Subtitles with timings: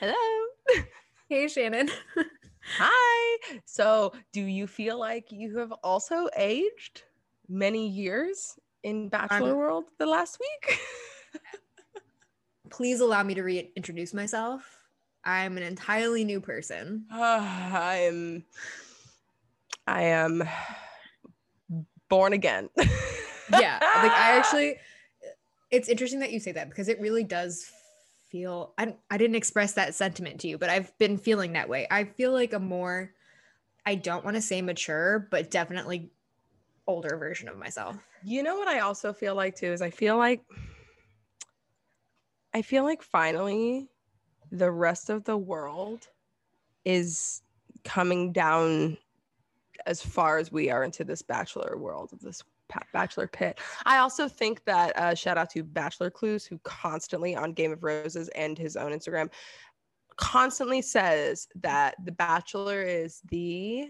[0.00, 0.14] Hello.
[1.28, 1.90] Hey, Shannon.
[2.78, 3.38] Hi.
[3.64, 7.02] So, do you feel like you have also aged
[7.48, 10.78] many years in Bachelor Um, World the last week?
[12.70, 14.62] Please allow me to reintroduce myself.
[15.24, 17.06] I'm an entirely new person.
[17.10, 18.44] I am
[19.88, 20.44] I am
[22.08, 22.68] born again.
[22.78, 24.76] Yeah, like I actually,
[25.72, 27.68] it's interesting that you say that because it really does
[28.30, 28.74] feel.
[28.78, 31.86] I I didn't express that sentiment to you, but I've been feeling that way.
[31.90, 33.12] I feel like a more,
[33.84, 36.10] I don't want to say mature, but definitely
[36.86, 37.96] older version of myself.
[38.24, 40.42] You know what I also feel like too is I feel like
[42.54, 43.88] I feel like finally
[44.50, 46.08] the rest of the world
[46.84, 47.42] is
[47.84, 48.96] coming down
[49.86, 52.42] as far as we are into this bachelor world of this
[52.92, 53.58] bachelor pit.
[53.84, 57.82] I also think that uh, shout out to Bachelor Clues who constantly on Game of
[57.82, 59.30] Roses and his own Instagram
[60.16, 63.88] constantly says that the Bachelor is the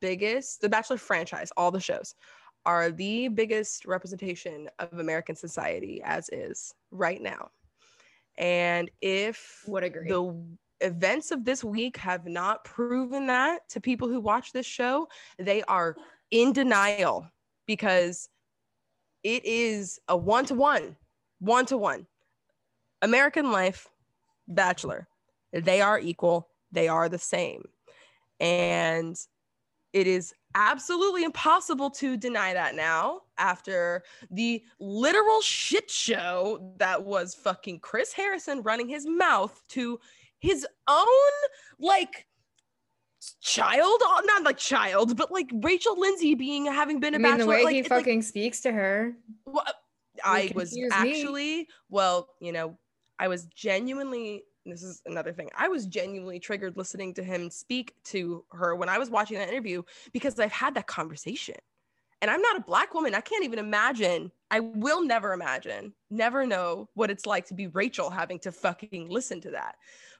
[0.00, 2.14] biggest the Bachelor franchise, all the shows
[2.66, 7.50] are the biggest representation of American society as is right now.
[8.36, 10.08] And if Would agree.
[10.08, 10.34] the
[10.80, 15.08] events of this week have not proven that to people who watch this show,
[15.38, 15.96] they are
[16.30, 17.26] in denial
[17.68, 18.28] because
[19.22, 20.96] it is a one to one,
[21.38, 22.06] one to one.
[23.02, 23.86] American life,
[24.48, 25.06] Bachelor,
[25.52, 27.62] they are equal, they are the same.
[28.40, 29.16] And
[29.92, 37.34] it is absolutely impossible to deny that now after the literal shit show that was
[37.34, 40.00] fucking Chris Harrison running his mouth to
[40.38, 41.06] his own
[41.78, 42.26] like
[43.40, 47.32] child uh, not like child but like Rachel Lindsay being having been a I mean,
[47.32, 49.14] bachelor the way like, he it's like- fucking speaks to her.
[49.44, 49.64] well,
[50.24, 50.96] I was confuse me.
[51.18, 52.76] actually, well, you know,
[53.20, 57.94] I was genuinely, this is another thing, I was genuinely triggered listening to him speak
[58.06, 61.54] to her when I was watching that interview because I've had that conversation.
[62.20, 63.14] And I'm not a black woman.
[63.14, 64.32] I can't even imagine.
[64.50, 69.08] I will never imagine, never know what it's like to be Rachel having to fucking
[69.08, 69.76] listen to that.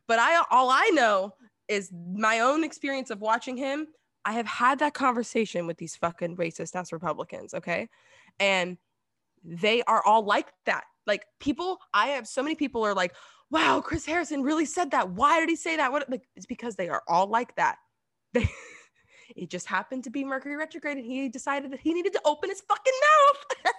[0.06, 1.34] But I, all I know
[1.68, 3.88] is my own experience of watching him.
[4.24, 7.54] I have had that conversation with these fucking racist ass Republicans.
[7.54, 7.88] Okay.
[8.40, 8.78] And
[9.44, 10.84] they are all like that.
[11.06, 13.14] Like people, I have so many people are like,
[13.50, 15.10] wow, Chris Harrison really said that.
[15.10, 15.92] Why did he say that?
[15.92, 17.76] What like it's because they are all like that.
[18.34, 18.48] They
[19.36, 22.50] it just happened to be Mercury retrograde and he decided that he needed to open
[22.50, 23.74] his fucking mouth.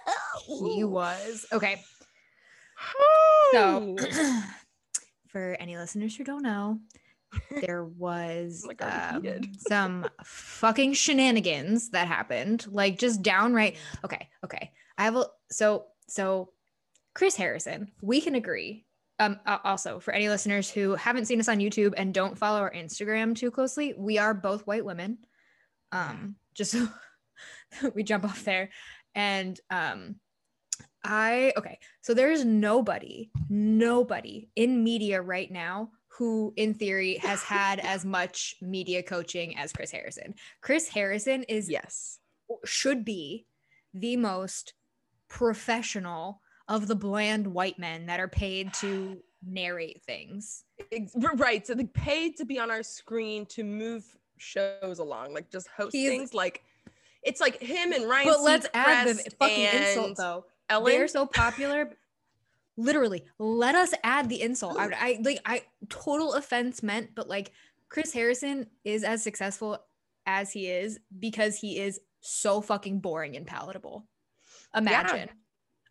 [0.74, 1.82] He was okay.
[3.52, 3.96] So,
[5.28, 6.80] for any listeners who don't know,
[7.62, 9.24] there was um,
[9.68, 13.76] some fucking shenanigans that happened, like just downright.
[14.04, 14.70] Okay, okay.
[14.98, 16.50] I have a so so
[17.14, 17.90] Chris Harrison.
[18.02, 18.86] We can agree.
[19.18, 22.72] Um, also for any listeners who haven't seen us on YouTube and don't follow our
[22.72, 25.18] Instagram too closely, we are both white women.
[25.92, 26.88] Um, just so
[27.94, 28.70] we jump off there,
[29.14, 30.16] and um,
[31.04, 31.78] I okay.
[32.00, 35.90] So there's nobody, nobody in media right now
[36.20, 40.34] who, in theory, has had as much media coaching as Chris Harrison.
[40.60, 42.18] Chris Harrison is yes.
[42.62, 43.46] should be
[43.94, 44.74] the most
[45.28, 50.64] professional of the bland white men that are paid to narrate things.
[51.36, 51.66] Right.
[51.66, 54.04] So they paid to be on our screen to move
[54.36, 56.62] shows along, like just host He's- things like
[57.22, 58.28] it's like him and Ryan.
[58.28, 60.44] But let's add the fucking insult though.
[60.68, 60.92] Ellen.
[60.92, 61.96] They're so popular.
[62.80, 64.78] Literally, let us add the insult.
[64.78, 67.52] I, I like I total offense meant, but like
[67.88, 69.78] Chris Harrison is as successful
[70.26, 74.06] as he is because he is so fucking boring and palatable.
[74.74, 75.28] Imagine.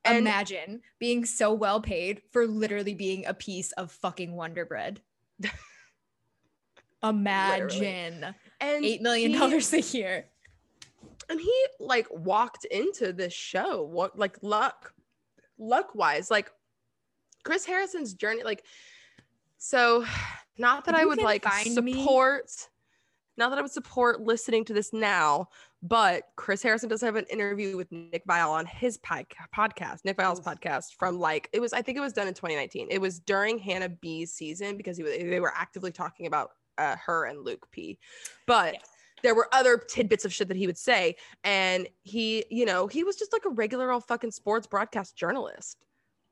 [0.05, 5.01] And- Imagine being so well paid for literally being a piece of fucking Wonder Bread.
[7.03, 10.25] Imagine and eight million dollars a year.
[11.29, 14.94] and he like walked into this show what like luck
[15.57, 16.51] luck wise like
[17.49, 18.63] chris harrison's journey like
[19.57, 20.05] so
[20.59, 22.51] not that If i would like find me- support
[23.37, 25.47] not that i would support listening to this now
[25.81, 29.25] but chris harrison does have an interview with nick viall on his pod-
[29.55, 32.87] podcast nick viall's podcast from like it was i think it was done in 2019
[32.91, 36.95] it was during hannah b's season because he, was- they were actively talking about uh,
[37.03, 37.97] her and luke p.
[38.45, 38.79] But Yeah.
[39.23, 43.03] there were other tidbits of shit that he would say and he you know he
[43.03, 45.84] was just like a regular old fucking sports broadcast journalist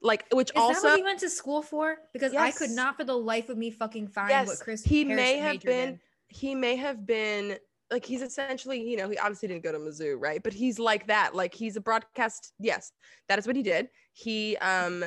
[0.08, 1.98] like which Is also that what he went to school for?
[2.14, 5.04] Because I could not for the life of me fucking find Yes, what Chris he
[5.04, 6.00] Harrison may have been- in.
[6.28, 7.58] he may have been
[7.92, 11.08] like he's essentially you know he obviously didn't go to mizzou right but he's like
[11.08, 12.92] that like he's a broadcast yes
[13.30, 15.06] that is what he did he um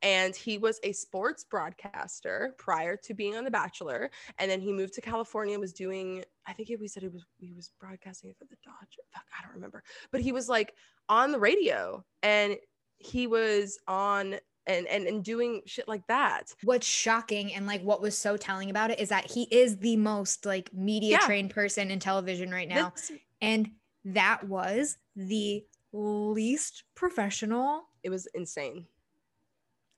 [0.00, 4.10] and he was a sports broadcaster prior to being on The Bachelor.
[4.38, 7.54] And then he moved to California, was doing, I think he said he was he
[7.54, 9.06] was broadcasting for the Dodgers.
[9.14, 9.82] Fuck, I don't remember.
[10.12, 10.74] But he was like
[11.08, 12.56] on the radio and
[13.04, 14.36] he was on
[14.66, 16.54] and, and and doing shit like that.
[16.62, 19.96] What's shocking and like what was so telling about it is that he is the
[19.96, 21.26] most like media Yeah.
[21.26, 22.90] trained person in television right now.
[22.90, 23.12] This-
[23.42, 23.70] And
[24.06, 27.84] that was the least professional.
[28.02, 28.86] it was insane.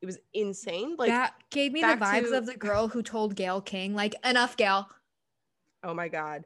[0.03, 0.95] It was insane.
[0.99, 4.15] Like, that gave me the vibes to- of the girl who told Gayle King, like,
[4.25, 4.89] enough, Gayle.
[5.83, 6.45] oh my God.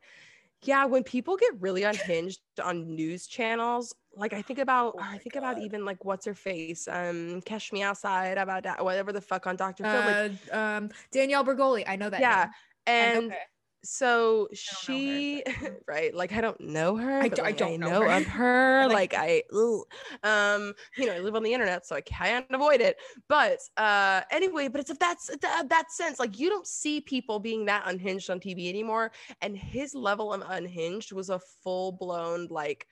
[0.62, 5.18] Yeah, when people get really unhinged on news channels, like I think about Oh I
[5.18, 6.88] think about even like what's her face?
[6.88, 9.84] Um Catch Me Outside about that, whatever the fuck on Dr.
[9.84, 9.92] Phil.
[9.92, 11.84] Like, Uh, um, Danielle Bregoli.
[11.86, 12.20] I know that.
[12.20, 12.48] yeah.
[12.86, 13.22] name.
[13.24, 13.32] And
[13.82, 17.80] so her, she but- right like i don't know her I d- I like, don't
[17.80, 18.08] know know her.
[18.18, 19.80] of her Like- like i ugh.
[20.22, 24.20] um you know i live on the internet so i can't avoid it but uh
[24.30, 27.84] anyway but it's of that's that, that sense like you don't see people being that
[27.86, 32.86] unhinged on tv anymore and his level of unhinged was a full-blown like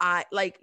[0.00, 0.58] i like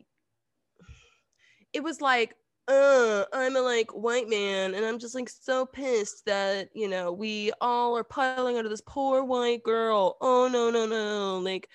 [1.73, 2.35] it was like
[2.67, 7.11] uh i'm a like white man and i'm just like so pissed that you know
[7.11, 10.17] we all are piling onto this poor white girl.
[10.21, 11.39] Oh no no no.
[11.39, 11.69] Like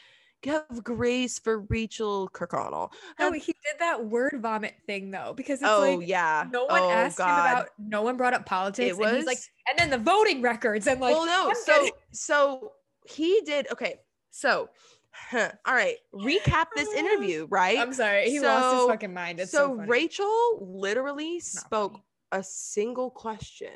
[0.44, 2.90] have grace for rachel kirkconnell.
[3.18, 6.46] No, Have- he did that word vomit thing though, because it's oh like yeah.
[6.50, 9.38] no one oh, asked him about, no one brought up politics, it and he's like,
[9.68, 12.72] and then the voting records, and like, well no I'm so so
[13.06, 13.96] he did okay
[14.30, 14.68] so
[15.12, 19.40] huh, all right recap this interview right I'm sorry, he lost his So- fucking mind.
[19.40, 22.04] It's so, so, rachel literally Not spoke funny.
[22.32, 23.70] a single question.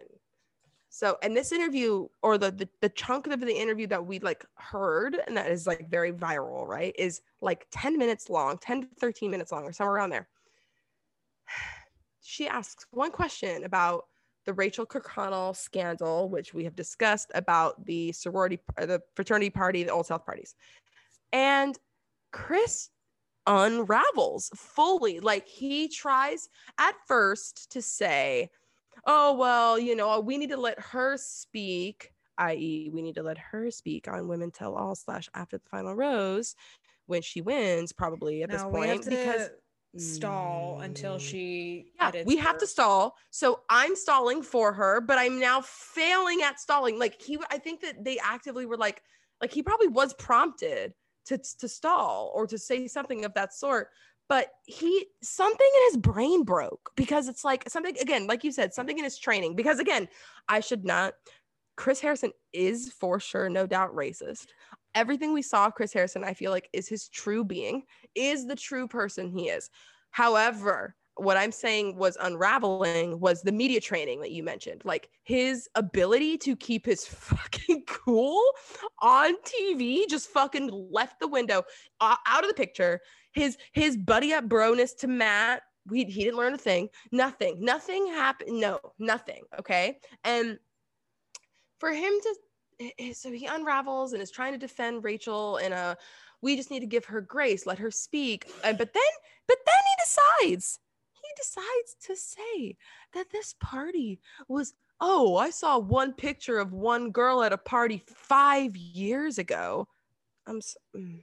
[0.89, 4.47] So, and this interview or the, the the chunk of the interview that we like
[4.55, 6.95] heard and that is like very viral, right?
[6.99, 10.27] Is like 10 minutes long, 10 to 13 minutes long or somewhere around there.
[12.29, 14.07] She asks one question about
[14.47, 19.93] the Rachel Kirkconnell scandal, which we have discussed about the sorority, the fraternity party, the
[19.93, 20.57] Old South parties.
[21.37, 21.79] And
[22.33, 22.89] Chris
[23.47, 25.21] unravels fully.
[25.21, 26.49] Like he tries
[26.79, 28.49] at first to say,
[29.07, 33.37] oh, well, you know, we need to let her speak, i.e., we need to let
[33.37, 36.57] her speak on Women Tell All slash after the final rose
[37.05, 38.81] when she wins, probably at this No, point.
[38.81, 39.51] we have to because
[39.99, 41.21] stall until mm.
[41.21, 41.93] she.
[41.97, 43.15] yeah, we have to stall.
[43.31, 46.99] So I'm stalling for her, but I'm now failing at stalling.
[46.99, 49.03] Like he, I think that they actively were like,
[49.43, 50.95] like he probably was prompted
[51.27, 53.89] to to stall or to say something of that sort.
[54.29, 58.75] But he something in his brain broke because it's like something again, like you said,
[58.75, 59.55] something in his training.
[59.55, 60.09] Because again,
[60.49, 61.15] I should not.
[61.77, 64.47] Chris Harrison is for sure, no doubt, racist.
[64.95, 67.83] Everything we saw Chris Harrison, I feel like, is his true being,
[68.15, 69.69] is the true person he is.
[70.11, 74.83] However, what I'm saying was unraveling was the media training that you mentioned.
[74.85, 78.43] Like his ability to keep his fucking cool
[79.01, 81.63] on TV just fucking left the window,
[82.01, 83.01] uh, out of the picture.
[83.33, 86.89] His his buddy up broness to Matt, we, he didn't learn a thing.
[87.13, 87.57] Nothing.
[87.61, 88.61] Nothing happened.
[88.61, 89.45] No, nothing.
[89.59, 89.99] Okay.
[90.25, 90.59] And
[91.79, 95.97] for him to so he unravels and is trying to defend Rachel in a
[96.43, 98.51] we just need to give her grace, let her speak.
[98.63, 99.03] Uh, but then
[99.49, 100.79] but then he decides
[101.37, 102.77] decides to say
[103.15, 108.03] that this party was oh, I saw one picture of one girl at a party
[108.07, 109.87] 5 years ago.
[110.47, 111.23] I'm s- mm.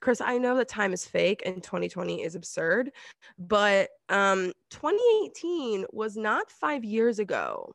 [0.00, 2.92] Chris, I know that time is fake and 2020 is absurd,
[3.38, 7.72] but um 2018 was not 5 years ago.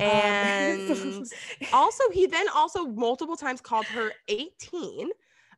[0.00, 1.26] Um, And
[1.72, 5.10] also he then also multiple times called her 18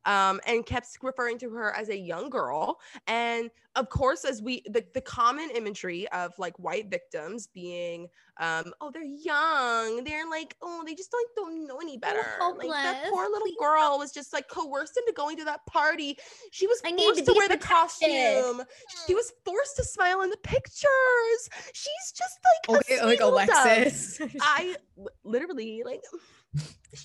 [0.07, 4.63] um, and kept referring to her as a young girl and of course as we
[4.67, 8.07] the, the common imagery of like white victims being
[8.39, 12.23] um oh they're young they're like oh they just don't, don't know any better
[12.57, 16.17] like that poor little Please girl was just like coerced into going to that party
[16.51, 18.63] she was I need forced to to, be wear the costume
[19.05, 23.19] she was forced to smile in the pictures she's just like a okay, like sweet
[23.19, 23.49] little dove.
[23.49, 24.21] Alexis.
[24.41, 24.75] I
[25.23, 26.01] literally like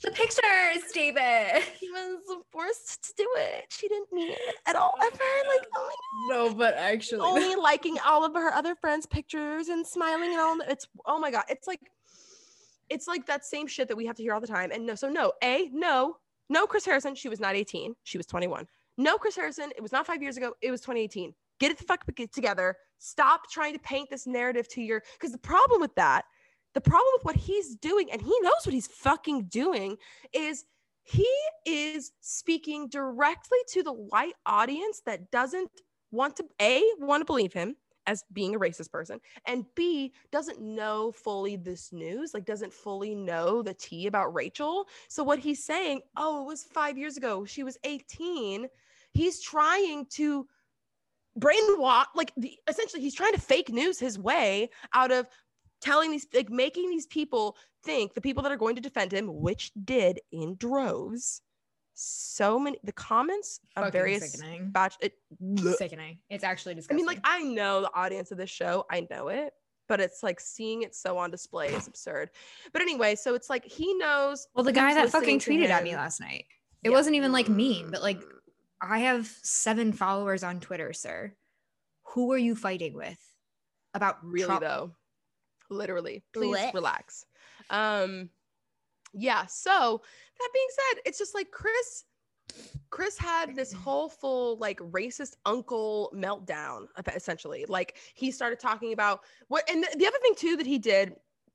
[0.03, 1.63] the pictures, David.
[1.79, 2.19] she was
[2.51, 3.67] forced to do it.
[3.69, 5.13] She didn't mean it at all ever.
[5.49, 5.91] Like oh
[6.29, 10.57] No, but actually, only liking all of her other friends' pictures and smiling and all.
[10.69, 11.45] It's oh my god.
[11.49, 11.81] It's like
[12.89, 14.71] it's like that same shit that we have to hear all the time.
[14.73, 16.17] And no, so no, a no,
[16.49, 16.67] no.
[16.67, 17.15] Chris Harrison.
[17.15, 17.95] She was not 18.
[18.05, 18.67] She was 21.
[18.99, 19.71] No, Chris Harrison.
[19.77, 20.55] It was not five years ago.
[20.61, 21.35] It was 2018.
[21.59, 22.77] Get it the fuck together.
[22.99, 25.03] Stop trying to paint this narrative to your.
[25.15, 26.25] Because the problem with that,
[26.75, 29.97] the problem with what he's doing, and he knows what he's fucking doing,
[30.33, 30.65] is
[31.03, 31.29] he
[31.67, 35.71] is speaking directly to the white audience that doesn't
[36.11, 37.77] want to a want to believe him
[38.07, 43.15] as being a racist person and b doesn't know fully this news like doesn't fully
[43.15, 44.87] know the tea about rachel.
[45.09, 48.67] So what he's saying oh it was five years ago she was 18
[49.13, 50.47] he's trying to
[51.39, 55.27] brainwash like the, essentially he's trying to fake news his way out of
[55.83, 59.41] telling these like making these people think the people that are going to defend him
[59.41, 61.43] which did in droves
[61.95, 64.71] so many the comments of Fucking various sickening.
[64.71, 65.13] batch it.
[65.77, 66.19] Sickening.
[66.31, 66.97] It's actually disgusting.
[66.97, 69.53] I mean, like I know the audience of this show, I know it,
[69.89, 72.31] but it's like seeing it so on display is absurd.
[72.73, 74.47] But anyway, so it's like he knows.
[74.55, 76.47] well, the guy that fucking tweeted at me last night.
[76.83, 76.97] It Yeah.
[76.97, 78.23] wasn't even like mean, but like
[78.81, 81.35] I have seven followers on Twitter, sir.
[82.15, 83.19] Who are you fighting with
[83.93, 84.63] about really Trump?
[84.63, 84.93] though,
[85.73, 86.23] literally.
[86.33, 87.27] Please relax.
[87.71, 88.31] Um,
[89.13, 89.47] yeah.
[89.47, 90.03] So
[90.39, 92.05] that being said, it's just like Chris.
[92.91, 97.65] Chris had this whole full like racist uncle meltdown essentially.
[97.67, 101.15] Like he started talking about what, and the, the other thing too that he did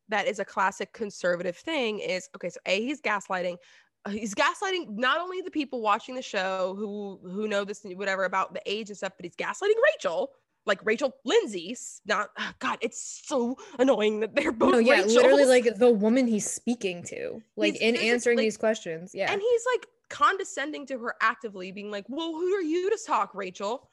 [0.10, 2.50] that is a classic conservative thing is okay.
[2.50, 3.58] So a he's gaslighting.
[4.06, 8.24] Uh, He's gaslighting not only the people watching the show who who know this whatever
[8.24, 10.32] about the age and stuff, but he's gaslighting Rachel,
[10.68, 11.72] like Rachel Lindsay.
[11.72, 14.72] s- Not God, it's so annoying that they're both.
[14.74, 15.16] No, yeah, Rachels.
[15.16, 19.12] literally like the woman he's speaking to, like He's in answering like- these questions.
[19.14, 19.32] Yeah.
[19.32, 23.34] And he's like condescending to her actively, being like, Well, who are you to talk,
[23.34, 23.90] Rachel?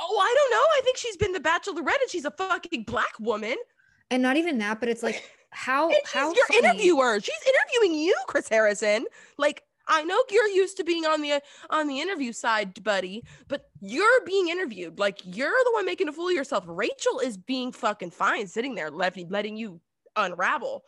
[0.00, 0.64] Oh, I don't know.
[0.78, 3.56] I think she's been the bachelorette and she's a fucking black woman.
[4.10, 7.18] and not even that, but it's like how how your funny- interviewer.
[7.20, 9.06] She's interviewing you, Chris Harrison.
[9.38, 11.40] Like, I know you're used to being on the
[11.70, 14.98] on the interview side, buddy, but you're being interviewed.
[14.98, 16.64] Like, you're the one making a fool of yourself.
[16.66, 19.80] Rachel is being fucking fine, sitting there, letting letting you
[20.16, 20.84] unravel.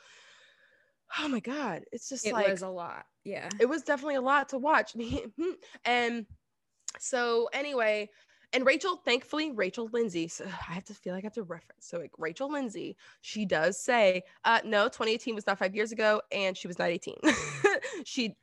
[1.19, 3.05] Oh my god, it's just It like was a lot.
[3.25, 3.49] Yeah.
[3.61, 4.95] it was definitely a lot to watch.
[5.85, 6.27] and
[6.99, 8.09] so anyway,
[8.53, 10.29] and Rachel, thankfully, Rachel Lindsay.
[10.29, 11.87] So I have to feel like I have to reference.
[11.87, 16.21] So like Rachel Lindsay, she does say, uh, no, 2018 was not five years ago,
[16.33, 17.17] and she was not 18.
[18.05, 18.37] she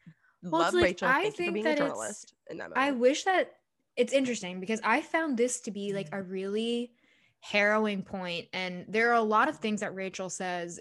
[0.51, 1.07] Well, it's loved like, Rachel.
[1.07, 3.53] I Thank you for think being that it's- journalist in that I wish that
[3.95, 6.91] it's interesting because I found this to be like a really
[7.39, 10.79] harrowing point, and there are a lot of things that Rachel says.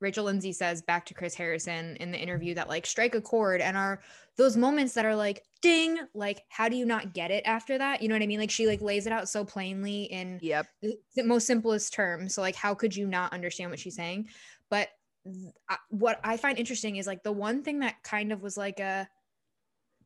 [0.00, 3.62] Rachel Lindsay says back to Chris Harrison in the interview that like strike a chord
[3.62, 4.02] and are
[4.36, 8.02] those moments that are like ding like how do you not get it after that
[8.02, 10.66] you know what I mean like she like lays it out so plainly in Yep.
[10.82, 12.34] the most simplest terms.
[12.34, 14.28] So like, how could you not understand what she's saying?
[14.68, 14.88] But
[15.90, 19.08] what I find interesting is like the one thing that kind of was like a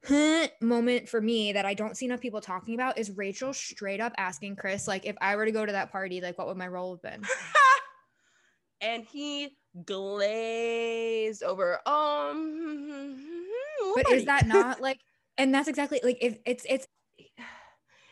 [0.04, 4.00] huh moment for me that I don't see enough people talking about is Rachel straight
[4.00, 6.56] up asking Chris like, if I were to go to that party, like, what would
[6.56, 7.22] my role have been?
[8.80, 11.80] and he glazed over.
[11.86, 13.24] Um,
[13.94, 15.00] But is that not like?
[15.38, 16.86] And that's exactly like if it's it's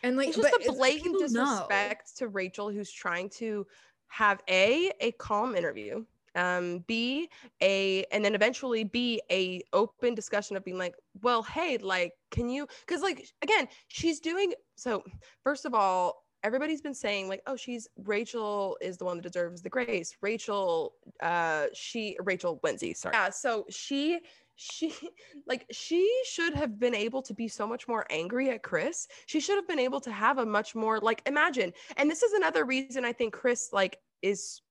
[0.02, 1.44] and like it's just a blatant people know.
[1.44, 3.66] disrespect to Rachel, who's trying to
[4.08, 6.04] have a a calm interview,
[6.36, 12.12] um, a and then eventually be a open discussion of being like, well, hey, like,
[12.30, 12.66] can you?
[12.86, 15.02] Because like again, she's doing so.
[15.42, 16.22] First of all.
[16.44, 20.16] Everybody's been saying like, oh, she's Rachel is the one that deserves the grace.
[20.20, 23.16] Rachel, uh, she Rachel Lindsay, sorry.
[23.16, 24.20] Yeah, so she
[24.56, 24.92] she
[25.46, 29.06] like she should have been able to be so much more angry at Chris.
[29.26, 31.72] She should have been able to have a much more like imagine.
[31.96, 34.62] And this is another reason I think Chris like is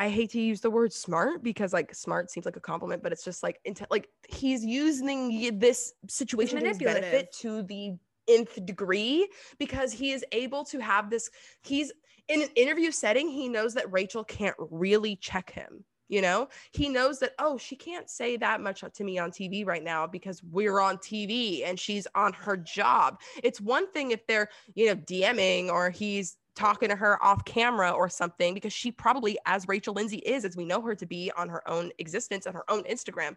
[0.00, 3.12] I hate to use the word smart because like smart seems like a compliment, but
[3.12, 8.64] it's just like inte- like he's using this situation to his benefit to the nth
[8.64, 9.28] degree
[9.58, 11.28] because he is able to have this
[11.62, 11.92] he's
[12.28, 16.48] in an interview setting he knows that Rachel can't really check him you know?
[16.72, 20.06] He knows that oh she can't say that much to me on TV right now
[20.06, 23.20] because we're on TV and she's on her job.
[23.44, 27.90] It's one thing if they're you know DMing or he's talking to her off camera
[27.90, 31.30] or something because she probably as Rachel Lindsay is as we know her to be
[31.36, 33.36] on her own existence and her own Instagram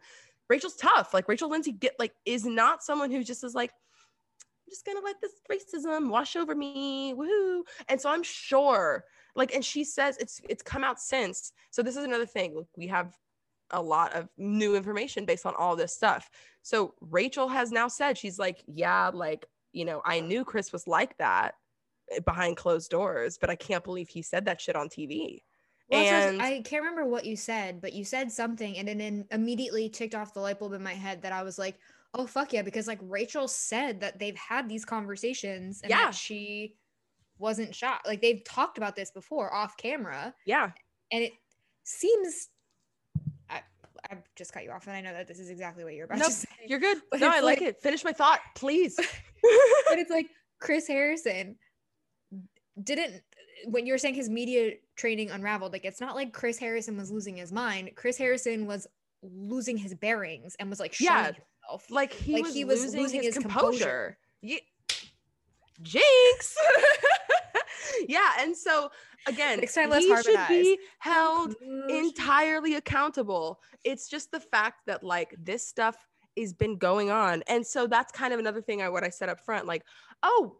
[0.49, 4.71] Rachel's tough like Rachel Lindsay get like is not someone who just is like I'm
[4.71, 7.13] just gonna let this racism wash over me.
[7.13, 7.63] Woohoo.
[7.89, 9.03] And so I'm sure,
[9.35, 11.51] like, and she says it's it's come out since.
[11.69, 12.55] So this is another thing.
[12.55, 13.13] Look, we have
[13.71, 16.29] a lot of new information based on all this stuff.
[16.61, 20.87] So Rachel has now said she's like, yeah, like, you know, I knew Chris was
[20.87, 21.55] like that
[22.11, 25.41] Eh, behind closed doors, but I can't believe he said that shit on TV.
[25.89, 29.89] Well, and I can't remember what you said, but you said something, and then immediately
[29.89, 31.77] ticked off the light bulb in my head that I was like,
[32.13, 36.05] "Oh fuck yeah!" Because like Rachel said that they've had these conversations, and Yeah.
[36.05, 36.75] that she
[37.37, 38.07] wasn't shocked.
[38.07, 40.71] Like they've talked about this before off camera, yeah,
[41.11, 41.33] and it
[41.83, 42.49] seems.
[43.49, 43.61] I
[44.09, 46.17] I just cut you off, and I know that this is exactly what you're about
[46.19, 46.47] Nope, to say.
[46.65, 47.01] you're good.
[47.11, 47.81] But no, I like, like- it.
[47.81, 48.95] Finish my thought, please.
[49.89, 50.27] but it's like
[50.59, 51.57] Chris Harrison
[52.81, 53.21] didn't
[53.65, 57.11] when you were saying his media training unraveled, like it's not like Chris Harrison was
[57.11, 57.91] losing his mind.
[57.95, 58.87] Chris Harrison was
[59.21, 61.27] losing his bearings and was like Yeah.
[61.27, 61.89] himself.
[61.89, 63.69] like he, Like, was, he was losing, losing his, his composure.
[63.69, 64.17] composure.
[64.41, 64.61] Ye-
[65.81, 66.55] Jinx.
[68.07, 68.89] yeah, and so
[69.27, 71.55] again, he should be held
[71.89, 73.59] entirely accountable.
[73.83, 75.95] It's just the fact that like this stuff
[76.37, 77.43] has been going on.
[77.47, 79.83] And so that's kind of another thing I what I said up front like,
[80.21, 80.57] "Oh,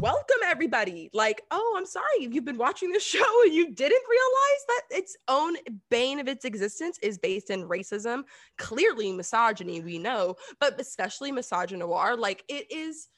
[0.00, 4.02] welcome everybody." Like, "Oh, I'm sorry if you've been watching this show and you didn't
[4.10, 5.56] realize that its own
[5.90, 8.24] bane of its existence is based in racism,
[8.58, 12.18] clearly misogyny, we know, but especially misogynoir.
[12.18, 13.08] Like it is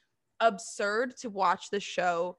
[0.41, 2.39] absurd to watch the show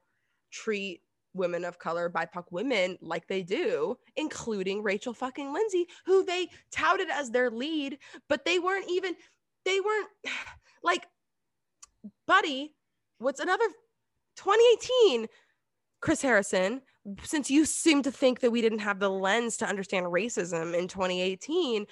[0.50, 1.02] treat
[1.34, 7.08] women of color, BIPOC women like they do, including Rachel fucking Lindsay, who they touted
[7.10, 9.14] as their lead, but they weren't even,
[9.64, 10.08] they weren't
[10.82, 11.06] like,
[12.26, 12.74] buddy,
[13.18, 13.66] what's another
[14.36, 15.26] 2018?
[16.00, 16.82] Chris Harrison,
[17.22, 20.88] since you seem to think that we didn't have the lens to understand racism in
[20.88, 21.86] 2018,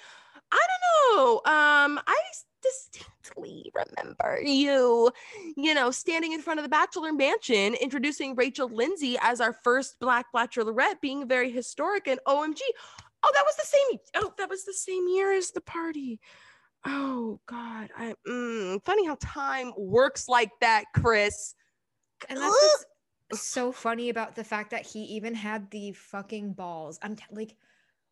[0.51, 1.35] I don't know.
[1.37, 2.17] Um, I
[2.61, 5.11] distinctly remember you,
[5.55, 9.99] you know, standing in front of the Bachelor Mansion, introducing Rachel Lindsay as our first
[9.99, 12.59] Black Bachelorette, being very historic and OMG.
[13.23, 13.99] Oh, that was the same.
[14.15, 16.19] Oh, that was the same year as the party.
[16.85, 21.55] Oh God, I mm, funny how time works like that, Chris.
[22.29, 22.85] And that's
[23.29, 26.99] what's so funny about the fact that he even had the fucking balls.
[27.01, 27.55] I'm t- like,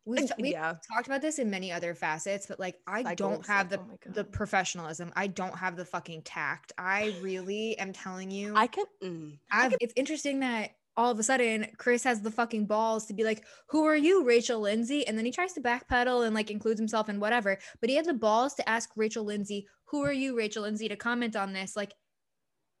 [0.04, 3.16] we've, t- we've yeah, talked about this in many other facets, but like, I Cycles,
[3.16, 5.12] don't have the oh the professionalism.
[5.16, 6.72] I don't have the fucking tact.
[6.78, 8.54] I really am telling you.
[8.56, 8.84] I can.
[9.02, 13.06] mm, I I've, it's interesting that all of a sudden Chris has the fucking balls
[13.06, 16.34] to be like, "Who are you, Rachel Lindsay?" And then he tries to backpedal and
[16.34, 17.58] like includes himself in whatever.
[17.80, 20.96] But he had the balls to ask Rachel Lindsay, "Who are you, Rachel Lindsay?" to
[20.96, 21.94] comment on this, like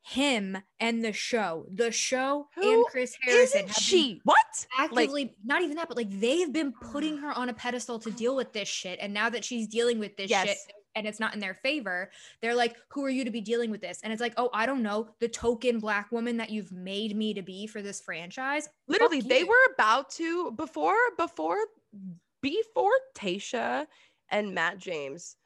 [0.06, 3.64] him and the show, the show and Chris Harrison.
[3.64, 4.20] Isn't she?
[4.24, 4.36] What?
[4.78, 8.36] Actively, not even that, but like they've been putting her on a pedestal to deal
[8.36, 8.98] with this shit.
[9.00, 10.58] And now that she's dealing with this shit
[10.94, 12.10] and it's not in their favor,
[12.42, 14.00] they're like, Who are you to be dealing with this?
[14.04, 17.32] And it's like, Oh, I don't know, the token black woman that you've made me
[17.32, 18.68] to be for this franchise.
[18.86, 19.48] literally Fuck they you.
[19.48, 21.56] were about to before before
[22.42, 23.86] before Tayshia
[24.28, 25.36] and Matt James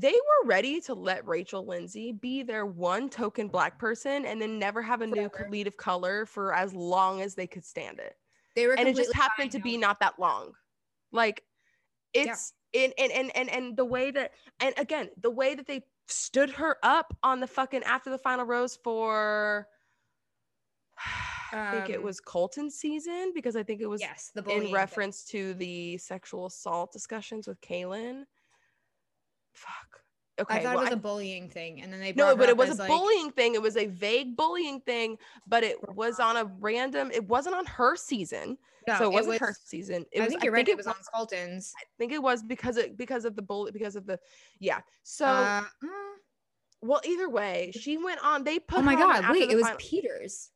[0.00, 4.58] they were ready to let Rachel Lindsay be their one token black person and then
[4.58, 5.50] never have a new Forever.
[5.50, 8.16] lead of color for as long as they could stand it.
[8.54, 10.52] They were And it just happened to be not that long.
[11.10, 11.42] Like
[12.14, 15.84] it's in and and and and the way that and again, the way that they
[16.06, 19.68] stood her up on the fucking after the final rose for
[21.52, 24.72] I think it Um, was Colton season because I think it was yes, in thing.
[24.72, 28.24] reference to the sexual assault discussions with Caelynn.
[29.58, 30.00] Fuck.
[30.40, 30.58] Okay.
[30.58, 32.56] I thought well, it was I- a bullying thing, and then they no, but it
[32.56, 33.54] was a like- bullying thing.
[33.54, 35.18] It was a vague bullying thing,
[35.48, 37.10] but it was on a random.
[37.12, 40.04] It wasn't on her season, No, so it wasn't was- her season.
[40.12, 40.28] It I was.
[40.30, 40.64] think you're right.
[40.64, 41.72] think It was on Colton's.
[41.76, 44.20] I think it was because it because of the bully because of the
[44.60, 44.80] yeah.
[45.02, 45.88] So Uh, mm,
[46.82, 48.44] well, either way, she went on.
[48.44, 48.78] They put.
[48.78, 49.28] oh my god!
[49.32, 50.50] Wait, it was final- Peters.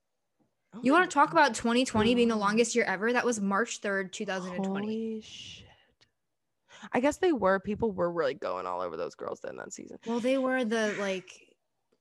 [0.74, 3.12] Oh You want to talk about 2020 being the longest year ever?
[3.12, 4.68] That was March 3rd, 2020.
[4.68, 5.66] Holy shit.
[6.92, 7.60] I guess they were.
[7.60, 9.98] People were really going all over those girls then that season.
[10.06, 11.30] Well, they were the like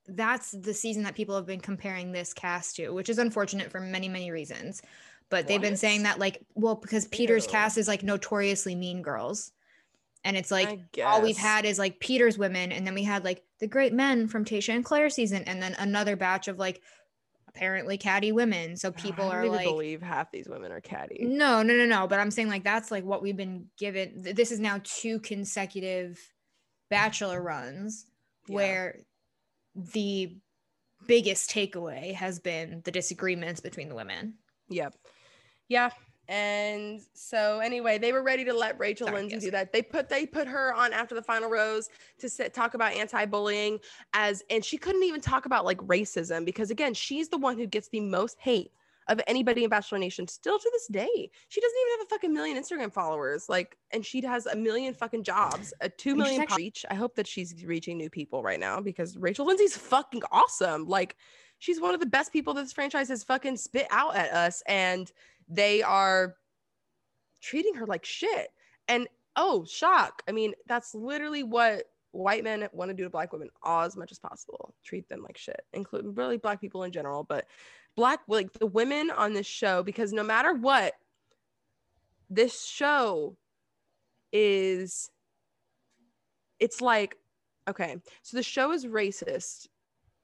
[0.07, 3.79] that's the season that people have been comparing this cast to, which is unfortunate for
[3.79, 4.81] many, many reasons.
[5.29, 7.51] But they've been saying that like, well, because Peter's Ew.
[7.51, 9.51] cast is like notoriously mean girls.
[10.23, 13.43] And it's like all we've had is like Peter's women, and then we had like
[13.59, 16.81] the great men from Tayshia and Claire season, and then another batch of like
[17.53, 18.77] apparently catty women.
[18.77, 21.17] So people I don't are like believe half these women are catty.
[21.21, 22.07] no, no, no, no.
[22.07, 24.21] But I'm saying like that's like what we've been given.
[24.35, 26.19] This is now two consecutive
[26.89, 28.05] bachelor runs
[28.47, 28.55] Yeah.
[28.55, 28.99] where
[29.75, 30.35] the
[31.07, 34.35] biggest takeaway has been the disagreements between the women.
[34.69, 34.93] Yep.
[35.67, 35.89] Yeah.
[36.27, 39.43] And so anyway, they were ready to let Rachel Sorry, Lindsay yes.
[39.43, 39.73] do that.
[39.73, 43.79] They put they put her on after the final rose to sit, talk about anti-bullying
[44.13, 47.65] as and she couldn't even talk about like racism because again, she's the one who
[47.65, 48.71] gets the most hate
[49.07, 51.29] of anybody in Bachelor Nation still to this day.
[51.49, 53.49] She doesn't even have a fucking million Instagram followers.
[53.49, 56.85] Like and she has a million fucking jobs, a 2 And she's million actually- reach.
[56.89, 60.87] I hope that she's reaching new people right now because Rachel Lindsay's fucking awesome.
[60.87, 61.17] Like
[61.59, 65.11] she's one of the best people this franchise has fucking spit out at us and
[65.51, 66.35] they are
[67.41, 68.49] treating her like shit.
[68.87, 70.23] And oh, shock.
[70.27, 73.95] I mean, that's literally what white men want to do to black women all as
[73.95, 74.73] much as possible.
[74.83, 77.45] Treat them like shit, including really black people in general, but
[77.95, 80.93] black like the women on this show because no matter what
[82.29, 83.35] this show
[84.31, 85.11] is
[86.59, 87.17] it's like
[87.69, 89.67] okay, so the show is racist.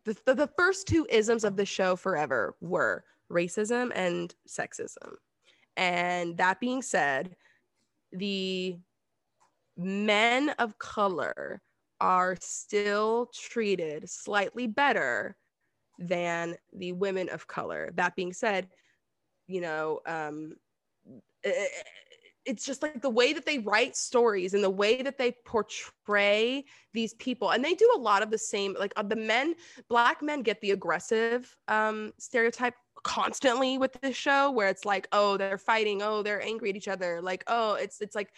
[0.06, 5.14] The, the, the first two isms of the show forever were racism and sexism.
[5.76, 7.36] And that being said,
[8.12, 8.78] the
[9.78, 11.62] men of color
[12.00, 15.36] are still treated slightly better
[16.00, 17.92] than the women of color.
[17.96, 18.68] That being said,
[19.48, 20.54] you know, um,
[22.48, 26.64] it's just like the way that they write stories and the way that they portray
[26.94, 29.54] these people and they do a lot of the same like uh, the men
[29.90, 32.74] black men get the aggressive um stereotype
[33.08, 36.88] constantly with this show where it's like oh they're fighting oh they're angry at each
[36.88, 38.32] other like oh it's it's like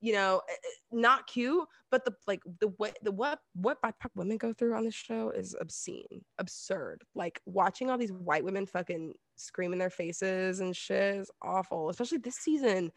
[0.00, 4.10] you know eh, eh, not cute but the like the what the what what BIPOC
[4.16, 7.04] women go through on this show is obscene absurd.
[7.14, 11.90] Like watching all these white women fucking scream in their faces and shit is awful
[11.90, 12.90] especially this season.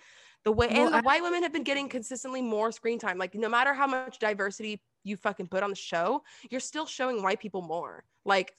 [0.46, 3.20] The way well, and the I, white women have been getting consistently more screen time.
[3.20, 7.22] Like no matter how much diversity you fucking put on the show you're still showing
[7.22, 8.04] white people more.
[8.26, 8.56] Like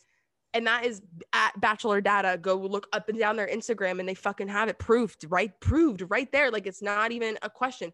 [0.55, 2.39] and that is at bachelor data.
[2.41, 6.05] Go look up and down their instagram and they fucking have it proved right proved
[6.09, 6.51] right there.
[6.51, 7.93] Like it's not even a question.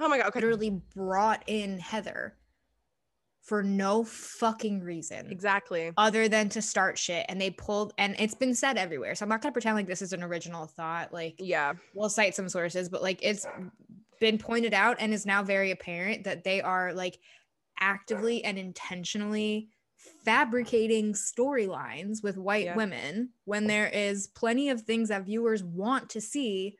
[0.00, 0.40] Oh my god okay.
[0.40, 2.36] Literally brought in heather
[3.42, 5.92] for no fucking reason exactly.
[5.98, 7.26] other than to start shit.
[7.28, 9.14] And they pulled and it's been said everywhere.
[9.14, 11.74] So i'm not gonna pretend like this is an original thought like yeah.
[11.94, 13.46] we'll cite some sources but like it's
[14.20, 17.18] been pointed out and is now very apparent that they are like
[17.80, 19.68] actively and intentionally
[20.24, 22.76] fabricating storylines with white yeah.
[22.76, 26.76] women when there is plenty of things that viewers want to see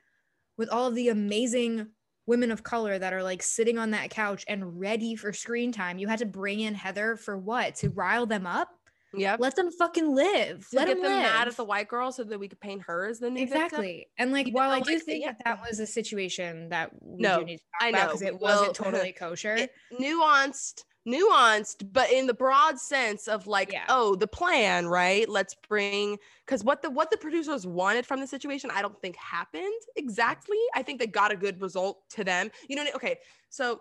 [0.57, 1.89] with all of the amazing
[2.27, 5.99] women of color that are like sitting on that couch and ready for screen time.
[5.99, 7.77] You had to bring in Heather for what?
[7.77, 8.69] To rile them up?
[9.17, 9.37] Yeah.
[9.39, 10.69] Let them fucking live.
[10.71, 12.83] To Let get them, them mad at the white girl so that we could paint
[12.83, 14.09] her as the new exactly.
[14.19, 17.45] And like, while I do think that that was a situation that we no, do
[17.45, 19.69] need to talk I know because it well, wasn't totally kosher,
[20.01, 23.85] nuanced nuanced but in the broad sense of like yeah.
[23.89, 25.29] oh the plan right?
[25.29, 29.17] Let's bring because what the what the producers wanted from the situation i don't think
[29.17, 30.59] happened exactly.
[30.75, 32.51] I think they got a good result to them.
[32.69, 33.19] You know okay
[33.51, 33.81] so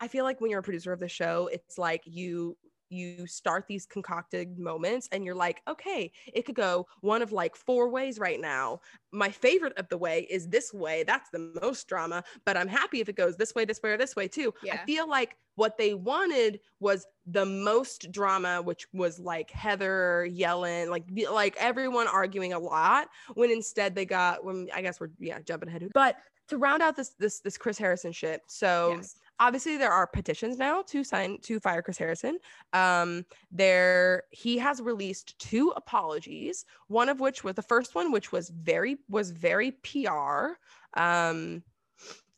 [0.00, 2.56] i feel like when you're a producer of the show it's like you
[2.92, 7.56] you start these concocted moments and you're like, okay, it could go one of like
[7.56, 8.80] four ways right now.
[9.12, 11.04] My favorite of the way is this way.
[11.04, 13.96] That's the most drama, but I'm happy if it goes this way, this way, or
[13.96, 14.52] this way too.
[14.62, 14.74] Yeah.
[14.74, 20.90] I feel like what they wanted was the most drama, which was like Heather yelling,
[20.90, 23.08] like like everyone arguing a lot.
[23.34, 26.16] When instead they got when I guess we're yeah jumping ahead, but
[26.48, 28.42] to round out this this this Chris Harrison shit.
[28.46, 32.38] So yes obviously there are petitions now to sign to fire Chris Harrison.
[32.72, 38.30] Um, there he has released two apologies, one of which was the first one, which
[38.30, 40.52] was very was very PR.
[40.94, 41.64] Um,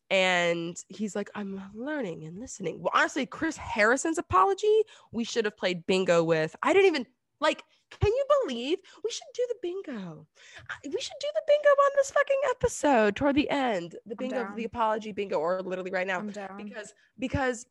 [0.09, 2.81] and he's like, I'm learning and listening.
[2.81, 6.55] Well, honestly, Chris Harrison's apology, we should have played bingo with.
[6.63, 7.05] I didn't even
[7.39, 10.27] like can you believe we should do the bingo?
[10.83, 13.95] We should do the bingo on this fucking episode toward the end.
[14.05, 16.21] The bingo, the apology bingo, or literally right now.
[16.21, 17.65] Because because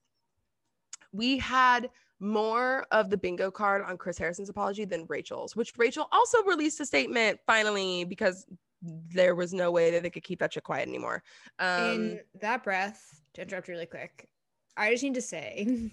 [1.12, 6.08] we had more of the bingo card on Chris Harrison's apology than Rachel's, which Rachel
[6.12, 8.46] also released a statement finally because
[8.82, 11.22] there was no way that they could keep that shit quiet anymore.
[11.58, 14.28] Um, In that breath, to interrupt really quick,
[14.76, 15.90] I just need to say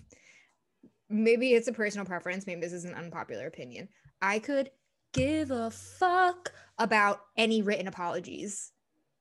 [1.09, 3.89] maybe it's a personal preference, maybe this is an unpopular opinion.
[4.21, 4.71] I could
[5.13, 8.71] give a fuck about any written apologies.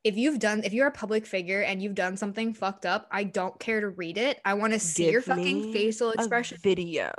[0.02, 3.24] If you've done, if you're a public figure and you've done something fucked up, I
[3.24, 4.40] don't care to read it.
[4.44, 6.58] I want to see give your fucking facial expression.
[6.62, 7.10] Video.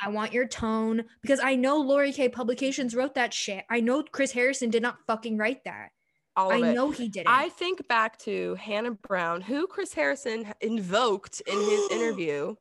[0.00, 2.28] I want your tone because I know Lori K.
[2.28, 3.64] Publications wrote that shit.
[3.70, 5.90] I know Chris Harrison did not fucking write that.
[6.36, 6.74] All I it.
[6.74, 7.28] know he didn't.
[7.28, 12.56] I think back to Hannah Brown, who Chris Harrison invoked in his interview.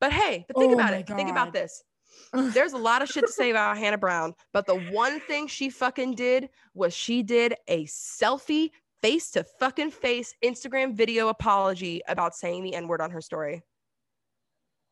[0.00, 1.06] But hey, but think oh about it.
[1.06, 1.16] God.
[1.16, 1.82] Think about this.
[2.32, 5.70] There's a lot of shit to say about Hannah Brown, but the one thing she
[5.70, 8.70] fucking did was she did a selfie
[9.02, 13.62] face to fucking face Instagram video apology about saying the N word on her story.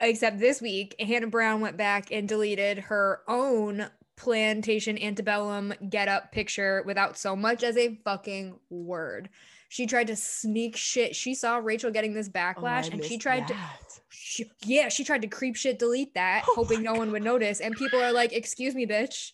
[0.00, 6.32] Except this week, Hannah Brown went back and deleted her own plantation antebellum get up
[6.32, 9.30] picture without so much as a fucking word.
[9.70, 11.14] She tried to sneak shit.
[11.14, 13.78] She saw Rachel getting this oh backlash oh, and she tried that.
[13.88, 16.98] to she, yeah, she tried to creep shit delete that, oh hoping no God.
[16.98, 17.60] one would notice.
[17.60, 19.30] And people are like, "Excuse me, bitch.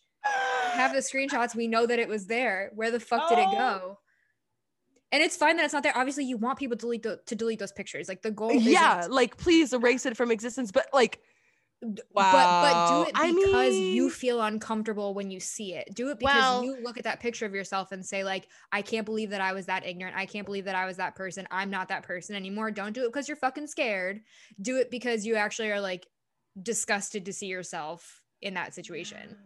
[0.75, 1.55] Have the screenshots.
[1.55, 2.71] We know that it was there.
[2.75, 3.35] Where the fuck oh.
[3.35, 3.99] did it go?" Oh.
[5.11, 5.97] And it's fine that it's not there.
[5.97, 8.07] Obviously, you want people to delete the, to delete those pictures.
[8.07, 8.53] Like the goal.
[8.53, 10.71] Yeah, like please erase it from existence.
[10.71, 11.23] But like
[11.83, 12.33] Wow.
[12.33, 15.95] But but do it because I mean, you feel uncomfortable when you see it.
[15.95, 18.83] Do it because well, you look at that picture of yourself and say like, I
[18.83, 20.17] can't believe that I was that ignorant.
[20.17, 21.47] I can't believe that I was that person.
[21.51, 22.71] I'm not that person anymore.
[22.71, 24.23] Don't do it because you're fucking scared.
[24.61, 26.07] Do it because you actually are like
[26.61, 29.37] disgusted to see yourself in that situation.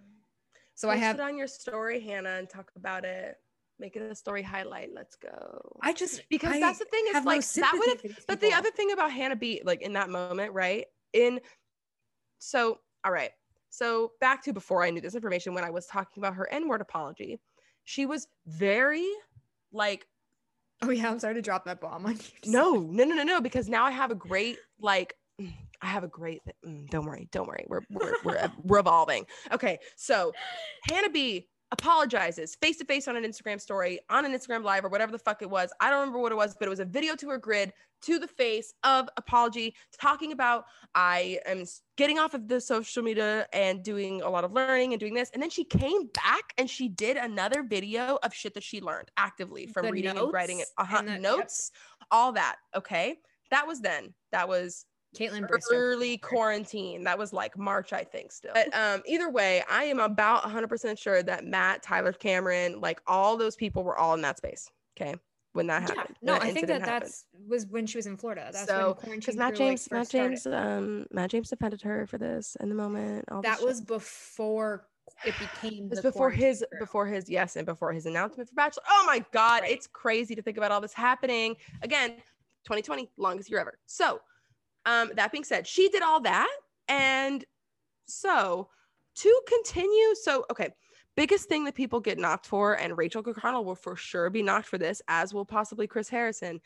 [0.74, 3.36] So I have it on your story, Hannah, and talk about it.
[3.78, 4.90] Make it a story highlight.
[4.94, 5.78] Let's go.
[5.82, 8.40] I just because I that's the thing is have no like that would have but
[8.40, 10.86] the other thing about Hannah B, like in that moment, right?
[11.12, 11.40] In
[12.40, 13.30] so all right.
[13.70, 16.80] So back to before I knew this information, when I was talking about her N-word
[16.80, 17.40] apology,
[17.84, 19.08] she was very
[19.72, 20.06] like,
[20.82, 22.50] Oh yeah, I'm sorry to drop that bomb on you.
[22.50, 25.14] no, no, no, no, no, because now I have a great like
[25.82, 27.64] I have a great mm, don't worry, don't worry.
[27.68, 29.26] We're we're we're, we're evolving.
[29.52, 30.32] Okay, so
[30.88, 34.88] Hannah B apologizes face to face on an Instagram story, on an Instagram live, or
[34.88, 35.72] whatever the fuck it was.
[35.80, 38.18] I don't remember what it was, but it was a video to her grid to
[38.18, 41.64] the face of apology, talking about I am
[41.96, 45.30] getting off of the social media and doing a lot of learning and doing this.
[45.34, 49.10] And then she came back and she did another video of shit that she learned
[49.16, 50.68] actively from The reading and writing it.
[50.78, 51.20] Uh-huh, and the- yep.
[51.20, 51.72] notes,
[52.10, 52.56] all that.
[52.74, 53.18] Okay.
[53.50, 54.14] That was then.
[54.32, 54.86] That was
[55.18, 55.72] Kaitlyn Bristowe.
[55.72, 57.04] early quarantine.
[57.04, 58.52] That was like March, I think, still.
[58.54, 63.36] But um, either way, I am about 100% sure that Matt, Tyler Cameron, like all
[63.36, 64.70] those people were all in that space.
[65.00, 65.16] Okay.
[65.52, 66.16] When that happened.
[66.22, 67.02] Yeah, no, when I think that happened.
[67.02, 68.50] that's was when she was in Florida.
[68.52, 70.28] That's so when quarantine because Matt crew, like, James, Matt started.
[70.28, 73.24] James, um, Matt James defended her for this in the moment.
[73.42, 73.66] That shit.
[73.66, 74.86] was before
[75.24, 75.86] it became.
[75.86, 76.78] It was before his crew.
[76.78, 79.72] before his yes and before his announcement for bachelor oh my god Right.
[79.72, 82.10] it's crazy to think about all this happening again
[82.64, 84.20] 2020 longest year ever so
[84.86, 86.48] um that being said she did all that.
[86.88, 87.44] And
[88.06, 88.68] so
[89.16, 90.70] to continue so okay
[91.16, 94.66] biggest thing that people get knocked for and rachel Kirkconnell will for sure be knocked
[94.66, 96.60] for this as will possibly chris harrison.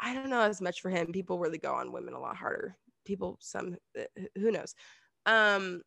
[0.00, 1.12] I don't know as much for him.
[1.12, 2.76] People really go on women a lot harder.
[3.04, 4.02] People some uh,
[4.36, 4.74] who knows?
[5.26, 5.82] Um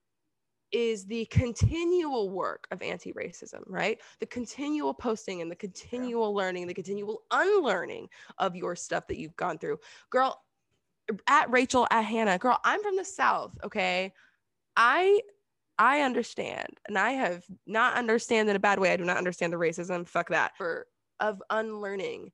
[0.73, 3.99] is the continual work of anti-racism right?
[4.19, 9.35] The continual posting and the continual learning the continual unlearning of your stuff that you've
[9.35, 9.77] gone through.
[10.09, 10.41] Girl
[11.27, 14.13] at rachel at hannah girl i'm from the south okay?
[14.75, 15.21] I
[15.79, 19.53] i understand and i have not understand in a bad way i do not understand
[19.53, 20.87] the racism fuck that for
[21.19, 22.31] of unlearning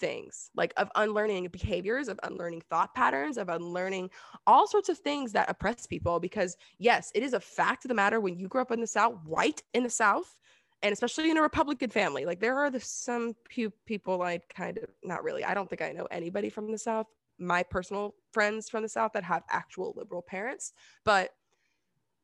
[0.00, 4.10] things like of unlearning behaviors of unlearning thought patterns of unlearning
[4.46, 7.94] all sorts of things that oppress people because yes it is a fact of the
[7.94, 10.36] matter when you grow up in the south white in the south
[10.82, 14.78] and especially in a republican family like there are the, some few people i kind
[14.78, 17.06] of not really i don't think i know anybody from the south
[17.40, 20.72] my personal friends from the south that have actual liberal parents
[21.04, 21.30] but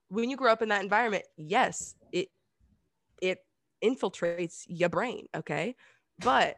[0.08, 2.28] when you grow up in that environment yes it
[3.20, 3.44] it
[3.82, 5.74] infiltrates your brain okay
[6.20, 6.56] but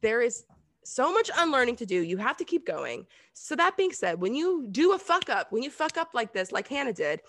[0.00, 0.44] there is
[0.82, 2.02] so much unlearning to do.
[2.02, 3.06] You have to keep going.
[3.32, 6.32] So that being said, when you do a fuck up, when you fuck up like
[6.32, 7.20] this, like Hannah did,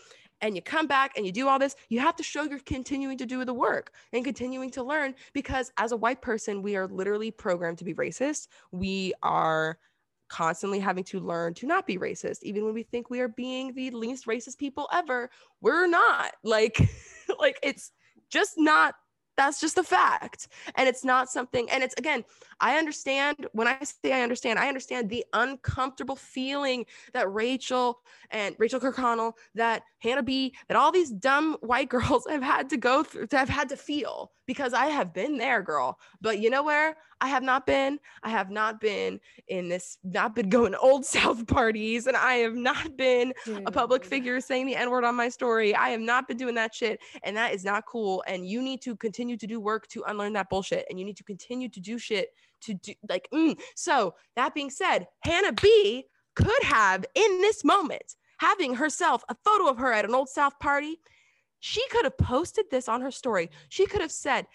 [0.41, 3.17] and you come back and you do all this, you have to show you're continuing
[3.19, 6.87] to do the work and continuing to learn because as a white person, we are
[6.87, 8.47] literally programmed to be racist.
[8.71, 9.77] We are
[10.31, 13.73] constantly having to learn to not be racist even when we think we are being
[13.73, 16.31] the least racist people ever we're not.
[16.43, 16.77] Like
[17.39, 17.91] like it's
[18.29, 18.95] just not
[19.37, 20.49] that's just a fact.
[20.75, 22.23] And it's not something and it's again
[22.59, 28.55] i understand when i say i understand i understand the uncomfortable feeling that rachel and
[28.59, 33.03] rachel kirkconnell that hannah b that all these dumb white girls have had to go
[33.03, 35.97] through to have had to feel because i have been there girl.
[36.19, 40.35] But you know where i have not been i have not been in this not
[40.35, 43.33] been going to old south parties and i have not been
[43.65, 45.75] a public figure saying the n word on my story.
[45.75, 48.81] I have not been doing that shit and that is not cool and you need
[48.81, 51.79] to continue to do work to unlearn that bullshit and you need to continue to
[51.79, 52.29] do shit
[52.61, 53.59] to do like mm.
[53.75, 56.05] so that being said hannah b
[56.35, 60.57] could have in this moment having herself a photo of her at an old south
[60.59, 60.99] party
[61.61, 63.49] she could have posted this on her story.
[63.69, 64.47] She could have said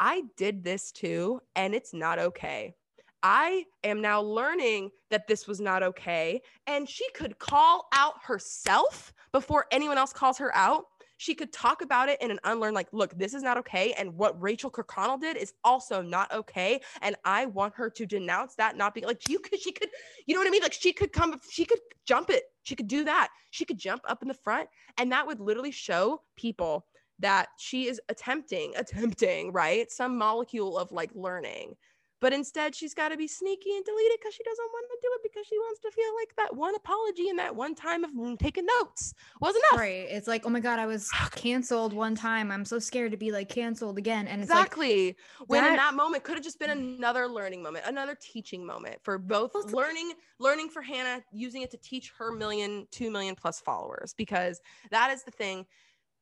[0.00, 2.74] i did this too and it's not okay
[3.22, 6.40] I am now learning that this was not okay.
[6.66, 10.84] And she could call out herself before anyone else calls her out.
[11.16, 13.92] She could talk about it in an unlearned, like, look, this is not okay.
[13.98, 16.80] And what Rachel Kirkconnell did is also not okay.
[17.02, 19.88] And I want her to denounce that not being like you could, she could,
[20.26, 20.62] you know what I mean?
[20.62, 22.44] Like she could come, she could jump it.
[22.62, 23.30] She could do that.
[23.50, 24.68] She could jump up in the front.
[24.96, 26.86] And that would literally show people
[27.20, 29.90] that she is attempting, attempting, right?
[29.90, 31.74] Some molecule of like learning.
[32.20, 34.98] But instead, she's got to be sneaky and delete it because she doesn't want to
[35.00, 38.02] do it because she wants to feel like that one apology and that one time
[38.02, 39.80] of taking notes wasn't enough.
[39.80, 40.04] Right.
[40.10, 42.50] It's like, oh my God, I was canceled one time.
[42.50, 44.26] I'm so scared to be like canceled again.
[44.26, 45.16] And it's like, Exactly.
[45.46, 48.96] when in that- that moment could have just been another learning moment, another teaching moment
[49.04, 53.36] for both Well, learning, learning for Hannah, using it to teach her million, two million
[53.36, 55.66] plus followers, because that is the thing,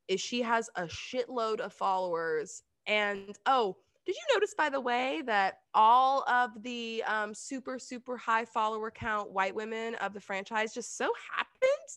[0.09, 2.63] is she has a shitload of followers.
[2.87, 8.17] And oh, did you notice by the way that all of the um, super, super
[8.17, 11.53] high follower count white women of the franchise just so happened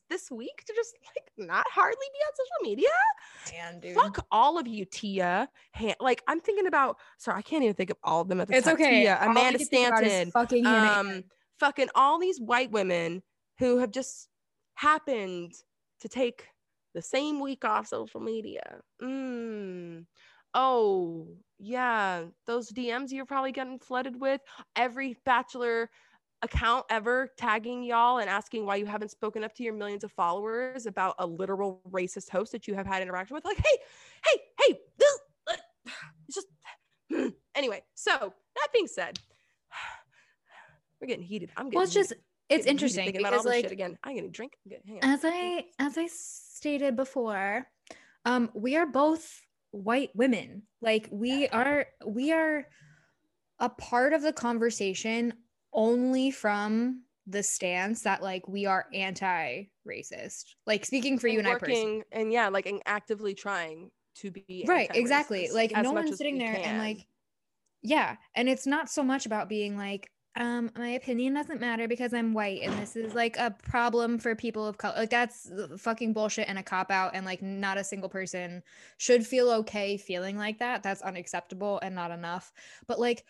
[0.09, 2.89] this week to just like not hardly be on social media.
[3.53, 3.95] Man, dude.
[3.95, 5.47] Fuck all of you, Tia.
[5.75, 6.97] Han- like I'm thinking about.
[7.19, 8.73] Sorry, I can't even think of all of them at the It's time.
[8.73, 9.01] okay.
[9.01, 11.23] Tia, All Amanda can think about is Stanton, Fucking um,
[11.59, 13.21] fucking all these white women
[13.59, 14.29] who have just
[14.73, 15.53] happened
[16.01, 16.47] to take
[16.93, 18.79] the same week off social media.
[19.01, 20.05] Mm.
[20.53, 21.27] Oh,
[21.59, 22.23] yeah.
[22.47, 24.41] Those DMs you're probably getting flooded with.
[24.75, 25.89] Every bachelor
[26.41, 30.11] account ever tagging y'all and asking why you haven't spoken up to your millions of
[30.11, 33.45] followers about a literal racist host that you have had interaction with.
[33.45, 33.77] Like, hey,
[34.25, 35.91] hey, hey, this, uh,
[36.27, 37.83] it's just anyway.
[37.95, 39.19] So that being said,
[41.01, 41.51] we're getting heated.
[41.57, 42.23] I'm getting Well, it's just heated.
[42.49, 43.97] It's heated interesting thinking about all because this like shit again.
[44.03, 44.53] I'm gonna drink.
[45.01, 47.67] As I as I stated before,
[48.25, 50.63] um, we are both white women.
[50.81, 52.67] Like we are we are
[53.59, 55.33] a part of the conversation
[55.73, 60.45] only from the stance that like we are anti-racist.
[60.65, 61.83] Like speaking for you and I personally.
[61.83, 66.37] working and yeah, like and actively trying to be right exactly like no one's sitting
[66.37, 67.05] there and like
[67.81, 72.13] yeah and it's not so much about being like um my opinion doesn't matter because
[72.13, 76.13] i'm white and this is like a problem for people of color like that's fucking
[76.13, 78.61] bullshit and a cop out and like not a single person
[78.97, 80.83] should feel okay feeling like that.
[80.83, 82.53] That's unacceptable and not enough.
[82.87, 83.25] But like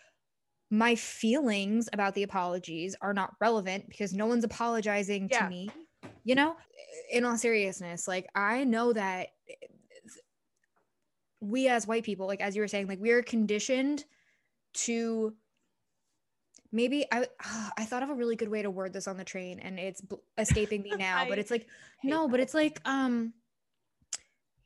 [0.70, 5.44] my feelings about the apologies are not relevant because no one's apologizing Yeah.
[5.44, 5.70] to me
[6.22, 6.54] you know?
[7.10, 9.28] In all seriousness like i know that
[11.40, 14.04] we as white people like as you were saying like we are conditioned
[14.74, 15.34] to
[16.72, 17.26] maybe i
[17.76, 20.00] i thought of a really good way to word this on the train and it's
[20.00, 21.66] bl- escaping me now but it's like
[22.04, 23.32] no but it's like um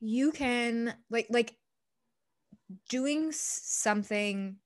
[0.01, 1.55] you can like like
[2.89, 4.57] doing something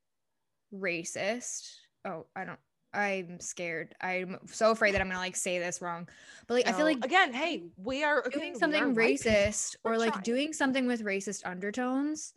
[0.74, 2.58] racist oh i don't
[2.94, 3.94] i'm scared.
[4.00, 6.08] I'm so afraid that i'm gonna like say this wrong
[6.46, 9.30] but like i feel like again, hey, we are doing something are white people.
[9.32, 12.32] racist or like doing something with racist undertones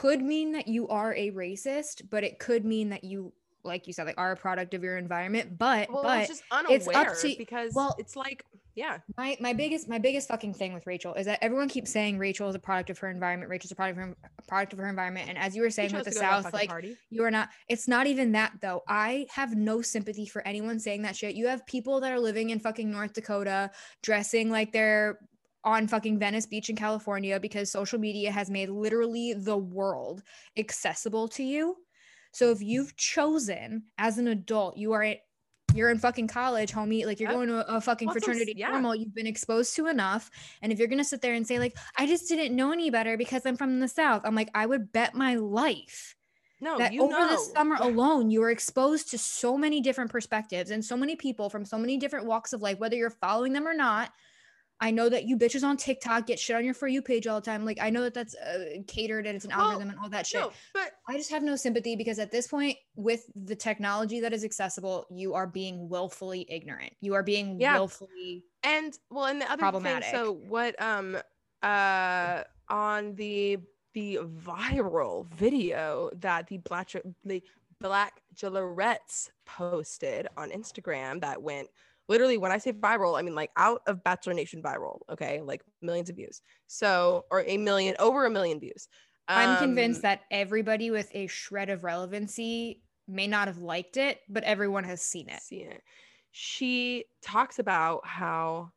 [0.00, 3.92] could mean that you are a racist, but it could mean that you, like you
[3.92, 5.56] said, like are a product of your environment.
[5.56, 8.44] But Well, but it's just unaware it's up to- because well- it's like
[8.76, 12.18] yeah, my my biggest my biggest fucking thing with Rachel is that everyone keeps saying
[12.18, 13.48] Rachel is a product of her environment.
[13.48, 15.28] Rachel's a product of her a product of her environment.
[15.28, 16.96] And as you were saying with the to go to that South, like party.
[17.08, 21.02] you are not it's not even that though i have no sympathy for anyone saying
[21.02, 23.70] that shit you have people that are living in fucking north dakota
[24.02, 25.20] dressing like they're
[25.64, 30.22] on fucking venice beach in california because social media has made literally the world
[30.56, 31.76] accessible to you
[32.32, 35.14] so if you've chosen as an adult you are
[35.74, 37.36] you're in fucking college homie like you're Yep.
[37.36, 38.70] going to a, a fucking Well, that's what I'm s- fraternity yeah.
[38.70, 40.30] formal you've been exposed to enough
[40.62, 43.16] and if you're to sit there and say like i just didn't know any better
[43.16, 46.14] because i'm from the south i'm like i would bet my life
[46.60, 47.28] No, that you over know.
[47.28, 51.50] the summer alone you are exposed to so many different perspectives and so many people
[51.50, 54.12] from so many different walks of life whether you're following them or not
[54.80, 57.40] i know that you bitches on tiktok get shit on your for you page all
[57.40, 59.98] the time like i know that that's uh, catered and it's an Well, algorithm and
[59.98, 63.24] all that shit No, but i just have no sympathy because at this point with
[63.34, 67.74] the technology that is accessible you are being willfully ignorant you are being Yeah.
[67.78, 70.04] willfully and well and the other Problematic.
[70.04, 71.16] thing so what um
[71.62, 73.58] uh on the
[73.94, 76.90] the viral video that the black
[77.24, 77.42] the
[77.80, 81.68] black Jillerettes posted on instagram that went
[82.08, 85.62] literally when i say viral i mean like out of bachelor nation viral okay like
[85.82, 88.88] millions of views so or a million over a million views
[89.28, 94.20] i'm convinced Um, that everybody with a shred of relevancy may not have liked it
[94.28, 95.82] but everyone has seen it seen it.
[96.36, 98.72] She talks about how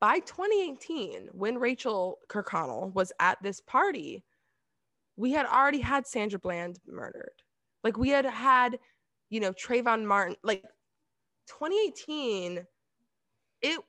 [0.00, 4.22] by 2018, when Rachel Kirkconnell was at this party,
[5.16, 7.32] we had already had Sandra Bland murdered.
[7.82, 8.78] Like we had had,
[9.30, 10.36] you know, Trayvon Martin.
[10.44, 10.62] Like
[11.48, 12.66] 2018,
[13.62, 13.80] it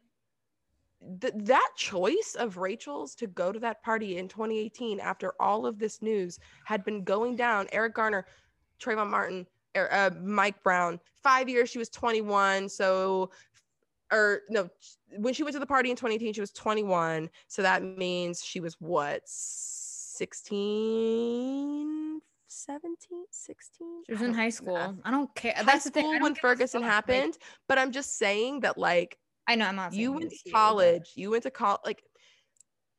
[1.21, 5.79] th- that choice of Rachel's to go to that party in 2018 after all of
[5.79, 7.67] this news had been going down.
[7.71, 8.25] Eric Garner,
[8.81, 10.99] Trayvon Martin, er- uh, Mike Brown.
[11.23, 12.69] Five years, she was 21.
[12.69, 13.31] So,
[14.11, 14.69] or no,
[15.17, 17.29] when she went to the party in 2018, she was 21.
[17.47, 21.98] So that means she was what, 16,
[22.49, 24.03] 17, 16?
[24.05, 24.75] She was in high school.
[24.75, 24.95] math.
[25.03, 25.53] I don't care.
[25.55, 26.21] High That's the thing.
[26.21, 27.37] When Ferguson happened,
[27.67, 29.93] but I'm just saying that like I know I'm not.
[29.93, 32.03] you went to college, you went to college, like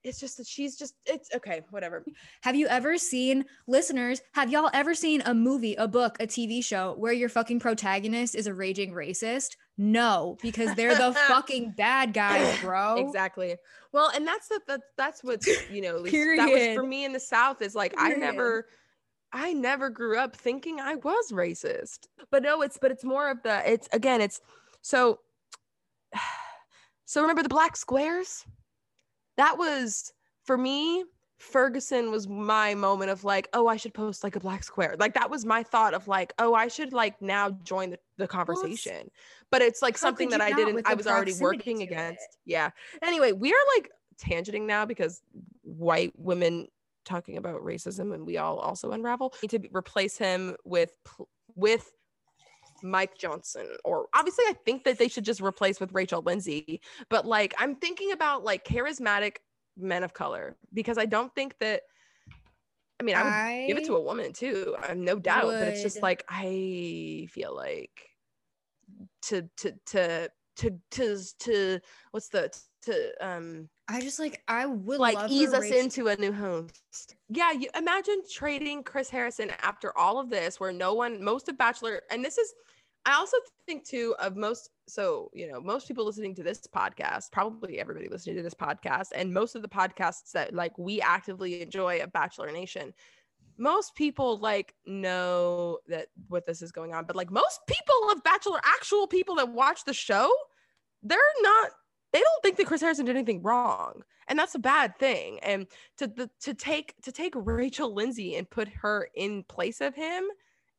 [0.02, 2.04] it's just that she's just it's okay, whatever.
[2.42, 4.20] Have you ever seen listeners?
[4.32, 8.34] Have y'all ever seen a movie, a book, a TV show where your fucking protagonist
[8.34, 9.56] is a raging racist?
[9.76, 12.96] No, because they're the fucking bad guys, bro.
[12.96, 13.56] Exactly.
[13.92, 17.04] Well, and that's the, the that's what's you know at least that was for me
[17.04, 18.66] in the South is like I never
[19.32, 22.08] I never grew up thinking I was racist.
[22.30, 24.40] But no, it's but it's more of the it's again, it's
[24.82, 25.20] so
[27.10, 28.44] So remember the black squares?
[29.36, 30.12] That was
[30.44, 31.04] for me.
[31.40, 34.94] Ferguson was my moment of like, oh, I should post like a black square.
[34.96, 38.28] Like that was my thought of like, oh, I should like now join the, the
[38.28, 38.98] conversation.
[38.98, 42.22] Well, but it's like something that I didn't, I was already working against.
[42.22, 42.36] It.
[42.44, 42.70] Yeah.
[43.02, 43.90] Anyway, we are like
[44.22, 45.20] tangenting now because
[45.62, 46.68] white women
[47.04, 50.92] talking about racism and we all also unravel need to replace him with
[51.54, 51.90] with
[52.82, 57.26] Mike Johnson or obviously I think that they should just replace with Rachel Lindsay but
[57.26, 59.36] like I'm thinking about like charismatic
[59.76, 61.82] men of color because I don't think that
[62.98, 65.46] I mean I would I give it to a woman too I have no doubt
[65.46, 65.58] would.
[65.58, 68.10] but it's just like I feel like
[69.22, 71.80] to to to to to to
[72.10, 72.50] what's the
[72.82, 77.16] to um I just like I would like ease us into a new host.
[77.28, 81.58] Yeah, you imagine trading Chris Harrison after all of this, where no one, most of
[81.58, 82.54] Bachelor, and this is,
[83.04, 83.36] I also
[83.66, 84.70] think too of most.
[84.86, 89.08] So you know, most people listening to this podcast, probably everybody listening to this podcast,
[89.12, 92.94] and most of the podcasts that like we actively enjoy at Bachelor Nation,
[93.58, 98.22] most people like know that what this is going on, but like most people of
[98.22, 100.30] Bachelor, actual people that watch the show,
[101.02, 101.70] they're not
[102.12, 104.02] they don't think that Chris Harrison did anything wrong.
[104.28, 105.38] And that's a bad thing.
[105.40, 105.66] And
[105.98, 110.24] to the to take to take Rachel Lindsay and put her in place of him,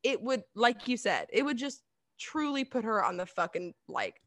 [0.03, 1.83] it would, like you said, it would just
[2.19, 4.21] truly put her on the fucking like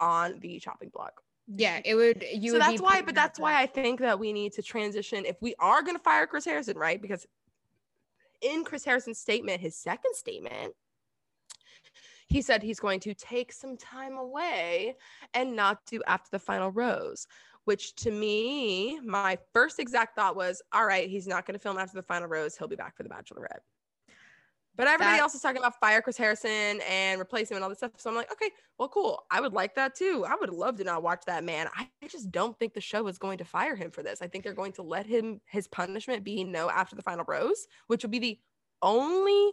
[0.00, 1.20] on the chopping block.
[1.54, 2.24] Yeah, it would.
[2.34, 2.50] You.
[2.50, 5.24] So would that's why, but that's why I think that we need to transition.
[5.24, 7.00] If we are going to fire Chris Harrison, right?
[7.00, 7.26] Because
[8.42, 10.74] in Chris Harrison's statement, his second statement,
[12.28, 14.96] he said he's going to take some time away
[15.34, 17.26] and not do after the final rose
[17.64, 21.78] which to me my first exact thought was all right he's not going to film
[21.78, 23.60] after the final rose he'll be back for the bachelorette
[24.78, 27.68] but everybody that, else is talking about fire Chris Harrison and replace him and all
[27.68, 27.90] this stuff.
[27.96, 28.48] So I'm like, okay,
[28.78, 29.24] well, cool.
[29.28, 30.24] I would like that too.
[30.26, 31.66] I would love to not watch that man.
[31.76, 34.22] I just don't think the show is going to fire him for this.
[34.22, 37.66] I think they're going to let him his punishment be no after the final rose,
[37.88, 38.38] which will be the
[38.80, 39.50] only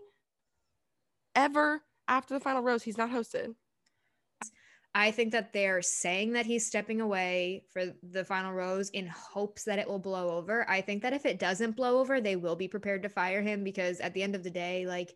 [1.34, 3.56] ever after the final rose, he's not hosted.
[4.97, 9.66] I think that they're saying that he's stepping away for the final rose in hopes
[9.66, 10.68] that it will blow over.
[10.70, 13.66] I think that if it doesn't blow over, they will be prepared to fire him
[13.66, 15.14] because at the end of the day, like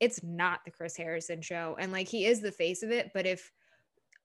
[0.00, 3.24] it's not the Chris Harrison show and like he is the face of it, but
[3.24, 3.52] if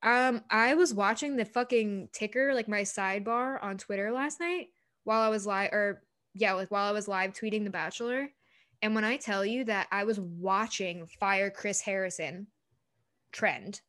[0.01, 4.67] um I was watching the fucking ticker like my sidebar on Twitter last night
[5.03, 6.01] while I was live or
[6.33, 8.29] yeah, like while I was live tweeting The Bachelor
[8.81, 12.47] and when I tell you that I was watching Fire Chris Harrison
[13.31, 13.81] trend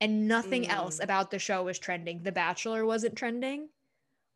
[0.00, 0.72] and nothing mm.
[0.72, 3.68] else about the show was trending, The Bachelor wasn't trending.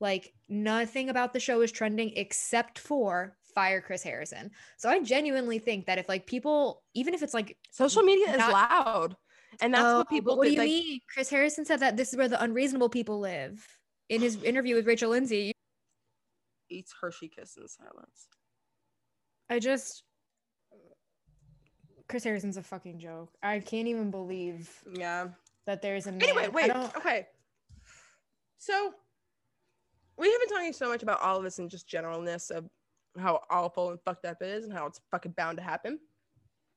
[0.01, 4.51] Like nothing about the show is trending except for Fire Chris Harrison.
[4.77, 8.49] So I genuinely think that if like people, even if it's like social media not,
[8.49, 9.17] is loud,
[9.61, 10.37] and that's what people.
[10.37, 11.01] What do you like, mean?
[11.13, 13.65] Chris Harrison said that this is where the unreasonable people live
[14.09, 15.53] in his interview with Rachel Lindsay.
[16.69, 18.27] Eats Hershey kiss in silence.
[19.51, 20.05] I just
[22.09, 23.33] Chris Harrison's a fucking joke.
[23.43, 24.71] I can't even believe.
[24.93, 25.29] Yeah.
[25.65, 26.23] That there's a man.
[26.23, 26.71] Anyway, wait.
[26.71, 27.27] Okay.
[28.59, 28.93] So
[30.19, 32.69] we have been talking so much about all of this and just generalness of
[33.19, 35.99] how awful and fucked up it is and how it's fucking bound to happen.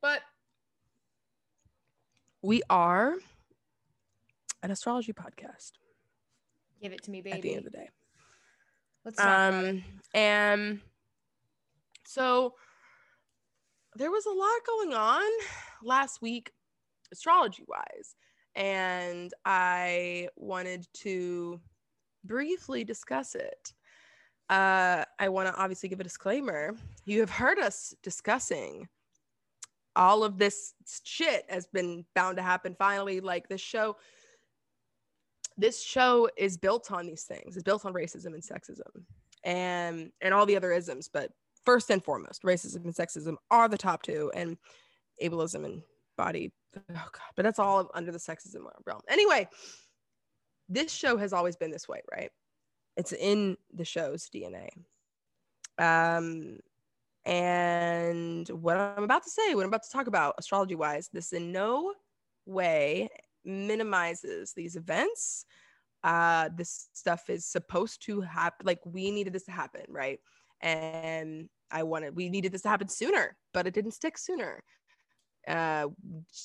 [0.01, 0.21] But
[2.41, 3.15] we are
[4.63, 5.73] an astrology podcast.
[6.81, 7.35] Give it to me, baby.
[7.35, 7.89] At the end of the day.
[9.03, 9.83] Let's talk um.
[10.13, 10.79] And
[12.05, 12.53] so
[13.95, 15.23] there was a lot going on
[15.83, 16.51] last week,
[17.11, 18.15] astrology wise.
[18.55, 21.59] And I wanted to
[22.23, 23.73] briefly discuss it.
[24.49, 26.75] Uh, I want to obviously give a disclaimer.
[27.05, 28.87] You have heard us discussing
[29.95, 33.21] all of this shit has been bound to happen finally.
[33.21, 33.95] Like this show,
[35.57, 37.55] this show is built on these things.
[37.55, 39.03] It's built on racism and sexism
[39.43, 41.31] and and all the other isms, but
[41.65, 44.57] first and foremost, racism and sexism are the top two, and
[45.21, 45.81] ableism and
[46.17, 46.51] body.
[46.77, 49.01] Oh God, but that's all under the sexism realm.
[49.07, 49.47] Anyway,
[50.67, 52.31] this show has always been this way, right?
[52.97, 54.69] It's in the show's DNA.
[55.77, 56.59] Um,
[57.25, 61.33] and what I'm about to say, what I'm about to talk about astrology wise, this
[61.33, 61.93] in no
[62.45, 63.09] way
[63.43, 65.45] minimizes these events.
[66.03, 68.65] Uh, this stuff is supposed to happen.
[68.65, 70.19] Like we needed this to happen, right?
[70.61, 74.63] And I wanted, we needed this to happen sooner, but it didn't stick sooner.
[75.47, 75.87] Uh,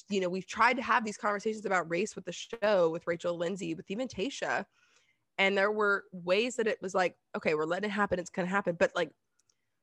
[0.08, 3.36] you know, we've tried to have these conversations about race with the show, with Rachel
[3.36, 4.64] Lindsay, with even Tayshia.
[5.38, 8.18] And there were ways that it was like, okay, we're letting it happen.
[8.18, 8.76] It's going to happen.
[8.78, 9.10] But like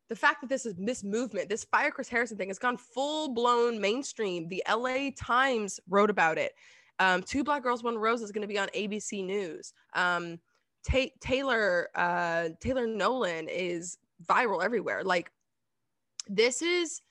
[0.10, 3.34] the fact that this is this movement, this fire Chris Harrison thing has gone full
[3.34, 4.48] blown mainstream.
[4.48, 6.54] The LA Times wrote about it.
[7.00, 9.74] Um, Two Black Girls, One Rose is going to be on ABC News.
[9.94, 10.40] Um,
[10.88, 15.04] Ta- Taylor uh, Taylor Nolan is viral everywhere.
[15.04, 15.32] Like
[16.28, 17.02] this is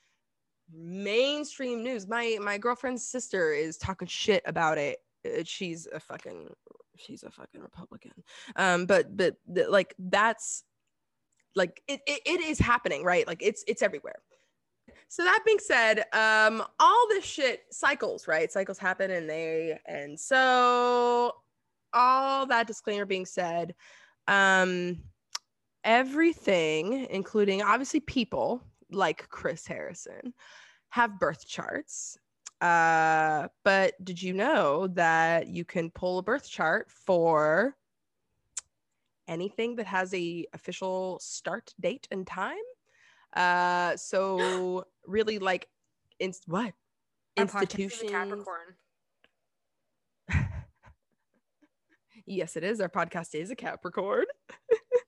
[0.73, 2.07] mainstream news.
[2.07, 4.99] My my girlfriend's sister is talking shit about it.
[5.25, 6.49] Uh, She's a fucking
[6.97, 8.11] she's a fucking Republican.
[8.55, 9.35] Um, but but
[9.69, 10.63] like that's
[11.55, 13.27] like it, it, it is happening, right?
[13.27, 14.15] Like it's it's everywhere.
[15.09, 18.51] So that being said, um, all this shit cycles, right?
[18.51, 21.33] Cycles happen and they and so
[21.93, 23.73] all that disclaimer being said,
[24.27, 25.01] um,
[25.83, 28.61] everything, including obviously people
[28.91, 30.33] like Chris Harrison,
[30.89, 32.17] have birth charts.
[32.61, 37.75] Uh, but did you know that you can pull a birth chart for
[39.27, 42.55] anything that has a official start date and time?
[43.35, 45.67] Uh, so really like
[46.19, 46.73] in what
[47.37, 48.11] Our podcast is a institutions?
[48.11, 48.75] Capricorn.
[52.29, 52.81] Yes, it is.
[52.81, 54.25] Our podcast is a Capricorn.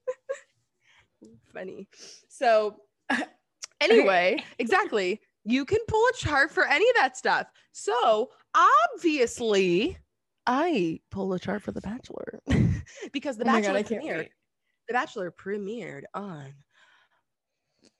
[1.54, 1.88] Funny.
[2.28, 2.84] So,
[3.82, 5.22] anyway, exactly.
[5.43, 7.47] You can pull a chart for any of that stuff.
[7.72, 9.97] So, obviously,
[10.45, 12.41] I pull a chart for The Bachelor
[13.14, 14.30] because The Oh my God, Bachelor premiered.
[14.88, 16.54] The Bachelor premiered on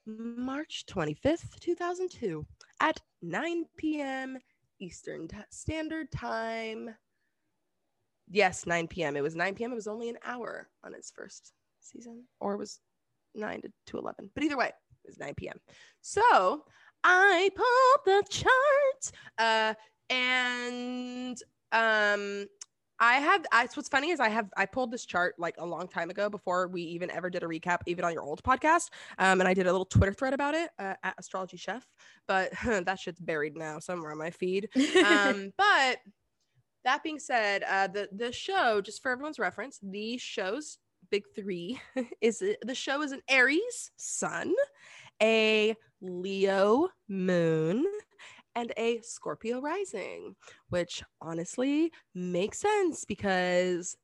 [0.06, 2.46] March 25th, 2002
[2.82, 4.40] at 9 p.m.
[4.80, 6.98] Eastern T- Standard Time.
[8.28, 9.16] Yes, 9 p.m.
[9.16, 9.72] It was 9 p.m.
[9.72, 12.80] It was only an hour on its first season, or it was
[13.40, 14.32] 9 to, to 11.
[14.34, 15.60] But either way, it was 9 p.m.
[16.02, 16.64] So
[17.04, 19.12] I pulled the chart.
[19.38, 19.74] Uh,
[20.10, 22.48] and um
[23.02, 25.88] I have I what's funny is I have I pulled this chart like a long
[25.88, 28.90] time ago before we even ever did a recap, even on your old podcast.
[29.18, 31.86] Um, and I did a little Twitter thread about it uh, at Astrology Chef,
[32.28, 34.68] but that shit's buried now somewhere on my feed.
[35.06, 36.00] Um, but
[36.84, 40.78] that being said, uh, the the show, just for everyone's reference, the show's
[41.12, 41.80] big three
[42.22, 44.54] is the show is an Aries sun,
[45.22, 47.86] a Leo moon,
[48.56, 50.36] and a Scorpio rising,
[50.70, 53.98] which honestly makes sense because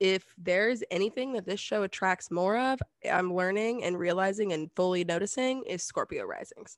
[0.00, 5.04] if there's anything that this show attracts more of, I'm learning and realizing and fully
[5.04, 6.76] noticing is Scorpio risings.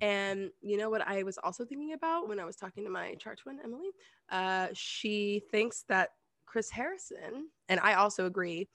[0.00, 3.14] And you know what I was also thinking about when I was talking to my
[3.16, 3.90] chart twin, Emily?
[4.30, 6.10] Uh, she thinks that
[6.46, 8.68] Chris Harrison, and I also agree,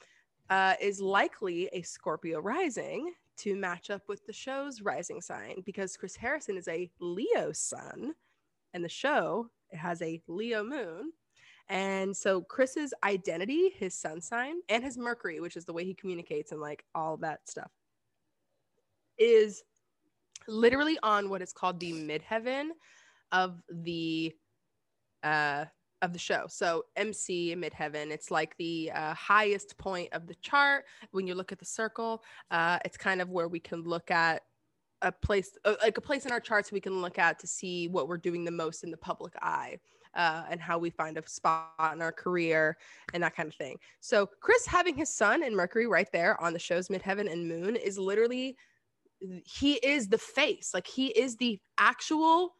[0.50, 5.98] uh, is likely a Scorpio rising to match up with the show's rising sign because
[5.98, 8.14] Chris Harrison is a Leo sun
[8.74, 11.12] and the show has a Leo moon.
[11.70, 15.93] And so Chris's identity, his sun sign, and his Mercury, which is the way he
[15.93, 17.72] communicates and like all that stuff,
[19.18, 19.64] is
[20.48, 22.70] literally on what is called the midheaven
[23.32, 24.34] of the
[25.24, 25.66] uh
[26.02, 26.45] of the show.
[26.48, 30.86] So MC midheaven, it's like the uh, highest point of the chart.
[31.12, 34.43] When you look at the circle, uh, it's kind of where we can look at
[35.02, 37.88] a place, uh, like a place in our charts we can look at to see
[37.88, 39.80] what we're doing the most in the public eye.
[40.16, 42.76] Uh, and how we find a spot in our career
[43.14, 43.78] and that kind of thing.
[44.00, 47.76] So, Chris having his sun and Mercury right there on the show's midheaven and moon
[47.76, 48.58] is literally,
[49.45, 50.72] he is the face.
[50.74, 52.56] Like, he is the actual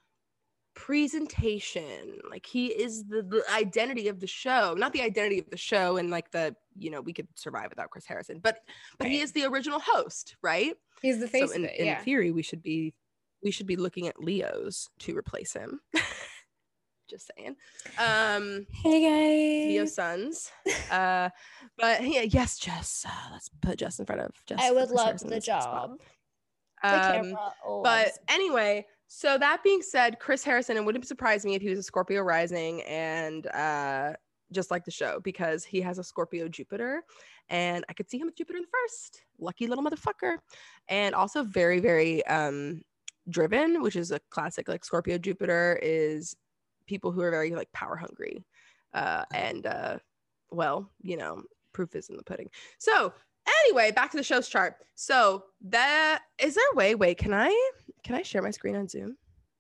[0.78, 5.58] presentation like he is the, the identity of the show not the identity of the
[5.58, 8.60] show and like the you know we could survive without chris harrison but
[9.00, 11.76] but he is the original host right He's the face so in, it.
[11.78, 12.94] in theory we should be
[13.44, 15.80] we should be looking at leos to replace him
[17.10, 17.56] just saying
[17.98, 19.70] um Hey guys.
[19.70, 20.52] leo suns
[20.92, 21.30] uh
[21.80, 25.08] but yeah yes jess uh, let's put jess in front of jess I would love
[25.08, 26.00] Harrison the job.
[26.84, 27.36] Um,
[27.84, 31.80] but anyway, so that being said, Chris Harrison, it wouldn't surprise me if he was
[31.80, 34.14] a Scorpio rising and uh
[34.54, 37.04] just like the show because he has a Scorpio Jupiter
[37.50, 39.24] and I could see him with Jupiter in the first.
[39.40, 40.38] Lucky little motherfucker.
[40.88, 42.82] And also very, very um
[43.30, 46.36] driven, which is a classic like Scorpio Jupiter is
[46.86, 48.46] people who are very like power hungry.
[48.94, 49.98] Uh and uh
[50.50, 51.44] well, you know,
[51.74, 52.50] proof is in the pudding.
[52.78, 53.14] So
[53.66, 54.76] anyway, back to the show's chart.
[54.96, 56.96] So that is there a way?
[56.96, 57.50] Wait, can I
[58.04, 59.18] can I share my screen on Zoom?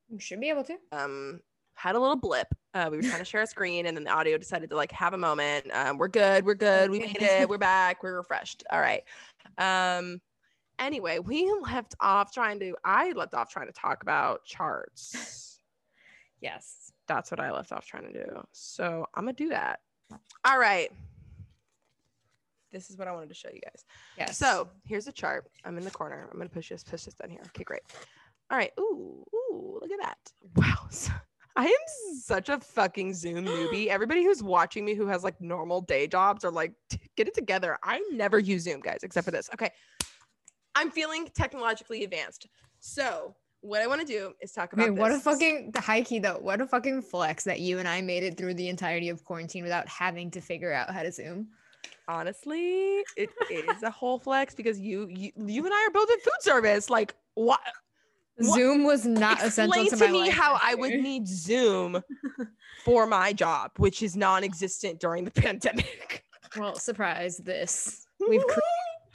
[0.10, 0.78] you should be able to.
[0.92, 1.42] Um,
[1.74, 2.48] had a little blip.
[2.74, 4.92] Uh, we were trying to share a screen, and then the audio decided to like
[4.92, 5.68] have a moment.
[5.74, 6.46] Um, we're good.
[6.46, 6.90] We're good.
[6.90, 7.48] We made it.
[7.48, 8.02] We're back.
[8.02, 8.64] We're refreshed.
[8.72, 9.04] All right.
[9.58, 10.22] Um.
[10.80, 12.76] Anyway, we left off trying to.
[12.84, 15.44] I left off trying to talk about charts.
[16.40, 16.92] Yes.
[17.08, 18.44] That's what I left off trying to do.
[18.52, 19.80] So I'm gonna do that.
[20.46, 20.92] All right.
[22.72, 23.86] This is what I wanted to show you guys.
[24.18, 24.32] Yeah.
[24.32, 25.50] So here's a chart.
[25.66, 26.28] I'm in the corner.
[26.32, 27.42] I'm gonna push this, push this down here.
[27.48, 27.82] Okay, great.
[28.50, 28.72] All right.
[28.80, 30.18] Ooh, ooh, look at that.
[30.56, 30.74] Wow.
[30.90, 31.12] So-
[31.58, 33.88] I am such a fucking Zoom newbie.
[33.90, 36.74] Everybody who's watching me who has like normal day jobs are like,
[37.16, 37.80] get it together.
[37.84, 39.50] I never use Zoom, guys, except for this.
[39.52, 39.72] Okay.
[40.76, 42.48] I'm feeling technologically advanced.
[42.80, 46.04] So what I want to do is talk about Wait, what a fucking the high
[46.04, 46.38] key though.
[46.40, 49.64] What a fucking flex that you and I made it through the entirety of quarantine
[49.64, 51.48] without having to figure out how to Zoom.
[52.08, 56.20] Honestly, it is a whole flex because you you, you and I are both in
[56.20, 56.90] food service.
[56.90, 57.60] Like what
[58.38, 60.94] What- Zoom was not essential explain to, to, my me life how last I would
[60.94, 62.04] need Zoom
[62.84, 66.24] for my job, which is non-existent during the pandemic.
[66.56, 68.08] Well, surprise this.
[68.20, 68.62] We've created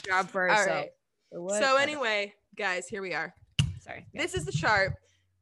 [0.04, 0.88] a job for ourselves.
[1.32, 1.62] right.
[1.62, 3.34] So anyway, guys, here we are.
[3.80, 4.06] sorry.
[4.12, 4.94] This is the chart.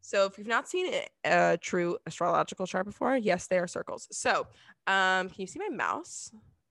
[0.03, 4.09] So if you've not seen a true astrological chart before, yes, they are circles.
[4.11, 4.47] So
[4.87, 6.31] um, can you see my mouse?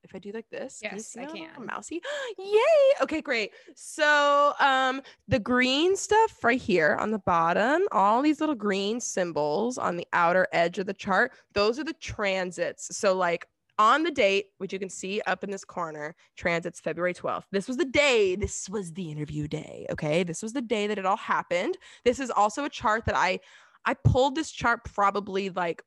[0.10, 1.66] If I do like this, can Yes, see I can.
[1.68, 2.02] Mousy.
[2.40, 2.58] yay!
[3.02, 3.52] Okay, great.
[3.76, 9.78] So um, the green stuff right here on the bottom, all these little green symbols
[9.78, 12.98] on the outer edge of the chart, those are the transits.
[12.98, 13.46] So like
[13.78, 17.44] on the date, which you can see up in this corner, transits February 12th.
[17.52, 19.86] This was the day, this was the interview day.
[19.92, 20.24] Okay.
[20.24, 21.78] This was the day that it all happened.
[22.04, 23.40] This is also a chart that I
[23.86, 25.82] I pulled this chart probably like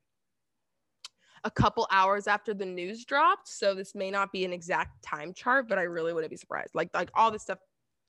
[1.44, 3.48] a couple hours after the news dropped.
[3.48, 6.74] So this may not be an exact time chart, but I really wouldn't be surprised.
[6.74, 7.58] Like like all this stuff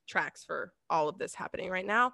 [0.06, 2.12] tracks for all of this happening right now.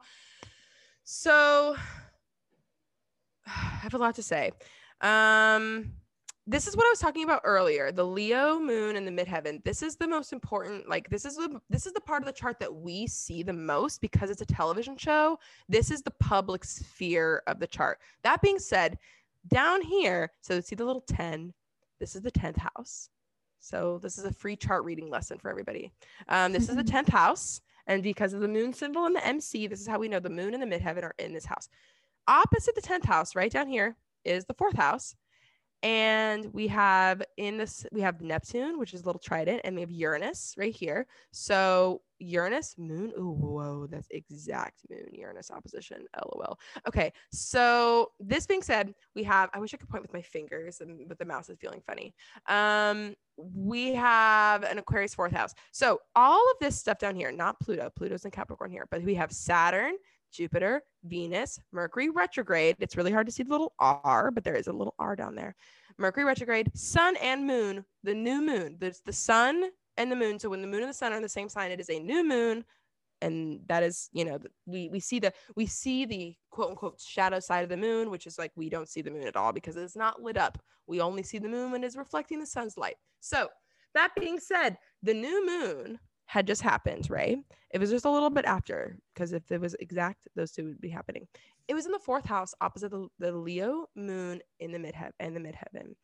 [1.04, 1.76] So
[3.46, 4.52] I have a lot to say.
[5.00, 5.92] Um
[6.46, 7.92] this is what I was talking about earlier.
[7.92, 9.62] The Leo moon and the midheaven.
[9.62, 12.32] This is the most important like this is the this is the part of the
[12.32, 15.38] chart that we see the most because it's a television show.
[15.68, 18.00] This is the public sphere of the chart.
[18.24, 18.98] That being said,
[19.48, 21.52] down here, so see the little 10.
[21.98, 23.08] This is the 10th house.
[23.60, 25.92] So this is a free chart reading lesson for everybody.
[26.28, 27.60] Um, this is the 10th house.
[27.86, 30.30] And because of the moon symbol and the MC, this is how we know the
[30.30, 31.68] moon and the midheaven are in this house.
[32.28, 35.14] Opposite the 10th house, right down here, is the fourth house.
[35.82, 39.80] And we have in this, we have Neptune, which is a little trident, and we
[39.80, 41.06] have Uranus right here.
[41.32, 43.12] So Uranus, moon.
[43.18, 46.04] Ooh, whoa, that's exact moon Uranus opposition.
[46.22, 46.58] LOL.
[46.86, 49.48] Okay, so this being said, we have.
[49.54, 52.14] I wish I could point with my fingers, and but the mouse is feeling funny.
[52.46, 55.54] Um, we have an Aquarius fourth house.
[55.72, 57.90] So all of this stuff down here, not Pluto.
[57.96, 59.94] Pluto's in Capricorn here, but we have Saturn,
[60.30, 62.76] Jupiter, Venus, Mercury retrograde.
[62.78, 65.34] It's really hard to see the little R, but there is a little R down
[65.34, 65.54] there.
[65.98, 67.84] Mercury retrograde, Sun and Moon.
[68.04, 68.76] The new moon.
[68.78, 69.64] There's the Sun
[69.96, 70.38] and the Moon.
[70.38, 71.98] So when the Moon and the Sun are in the same sign, it is a
[71.98, 72.64] new moon,
[73.20, 77.40] and that is, you know, we we see the we see the quote unquote shadow
[77.40, 79.76] side of the moon, which is like we don't see the moon at all because
[79.76, 80.58] it's not lit up.
[80.86, 82.96] We only see the moon when it's reflecting the sun's light.
[83.20, 83.48] So
[83.94, 85.98] that being said, the new moon
[86.30, 87.38] had just happened, right?
[87.72, 90.80] It was just a little bit after because if it was exact, those two would
[90.80, 91.26] be happening.
[91.66, 95.34] It was in the fourth house opposite the, the Leo moon in the midheaven and
[95.34, 95.96] the midheaven.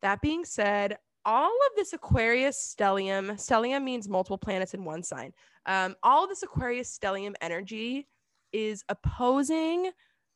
[0.00, 0.96] That being said,
[1.26, 5.34] all of this Aquarius stellium, stellium means multiple planets in one sign.
[5.66, 8.08] Um, all this Aquarius stellium energy
[8.54, 9.90] is opposing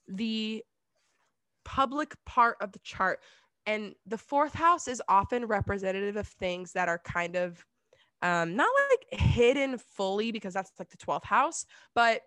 [0.08, 0.62] the
[1.64, 3.20] public part of the chart.
[3.64, 7.64] And the fourth house is often representative of things that are kind of
[8.22, 12.22] um, not like hidden fully because that's like the 12th house, but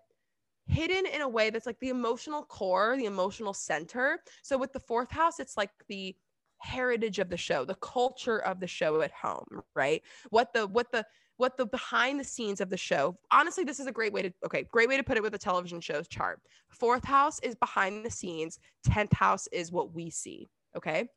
[0.66, 4.20] hidden in a way that's like the emotional core, the emotional center.
[4.42, 6.14] So with the fourth house, it's like the
[6.58, 10.02] heritage of the show, the culture of the show at home, right?
[10.30, 11.04] What the what the
[11.36, 13.18] what the behind the scenes of the show.
[13.32, 15.38] Honestly, this is a great way to okay, great way to put it with a
[15.38, 16.40] television show's chart.
[16.68, 21.08] Fourth house is behind the scenes, 10th house is what we see, okay?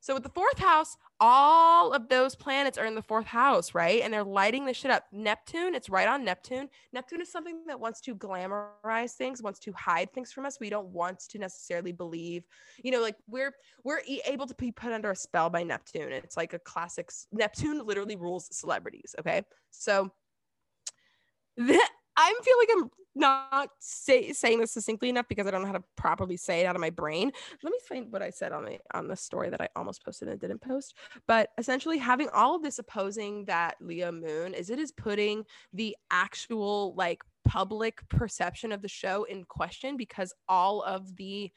[0.00, 4.00] So with the fourth house, all of those planets are in the fourth house, right?
[4.02, 5.04] And they're lighting the shit up.
[5.12, 6.68] Neptune, it's right on Neptune.
[6.92, 10.60] Neptune is something that wants to glamorize things, wants to hide things from us.
[10.60, 12.44] We don't want to necessarily believe,
[12.82, 13.52] you know, like we're
[13.84, 16.12] we're able to be put under a spell by Neptune.
[16.12, 17.10] It's like a classic.
[17.32, 19.14] Neptune literally rules celebrities.
[19.18, 20.12] Okay, so
[22.18, 25.72] I feel like I'm not say, saying this succinctly enough because I don't know how
[25.74, 27.30] to properly say it out of my brain.
[27.62, 30.28] Let me find what I said on the on the story that I almost posted
[30.28, 30.94] and didn't post.
[31.26, 35.96] But essentially, having all of this opposing that Leo moon is it is putting the
[36.10, 41.50] actual like public perception of the show in question because all of the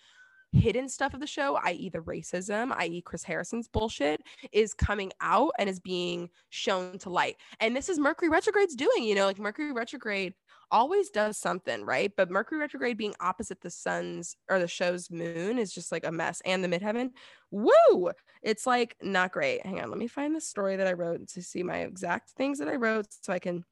[0.52, 4.22] hidden stuff of the show, i.e., the racism, i.e., Chris Harrison's bullshit,
[4.52, 7.38] is coming out and is being shown to light.
[7.60, 10.34] And this is Mercury retrograde's doing, you know, like Mercury retrograde
[10.72, 12.12] always does something, right?
[12.16, 16.12] But Mercury retrograde being opposite the sun's or the show's moon is just like a
[16.12, 16.42] mess.
[16.46, 17.12] And the midheaven,
[17.52, 18.12] woo!
[18.42, 19.66] It's like not great.
[19.66, 22.60] Hang on, let me find the story that I wrote to see my exact things
[22.60, 23.64] that I wrote so I can.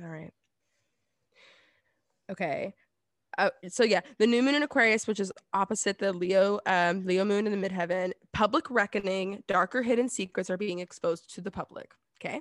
[0.00, 0.32] All right.
[2.30, 2.74] Okay.
[3.38, 7.24] Uh, so yeah, the new moon in Aquarius, which is opposite the Leo um, Leo
[7.24, 11.92] moon in the midheaven, public reckoning, darker hidden secrets are being exposed to the public.
[12.20, 12.40] Okay,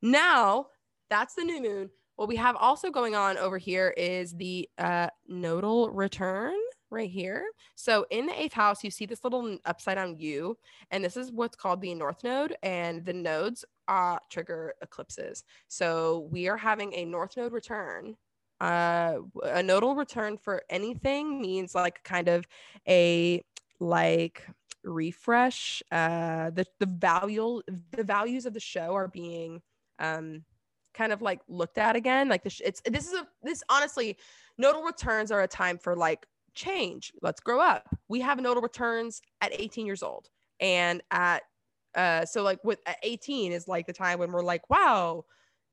[0.00, 0.66] now
[1.10, 1.90] that's the new moon.
[2.16, 6.54] What we have also going on over here is the uh, nodal return
[6.90, 7.46] right here.
[7.74, 10.56] So in the eighth house, you see this little upside down U,
[10.90, 15.42] and this is what's called the north node, and the nodes uh, trigger eclipses.
[15.68, 18.16] So we are having a north node return
[18.62, 22.46] uh, a nodal return for anything means like kind of
[22.88, 23.44] a
[23.80, 24.46] like
[24.84, 27.60] refresh uh the the value
[27.92, 29.60] the values of the show are being
[30.00, 30.44] um
[30.94, 34.16] kind of like looked at again like this it's this is a this honestly
[34.58, 37.88] nodal returns are a time for like change let's grow up.
[38.08, 40.28] We have nodal returns at 18 years old
[40.60, 41.42] and at
[41.94, 45.24] uh so like with 18 is like the time when we're like wow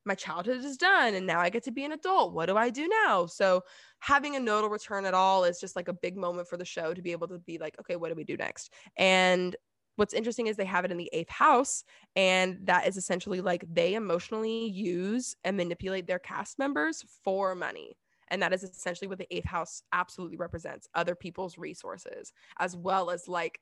[0.05, 2.33] my childhood is done and now I get to be an adult.
[2.33, 3.25] What do I do now?
[3.25, 3.61] So
[3.99, 6.93] having a nodal return at all is just like a big moment for the show
[6.93, 8.73] to be able to be like, okay, what do we do next?
[8.97, 9.55] And
[9.99, 11.83] what's interesting is they have it in the eighth house
[12.15, 17.97] and that is essentially like they emotionally use and manipulate their cast members for money
[18.29, 23.09] and that is essentially what the eighth house absolutely represents other people's resources as well
[23.09, 23.59] as like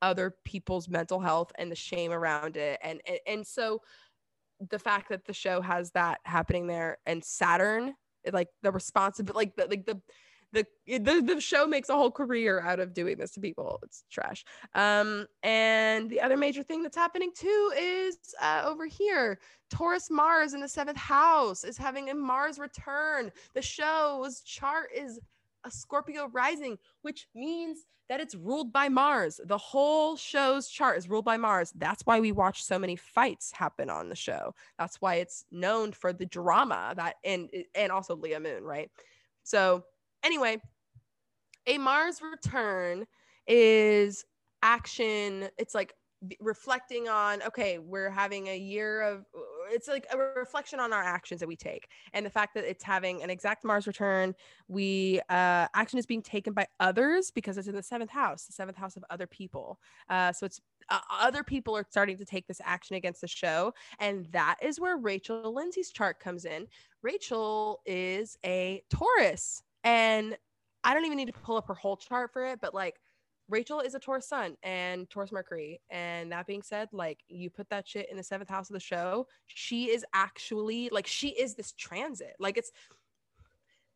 [0.00, 3.80] other people's mental health and the shame around it and and, and so
[4.70, 7.94] the fact that the show has that happening there and Saturn,
[8.32, 10.00] like the responsibility, like the like the
[10.52, 13.80] the, the the show makes a whole career out of doing this to people.
[13.82, 14.44] It's trash.
[14.74, 19.40] Um, and the other major thing that's happening too is uh, over here,
[19.70, 23.32] Taurus Mars in the seventh house is having a Mars return.
[23.54, 25.18] The show's chart is
[25.64, 29.40] a Scorpio rising, which means that it's ruled by Mars.
[29.44, 31.72] The whole show's chart is ruled by Mars.
[31.76, 34.54] That's why we watch so many fights happen on the show.
[34.78, 38.90] That's why it's known for the drama that and and also Leo moon, right?
[39.42, 39.84] So
[40.22, 40.60] anyway,
[41.66, 43.06] a Mars return
[43.46, 44.24] is
[44.62, 45.48] action.
[45.58, 45.94] It's like
[46.40, 49.26] reflecting on okay we're having a year of
[49.70, 52.84] it's like a reflection on our actions that we take and the fact that it's
[52.84, 54.34] having an exact mars return
[54.68, 58.52] we uh action is being taken by others because it's in the seventh house the
[58.52, 59.78] seventh house of other people.
[60.08, 60.60] Uh so it's
[60.90, 64.78] uh, other people are starting to take this action against the show and that is
[64.78, 66.66] where rachel lindsay's chart comes in.
[67.02, 70.36] Rachel is a taurus and
[70.84, 72.96] i don't even need to pull up her whole chart for it but like
[73.48, 75.80] Rachel is a Taurus sun and Taurus Mercury.
[75.90, 78.80] And that being said, like you put that shit in the seventh house of the
[78.80, 82.34] show, she is actually like she is this transit.
[82.38, 82.72] Like it's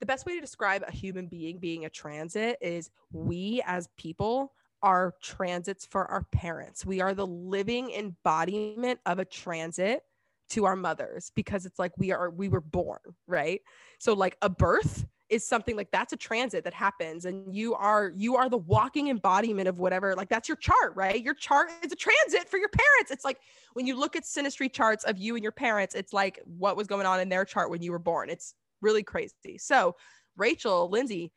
[0.01, 4.53] the best way to describe a human being being a transit is we as people
[4.83, 6.87] are transits for our parents.
[6.87, 10.03] We are the living embodiment of a transit
[10.51, 13.61] to our mothers because it's like we are we were born, right?
[13.99, 18.13] So like a birth is something like that's a transit that happens and you are
[18.17, 21.23] you are the walking embodiment of whatever like that's your chart right?
[21.23, 23.11] Your chart is a transit for your parents.
[23.11, 23.39] It's like
[23.75, 26.87] when you look at synastry charts of you and your parents it's like what was
[26.87, 28.31] going on in their chart when you were born.
[28.31, 29.59] It's really crazy.
[29.59, 29.97] So
[30.37, 31.33] rachel lindsay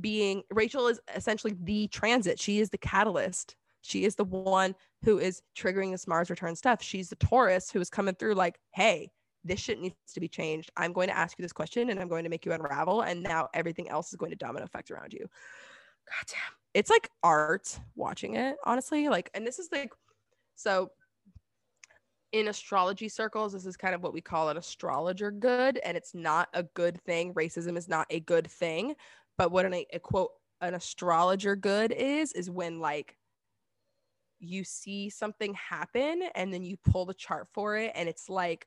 [0.00, 2.40] being rachel is essentially the transit.
[2.40, 3.56] She is the catalyst.
[3.80, 6.82] She is the one who is triggering this mars return stuff.
[6.82, 9.10] She's the taurus who is coming through like hey
[9.44, 10.70] this shit needs to be changed.
[10.76, 13.02] I'm going to ask you this question and I'm going to make you unravel.
[13.02, 15.20] And now everything else is going to domino effect around you.
[15.20, 16.56] God damn.
[16.72, 19.08] It's like art watching it, honestly.
[19.08, 19.90] Like, and this is like,
[20.56, 20.90] so
[22.32, 25.78] in astrology circles, this is kind of what we call an astrologer good.
[25.84, 27.34] And it's not a good thing.
[27.34, 28.94] Racism is not a good thing.
[29.36, 30.30] But what an, a quote,
[30.60, 33.16] an astrologer good is, is when like
[34.40, 38.66] you see something happen and then you pull the chart for it and it's like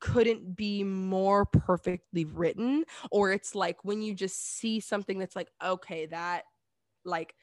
[0.00, 5.48] couldn't be more perfectly written or it's like when you just see something that's like
[5.62, 6.44] okay that
[7.04, 7.34] like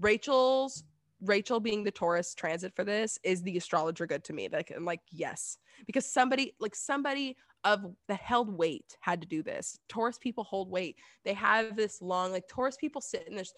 [0.00, 0.84] Rachel's
[1.22, 4.48] Rachel being the Taurus transit for this is the astrologer good to me.
[4.52, 5.56] Like I'm like, yes.
[5.86, 9.78] Because somebody like somebody of that held weight had to do this.
[9.88, 10.96] Taurus people hold weight.
[11.24, 13.52] They have this long, like Taurus people sit in this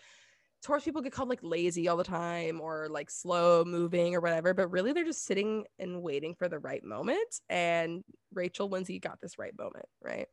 [0.64, 4.54] Taurus people get called like lazy all the time or like slow moving or whatever,
[4.54, 7.40] but really they're just sitting and waiting for the right moment.
[7.50, 8.02] And
[8.32, 10.26] Rachel Lindsay got this right moment, right?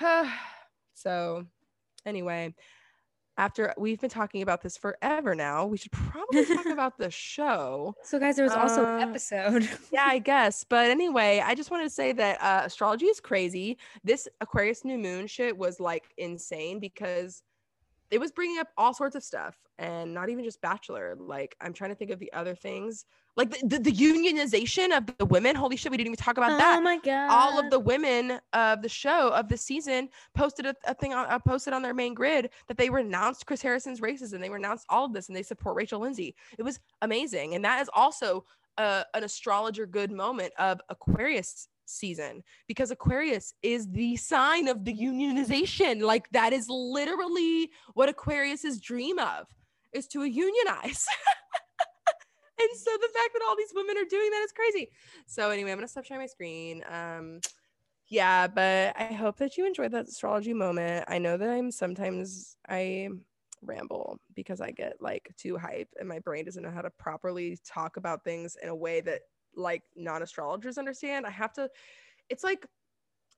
[0.94, 1.44] so,
[2.06, 2.54] anyway,
[3.36, 7.96] after we've been talking about this forever now, we should probably talk about the show.
[8.04, 9.68] So, guys, there was also uh, an episode.
[9.92, 10.64] yeah, I guess.
[10.68, 13.76] But anyway, I just wanted to say that uh, astrology is crazy.
[14.04, 17.42] This Aquarius new moon shit was like insane because
[18.10, 21.72] it was bringing up all sorts of stuff and not even just bachelor like i'm
[21.72, 23.04] trying to think of the other things
[23.36, 26.58] like the, the, the unionization of the women holy shit we didn't even talk about
[26.58, 26.78] that.
[26.78, 27.30] Oh my god.
[27.30, 31.26] all of the women of the show of the season posted a, a thing on
[31.26, 34.86] uh, posted on their main grid that they renounced Chris Harrison's races and they renounced
[34.88, 36.34] all of this and they support Rachel Lindsay.
[36.58, 38.44] It was amazing, and that is also
[38.76, 44.94] uh, an astrologer good moment of Aquarius season because Aquarius is the sign of the
[44.94, 46.02] unionization.
[46.02, 49.46] Like that is literally what Aquarius's dream of
[49.92, 51.06] is to unionize.
[52.60, 54.90] And so the fact that all these women are doing that is crazy.
[55.26, 56.82] So anyway, I'm gonna stop sharing my screen.
[56.90, 57.40] Um,
[58.08, 61.04] yeah, but I hope that you enjoyed that astrology moment.
[61.08, 63.10] I know that I'm sometimes I
[63.62, 67.58] ramble because I get like too hype and my brain doesn't know how to properly
[67.66, 69.20] talk about things in a way that
[69.58, 71.26] like non-astrologers understand.
[71.26, 71.68] I have to
[72.30, 72.66] it's like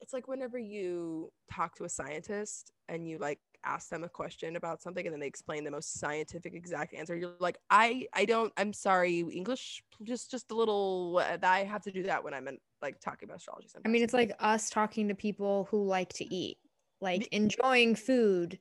[0.00, 4.56] it's like whenever you talk to a scientist and you like ask them a question
[4.56, 8.24] about something and then they explain the most scientific exact answer you're like i i
[8.24, 12.32] don't i'm sorry english just just a little uh, i have to do that when
[12.32, 15.84] i'm in, like talking about astrology I mean, it's like us talking to people who
[15.84, 16.58] like to eat.
[17.00, 18.58] Like enjoying food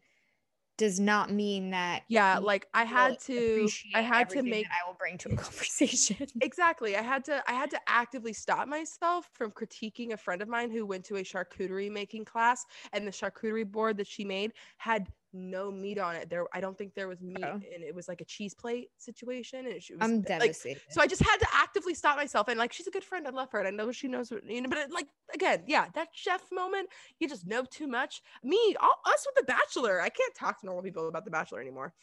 [0.80, 4.96] does not mean that yeah like i had to i had to make I will
[4.98, 6.26] bring to a conversation.
[6.42, 10.48] exactly i had to i had to actively stop myself from critiquing a friend of
[10.48, 14.54] mine who went to a charcuterie making class and the charcuterie board that she made
[14.78, 17.54] had no meat on it there i don't think there was meat Oh.
[17.54, 20.82] and it was like a cheese plate situation and she was I'm like devastated.
[20.90, 23.30] so i just had to actively stop myself and like she's a good friend i
[23.30, 25.86] love her and i know she knows what you know but it, like again yeah
[25.94, 30.10] that chef moment you just know too much me all us with the bachelor i
[30.10, 31.94] can't talk to normal people about the bachelor anymore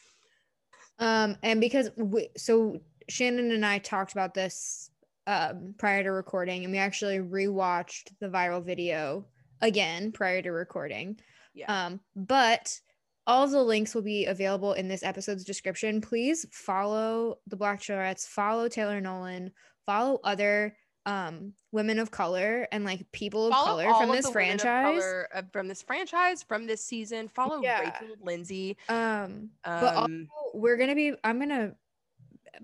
[0.98, 4.90] Um, and because we, so Shannon and I talked about this
[5.26, 9.26] um prior to recording, and we actually rewatched the viral video
[9.60, 11.18] again prior to recording.
[11.54, 12.80] yeah Um, but
[13.26, 16.00] all of the links will be available in this episode's description.
[16.00, 19.52] Please follow the Black Charettes, follow Taylor Nolan,
[19.84, 24.28] follow other um women of color and like people of follow color from of this
[24.28, 25.00] franchise.
[25.00, 27.78] color, uh, from this franchise from this season follow Yeah.
[27.80, 31.74] rachel lindsay Um, but also um we're gonna be i'm gonna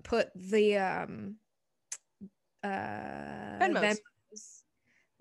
[0.03, 1.35] put the um
[2.65, 2.67] uh
[3.61, 3.81] Venmos.
[3.81, 4.61] Venmos,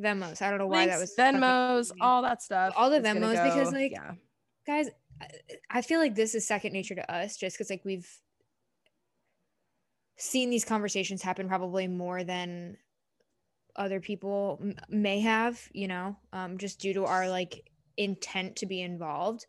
[0.02, 0.42] Venmos.
[0.42, 3.92] I don't know why that was venmos all that stuff All the Venmos, because, like,
[3.92, 4.14] yeah
[4.66, 4.88] guys
[5.70, 8.08] I- feel like this is second nature to us just because like we've
[10.16, 12.76] seen these conversations happen probably more than
[13.74, 18.66] other people m- may have you know um just due to our like intent to
[18.66, 19.46] be involved.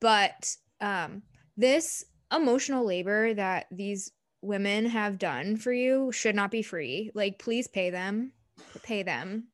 [0.00, 1.22] But um
[1.56, 4.12] this emotional labor that these
[4.42, 7.10] women have done for you should not be free.
[7.14, 8.32] Like please pay them
[8.82, 9.48] pay them.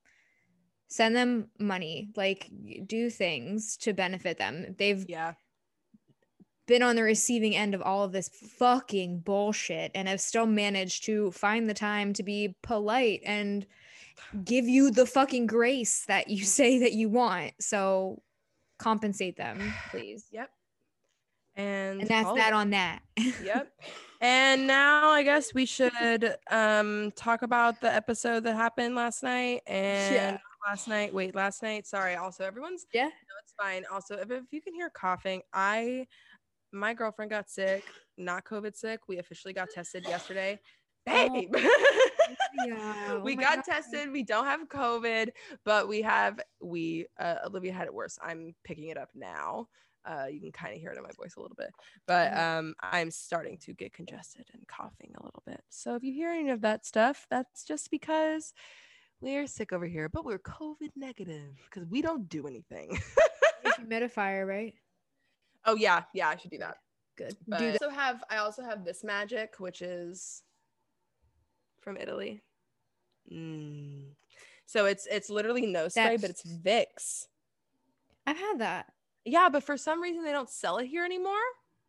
[0.88, 2.10] Send them money.
[2.16, 2.50] Like
[2.86, 4.74] do things to benefit them.
[4.78, 5.34] They've yeah
[6.66, 11.04] been on the receiving end of all of this fucking bullshit and have still managed
[11.06, 13.66] to find the time to be polite and
[14.44, 17.52] give you the fucking grace that you say that you want.
[17.60, 18.22] So
[18.78, 20.26] compensate them, please.
[20.32, 20.50] yep
[21.54, 23.00] and, And that's that on that.
[23.42, 23.72] yep
[24.20, 29.60] and now i guess we should um talk about the episode that happened last night
[29.66, 30.38] and Yeah.
[30.66, 33.04] last night wait last night sorry also everyone's Yeah.
[33.08, 36.06] no it's fine also if, if you can hear coughing i
[36.78, 37.84] my girlfriend got sick
[38.18, 39.00] not covid sick.
[39.08, 40.58] We officially got tested yesterday.
[41.08, 41.54] Oh, babe.
[42.64, 43.18] Yeah.
[43.22, 44.10] we got tested.
[44.10, 45.30] We don't have covid
[45.64, 48.18] but we have we uh, olivia had it worse.
[48.22, 49.68] I'm picking it up now.
[50.04, 51.70] Uh, you can kind of hear it in my voice a little bit.
[52.06, 52.38] But Mhm.
[52.38, 55.62] um, i'm starting to get congested and coughing a little bit.
[55.68, 58.52] So if you hear any of that stuff that's just because
[59.20, 62.98] we're sick over here but we're covid negative because we don't do anything.
[63.78, 64.74] Humidifier, right?
[65.66, 66.76] Oh yeah yeah i should do that
[67.16, 67.36] Good.
[67.48, 70.42] but Do I also have I also have this magic, which is
[71.80, 72.42] from Italy.
[73.32, 74.10] Mm.
[74.66, 77.26] So it's it's literally no spray, but it's Vicks.
[78.26, 78.92] I've had that.
[79.24, 81.32] Yeah, but for some reason they don't sell it here anymore.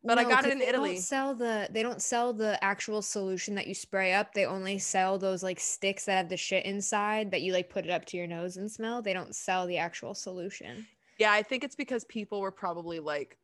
[0.03, 0.93] But I got it in they Italy.
[0.93, 4.33] Don't sell the they don't sell the actual solution that you spray up.
[4.33, 7.85] They only sell those like sticks that have the shit inside that you like put
[7.85, 9.01] it up to your nose and smell.
[9.01, 10.87] They don't sell the actual solution.
[11.19, 13.37] Yeah, I think it's because people were probably like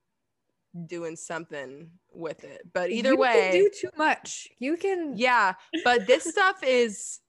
[0.88, 2.62] doing something with it.
[2.74, 4.48] But either You way, can do too much.
[4.60, 5.54] You can yeah,
[5.84, 7.20] but this stuff is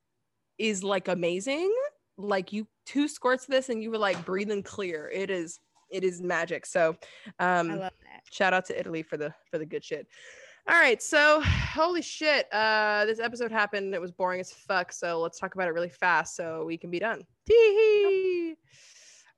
[0.59, 1.75] is like amazing.
[2.17, 5.11] Like you two squirts this and you were like breathing clear.
[5.13, 6.65] It is it is magic.
[6.67, 6.97] So
[7.39, 8.23] um I love that.
[8.31, 10.07] shout out to Italy for the for the good shit.
[10.67, 13.87] All right, so holy shit, uh this episode happened.
[13.87, 14.93] and It was boring as fuck.
[14.93, 17.23] So let's talk about it really fast so we can be done.
[17.47, 18.55] Tee-hee.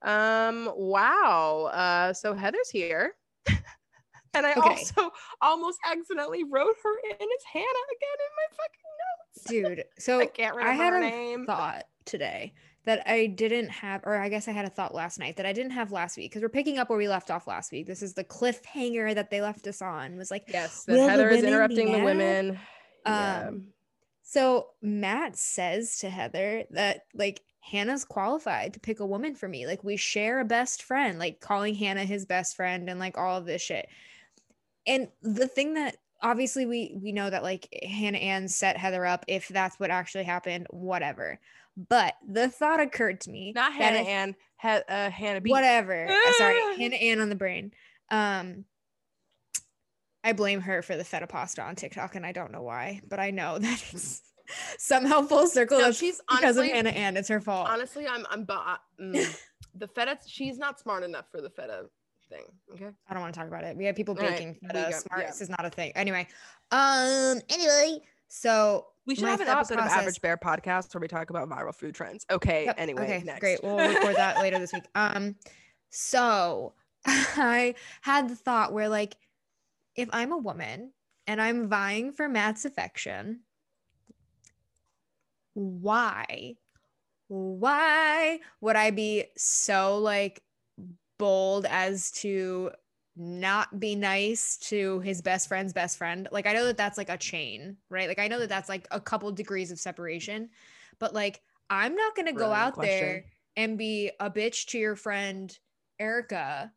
[0.03, 1.71] Um wow.
[1.73, 3.15] Uh so Heather's here.
[4.37, 4.61] And I Okay.
[4.61, 5.11] also
[5.41, 9.77] almost accidentally wrote her in as Hannah again in my fucking notes.
[9.79, 11.47] Dude, so I can't remember I had her a name.
[11.47, 12.53] thought today
[12.85, 15.53] that I didn't have, or I guess I had a thought last night that I
[15.53, 17.87] didn't have last week because we're picking up where we left off last week.
[17.87, 20.17] This is the cliffhanger that they left us on.
[20.17, 22.59] Was like, Yes, that the Heather is interrupting the women.
[23.05, 23.49] Yeah.
[23.49, 23.69] Um,
[24.23, 29.67] so Matt says to Heather that like Hannah's qualified to pick a woman for me.
[29.67, 33.37] Like we share a best friend, like calling Hannah his best friend and like all
[33.37, 33.89] of this shit.
[34.87, 39.25] And the thing that obviously we we know that like Hannah Ann set Heather up
[39.29, 41.39] if that's what actually happened, whatever.
[41.77, 45.51] But the thought occurred to me Not Hannah if- Ann, ha- uh, Hannah B.
[45.51, 46.07] whatever.
[46.09, 46.75] Uh, sorry, Ah.
[46.79, 47.73] Hannah Ann on the brain.
[48.11, 48.65] Um,
[50.25, 53.21] I blame her for the feta pasta on TikTok, and I don't know why, but
[53.21, 54.23] I know that it's
[54.79, 55.79] somehow full circle.
[55.79, 57.17] No, she's because honestly, of Hannah Ann.
[57.17, 57.69] It's her fault.
[57.69, 59.41] honestly, I'm, I'm, bu- uh, mm,
[59.75, 60.19] the feta.
[60.27, 61.87] She's not smart enough for the feta
[62.29, 62.45] thing.
[62.75, 62.89] Okay.
[63.09, 63.77] I don't want to talk about it.
[63.77, 64.91] We have people All right, baking we feta.
[64.91, 65.43] got- Smarts yeah.
[65.45, 65.93] is not a thing.
[65.95, 66.27] Anyway,
[66.71, 67.99] um, anyway,
[68.29, 71.31] so We should have an thought episode of process- Average Bear podcast where we talk
[71.31, 72.27] about viral food trends.
[72.31, 72.65] Okay.
[72.67, 73.03] Yep, Anyway.
[73.05, 73.41] okay, next.
[73.41, 73.61] great.
[73.63, 74.85] We'll record that later this week.
[74.95, 75.37] Um,
[75.91, 76.75] so
[77.07, 79.17] I had the thought where like,
[79.95, 80.93] if I'm a woman
[81.27, 83.41] and I'm vying for Matt's affection,
[85.55, 86.57] why,
[87.29, 90.43] why would I be so like
[91.19, 92.71] bold as to
[93.17, 96.29] not be nice to his best friend's best friend?
[96.31, 98.09] Like, I know that that's like a chain, right?
[98.09, 100.51] Like, I know that that's like a couple degrees of separation,
[100.99, 103.25] but like, I'm not gonna go Brilliant out there
[103.57, 105.57] and be a bitch to your friend
[105.99, 106.73] Erica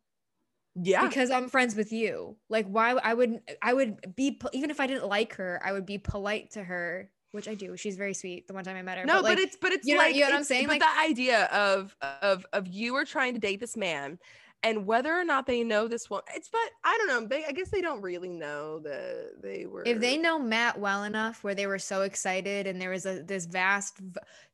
[0.74, 1.08] Yeah.
[1.08, 2.36] because I'm friends with you.
[2.48, 5.86] Like why I would I would be even if I didn't like her, I would
[5.86, 7.76] be polite to her, which I do.
[7.76, 8.46] She's very sweet.
[8.48, 9.04] The one time I met her.
[9.04, 10.66] No, but, like, it's but it's you know- like you know what I'm saying?
[10.66, 14.18] But Like- the idea of of of you are trying to date this man,
[14.62, 17.26] and whether or not they know this one, it's but I don't know.
[17.26, 19.82] They I guess they don't really know that they were.
[19.86, 23.22] if they know Matt well enough, where they were so excited and there was a
[23.22, 23.98] this vast,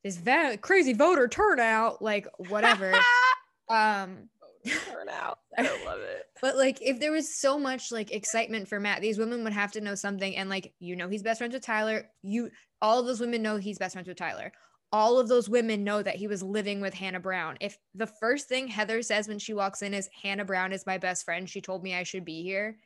[0.05, 2.93] this va- crazy voter turnout, like whatever.
[3.69, 4.29] um,
[4.67, 6.25] turn out, I love it.
[6.41, 9.73] But like, if there was so much like excitement for Matt, these women would have
[9.73, 10.37] to know something.
[10.37, 12.07] And like, you know, he's best friends with Tyler.
[12.23, 12.51] You,
[12.83, 14.53] all of those women know he's best friends with Tyler.
[14.93, 17.57] All of those women know that he was living with Hannah Brown.
[17.61, 20.97] If the first thing Heather says when she walks in is Hannah Brown is my
[20.99, 22.79] best friend, she told me I should be here.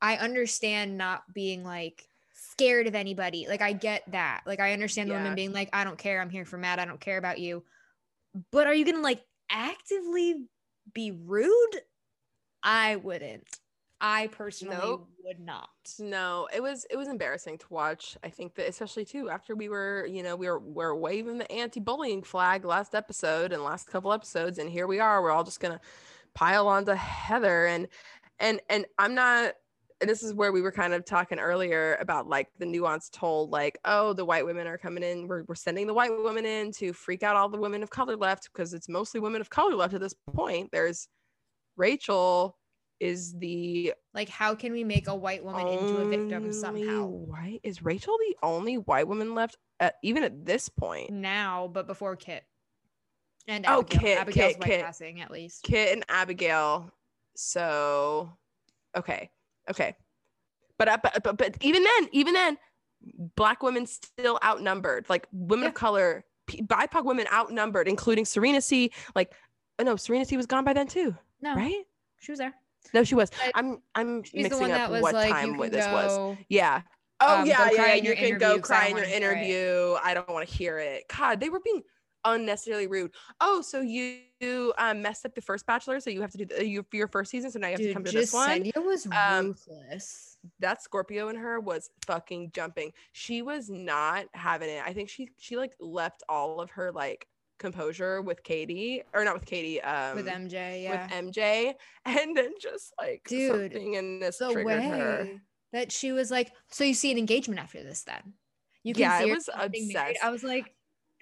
[0.00, 3.46] I understand not being like scared of anybody.
[3.48, 4.42] Like, I get that.
[4.46, 5.22] Like, I understand the Yeah.
[5.22, 6.20] women being like, I don't care.
[6.20, 6.78] I'm here for Matt.
[6.78, 7.64] I don't care about you.
[8.52, 10.46] But are you going to like actively
[10.92, 11.80] be rude?
[12.62, 13.60] I wouldn't.
[14.00, 15.08] I personally Nope.
[15.24, 15.68] would not.
[15.98, 18.16] No, it was it was embarrassing to watch.
[18.22, 21.50] I think that especially too after we were, you know, we were we're waving the
[21.50, 25.20] anti-bullying flag last episode and last couple episodes, and here we are.
[25.20, 25.80] We're all just gonna
[26.34, 27.88] pile onto Heather and
[28.38, 29.54] and and I'm not.
[30.00, 33.50] And this is where we were kind of talking earlier about like the nuance told,
[33.50, 35.26] like, oh, the white women are coming in.
[35.26, 38.16] We're, we're sending the white women in to freak out all the women of color
[38.16, 40.70] left because it's mostly women of color left at this point.
[40.70, 41.08] There's
[41.76, 42.56] Rachel
[43.00, 47.06] is the Like, how can we make a white woman into a victim somehow?
[47.06, 51.10] White is Rachel the only white woman left at even at this point?
[51.10, 52.44] Now, but before Kit.
[53.46, 54.00] And Oh, Abigail.
[54.00, 54.84] Kit, Abigail's Kit, white Kit.
[54.84, 55.62] passing at least.
[55.64, 56.92] Kit and Abigail.
[57.34, 58.30] So,
[58.96, 59.30] okay,
[59.70, 59.96] okay,
[60.78, 62.58] but, uh, but but but even then, even then,
[63.36, 65.06] black women still outnumbered.
[65.08, 65.68] Like women Yeah.
[65.68, 68.90] of color, BIPOC women outnumbered, including Serena C.
[69.14, 69.32] Like,
[69.78, 70.36] oh no, Serena C.
[70.36, 71.84] was gone by then too, No, right?
[72.20, 72.54] she was there.
[72.94, 73.30] No, she was.
[73.30, 76.36] But I'm I'm mixing up what like, time you what can this was.
[76.48, 76.82] Yeah.
[77.20, 77.94] Oh um, yeah, yeah.
[77.94, 79.22] You can go cry in your wanna hear it.
[79.22, 79.96] interview.
[80.02, 81.04] I don't want to hear it.
[81.14, 81.82] God, they were being
[82.34, 83.12] unnecessarily rude.
[83.40, 84.20] Oh, so you
[84.78, 87.30] um, messed up the first Bachelor, so you have to do the, you, your first
[87.30, 88.62] season, so now you have to come to this one.
[88.62, 90.36] Jessenia was Um, ruthless.
[90.60, 92.92] That Scorpio in her was fucking jumping.
[93.12, 94.82] She was not having it.
[94.86, 97.26] I think she she like left all of her like
[97.58, 101.02] composure with Katie or not with Katie um with MJ, yeah.
[101.02, 101.74] with MJ,
[102.04, 105.28] and then just like Dude, something in this the triggered her.
[105.72, 108.34] that she was like, so you see an engagement after this then?
[108.84, 110.24] You Yeah, I see her was getting married." obsessed.
[110.24, 110.72] I was like, can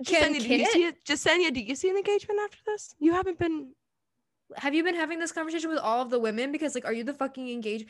[0.03, 1.05] Jessenia, do you see it?
[1.05, 2.95] Jessenia, do you see an engagement after this?
[2.99, 3.73] You haven't been.
[4.57, 6.53] have you been having this conversation with all of the women?
[6.53, 7.87] Because like, are you the fucking engaged?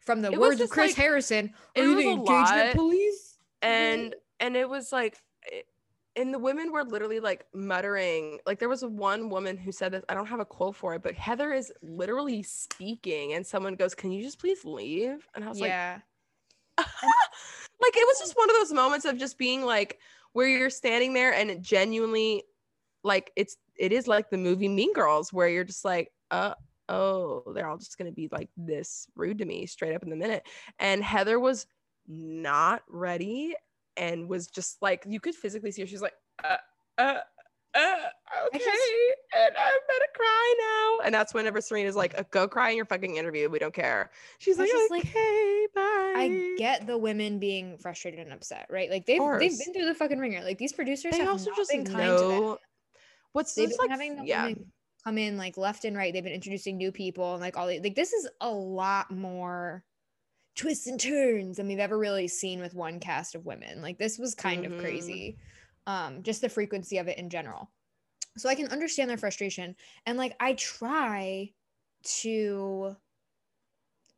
[0.00, 2.66] From the It words of Chris like- Harrison, it are you was the a engagement
[2.66, 3.38] lot, police?
[3.60, 5.18] and and it was like
[6.16, 10.04] and the women were literally like muttering like there was one woman who said this
[10.08, 13.94] i don't have a quote for it but heather is literally speaking and someone goes
[13.96, 15.98] can you just please leave and i was like, yeah,
[16.78, 16.86] like
[17.80, 19.98] like it was just one of those moments of just being like
[20.32, 22.42] where you're standing there and it genuinely
[23.04, 26.54] like it's it is like the movie mean girls where you're just like uh
[26.88, 30.16] oh, they're all just to be like this rude to me straight up in the
[30.16, 30.46] minute.
[30.78, 31.66] And Heather was
[32.06, 33.54] not ready
[33.96, 35.88] and was just like, you could physically see her.
[35.88, 36.56] She's like, uh,
[36.96, 37.18] uh,
[37.78, 38.58] uh, okay.
[38.58, 38.82] Just,
[39.36, 41.04] and I'm gonna cry now.
[41.06, 43.48] And that's whenever Serena's like, uh, go cry in your fucking interview.
[43.48, 44.10] We don't care.
[44.38, 46.14] She's like, okay, like, bye.
[46.16, 48.90] I get the women being frustrated and upset, right?
[48.90, 50.42] Like they've they've been through the fucking ringer.
[50.42, 52.56] Like these producers they have also just been kind know to them.
[53.32, 54.42] What's they've been like, having the yeah.
[54.46, 54.72] women
[55.04, 56.12] come in like left and right.
[56.12, 59.84] They've been introducing new people and like all the, like this is a lot more
[60.56, 63.80] twists and turns than we've ever really seen with one cast of women.
[63.80, 64.74] Like this was kind mm-hmm.
[64.74, 65.38] of crazy.
[65.88, 67.70] Um, just the frequency of it in general.
[68.36, 69.74] So I can understand their frustration.
[70.06, 71.50] And like I try
[72.20, 72.94] to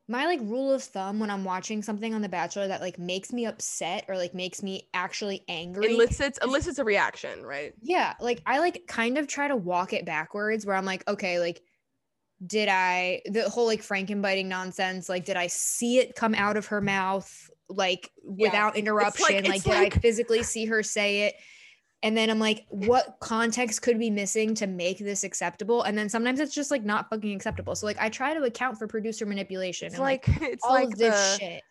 [0.09, 3.33] my like rule of thumb when I'm watching something on The Bachelor that like makes
[3.33, 7.73] me upset or like makes me actually angry elicits elicits a reaction, right?
[7.81, 11.39] Yeah, like I like kind of try to walk it backwards where I'm like, okay,
[11.39, 11.63] like
[12.45, 15.09] did I the whole like Frankenbiting nonsense?
[15.09, 18.49] Like, did I see it come out of her mouth like yeah.
[18.49, 19.37] without interruption?
[19.37, 19.97] Like, like, did like...
[19.97, 21.35] I physically see her say it?
[22.03, 25.83] And then I'm like, what context could be missing to make this acceptable?
[25.83, 27.75] And then sometimes it's just like not fucking acceptable.
[27.75, 29.87] So like I try to account for producer manipulation.
[29.87, 31.63] It's and, like, it's all like of this shit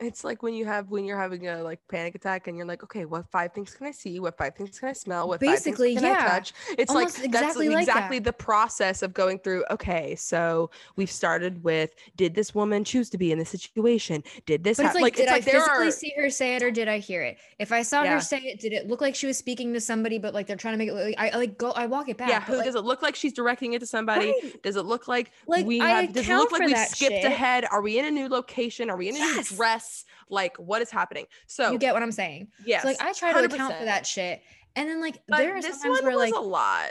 [0.00, 2.82] it's like when you have when you're having a like panic attack and you're like,
[2.82, 4.18] okay, what five things can I see?
[4.20, 5.28] What five things can I smell?
[5.28, 6.26] What basically five things can yeah.
[6.26, 6.52] I touch?
[6.76, 8.24] It's Almost like exactly that's like exactly that.
[8.24, 9.64] the process of going through.
[9.70, 14.24] Okay, so we've started with did this woman choose to be in this situation?
[14.46, 15.90] Did this but it's like, like did I like physically are...
[15.90, 17.38] see her say it or did I hear it?
[17.58, 18.14] If I saw yeah.
[18.14, 20.56] her say it, did it look like she was speaking to somebody, but like they're
[20.56, 22.28] trying to make it look like I, I like go I walk it back.
[22.28, 24.34] Yeah, who like, does it look like she's directing it to somebody?
[24.42, 24.62] Right.
[24.62, 27.24] Does it look like, like we have does it look like we skipped shit.
[27.24, 27.66] ahead?
[27.70, 28.90] Are we in a new location?
[28.90, 29.50] Are we in a yes.
[29.50, 29.91] new dress?
[30.28, 31.26] Like what is happening?
[31.46, 32.48] So you get what I'm saying?
[32.64, 32.82] Yeah.
[32.82, 33.52] So, like I try to 100%.
[33.52, 34.42] account for that shit.
[34.76, 36.90] And then like but there are this times where like a lot.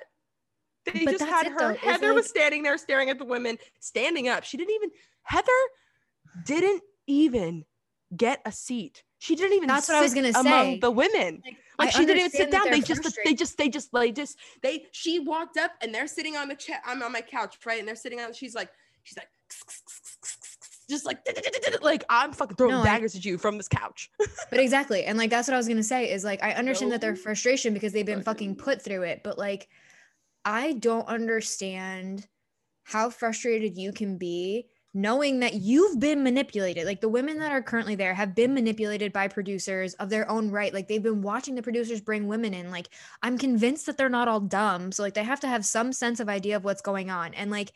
[0.85, 1.59] They just had her.
[1.59, 1.73] Though.
[1.75, 4.43] Heather like, was standing there staring at the women, standing up.
[4.43, 4.89] She didn't even
[5.23, 5.51] Heather
[6.45, 7.65] didn't even
[8.15, 9.03] get a seat.
[9.19, 10.79] She didn't even That's what I was gonna among say.
[10.79, 11.43] the women.
[11.45, 12.71] Like, like she didn't even sit down.
[12.71, 16.35] They just they just they just they just they she walked up and they're sitting
[16.35, 16.81] on the chair.
[16.85, 17.79] I'm on my couch, right?
[17.79, 18.69] And they're sitting on she's like,
[19.03, 19.29] she's like
[20.91, 21.19] just like
[21.81, 24.11] like I'm fucking throwing no, daggers I, at you from this couch.
[24.49, 25.05] but exactly.
[25.05, 26.95] And like that's what I was gonna say is like I understand no.
[26.95, 29.67] that their frustration because they've been fucking put through it, but like
[30.45, 32.27] I don't understand
[32.83, 36.85] how frustrated you can be knowing that you've been manipulated.
[36.85, 40.51] Like the women that are currently there have been manipulated by producers of their own
[40.51, 40.73] right.
[40.73, 42.71] Like they've been watching the producers bring women in.
[42.71, 42.89] Like
[43.21, 44.91] I'm convinced that they're not all dumb.
[44.91, 47.33] So like they have to have some sense of idea of what's going on.
[47.33, 47.71] And like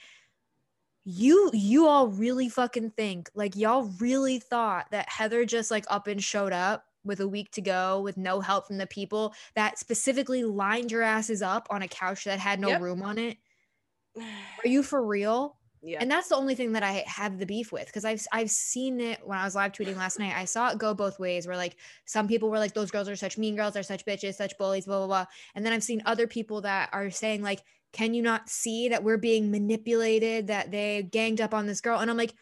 [1.06, 6.08] you you all really fucking think like y'all really thought that Heather just like up
[6.08, 9.78] and showed up with a week to go with no help from the people that
[9.78, 12.82] specifically lined your asses up on a couch that had no yep.
[12.82, 13.38] room on it.
[14.18, 15.58] Are you for real?
[15.84, 16.00] Yeah.
[16.02, 19.00] And that's the only thing that I have the beef with because I've I've seen
[19.00, 20.34] it when I was live tweeting last night.
[20.36, 21.76] I saw it go both ways where like
[22.06, 24.86] some people were like, those girls are such mean girls, they're such bitches, such bullies,
[24.88, 25.26] blah, blah, blah.
[25.54, 27.62] And then I've seen other people that are saying, like,
[27.96, 32.00] can you not see that we're being manipulated, that they ganged up on this girl?
[32.00, 32.34] And I'm like,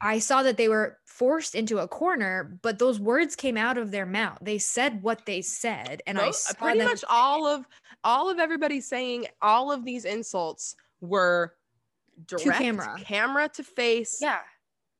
[0.00, 3.90] I saw that they were forced into a corner, but those words came out of
[3.90, 4.38] their mouth.
[4.40, 7.66] They said what they said, and I saw pretty much all of
[8.04, 11.56] all of everybody saying all of these insults were
[12.26, 14.20] direct to camera, camera to face.
[14.22, 14.38] Yeah,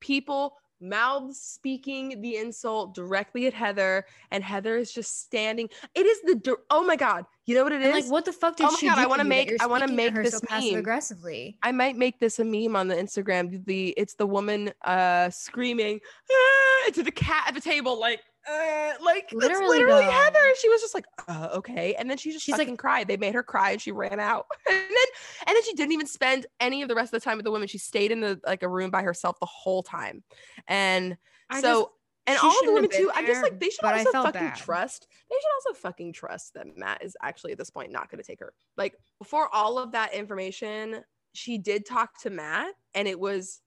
[0.00, 5.68] people mouths speaking the insult directly at Heather, and Heather is just standing.
[5.94, 8.04] It is the oh my god, you know what it is?
[8.04, 9.02] Like what the fuck did oh she god, do?
[9.02, 11.58] I want to make I want to make this so meme aggressively.
[11.62, 13.64] I might make this a meme on the Instagram.
[13.64, 16.00] The it's the woman uh screaming
[16.30, 18.20] ah, to the cat at the table like
[18.50, 20.38] uh, like literally, literally Heather.
[20.60, 23.08] She was just like, uh, okay, and then she just she's like, and cried.
[23.08, 24.46] They made her cry, and she ran out.
[24.68, 25.06] and then,
[25.46, 27.50] and then she didn't even spend any of the rest of the time with the
[27.50, 27.68] women.
[27.68, 30.22] She stayed in the like a room by herself the whole time,
[30.68, 31.16] and
[31.48, 31.80] I so.
[31.82, 31.90] Just,
[32.26, 33.10] and all of the women too.
[33.14, 34.56] I'm just like they should also fucking bad.
[34.56, 35.08] trust.
[35.28, 38.26] They should also fucking trust that Matt is actually at this point not going to
[38.26, 38.52] take her.
[38.76, 41.02] Like before all of that information,
[41.32, 43.60] she did talk to Matt, and it was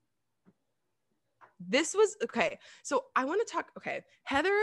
[1.68, 2.60] this was okay.
[2.84, 3.72] So I want to talk.
[3.78, 4.56] Okay, Heather,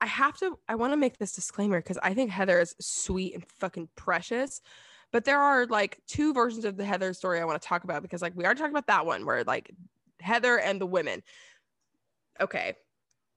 [0.00, 0.58] I have to.
[0.68, 4.60] I want to make this disclaimer because I think Heather is sweet and fucking precious.
[5.12, 8.02] But there are like two versions of the Heather story I want to talk about
[8.02, 9.70] because like we are talking about that one where like
[10.20, 11.22] Heather and the women.
[12.40, 12.74] Okay.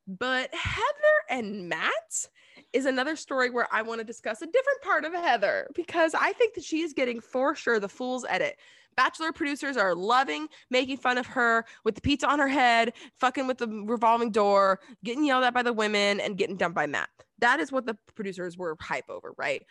[0.07, 2.27] But Heather and Matt
[2.71, 6.33] is another story where I want to discuss a different part of Heather because I
[6.33, 8.57] think that she is getting for sure the fool's edit.
[8.95, 13.47] Bachelor producers are loving making fun of her with the pizza on her head, fucking
[13.47, 17.09] with the revolving door, getting yelled at by the women, and getting dumped by Matt.
[17.39, 19.63] That is what the producers were hype over, right?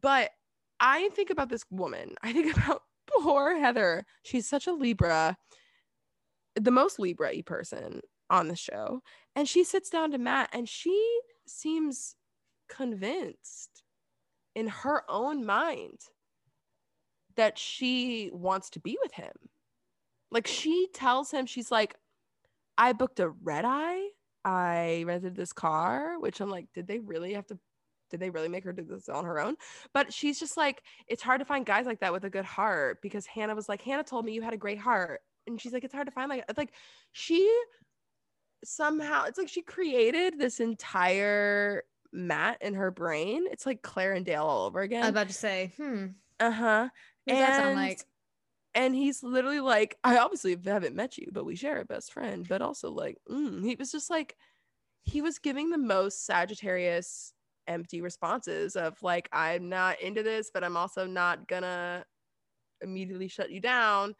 [0.00, 0.30] But
[0.80, 2.14] I think about this woman.
[2.22, 4.04] I think about poor Heather.
[4.22, 5.36] She's such a Libra,
[6.56, 8.00] the most Libra person
[8.30, 9.02] on the show.
[9.36, 12.16] And she sits down to Matt and she seems
[12.74, 13.82] convinced
[14.54, 15.98] in her own mind
[17.36, 19.32] that she wants to be with him.
[20.30, 21.96] Like she tells him, she's like,
[22.78, 24.08] I booked a red eye.
[24.44, 27.58] I rented this car, which I'm like, did they really have to?
[28.10, 29.56] Did they really make her do this on her own?
[29.94, 32.98] But she's just like, it's hard to find guys like that with a good heart
[33.02, 35.20] because Hannah was like, Hannah told me you had a great heart.
[35.46, 36.72] And she's like, it's hard to find like, like
[37.12, 37.48] she
[38.64, 43.44] somehow, it's like she created this entire Matt in her brain.
[43.50, 45.02] It's like Clare and Dale all over again.
[45.02, 46.06] I was about to say, hmm.
[46.38, 46.88] Uh huh.
[47.26, 48.00] Does that sound like?
[48.74, 52.46] And he's literally like, I obviously haven't met you, but we share a best friend.
[52.48, 53.64] But also, like, mm.
[53.64, 54.36] he was just like,
[55.02, 57.32] he was giving the most Sagittarius
[57.66, 62.04] empty responses of like, I'm not into this, but I'm also not gonna
[62.80, 64.14] immediately shut you down.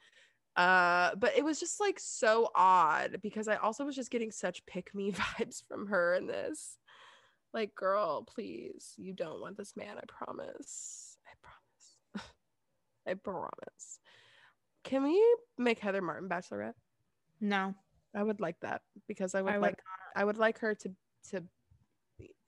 [0.56, 4.66] Uh, but it was just like so odd because I also was just getting such
[4.66, 6.78] pick me vibes from her in this.
[7.52, 11.16] Like, girl, please, you don't want this man, I promise.
[11.26, 12.26] I promise.
[13.08, 14.00] I promise.
[14.84, 15.22] Can we
[15.58, 16.74] make Heather Martin bachelorette?
[17.40, 17.74] No.
[18.14, 19.78] I would like that because I would I would like
[20.16, 20.90] I would like her to
[21.30, 21.42] to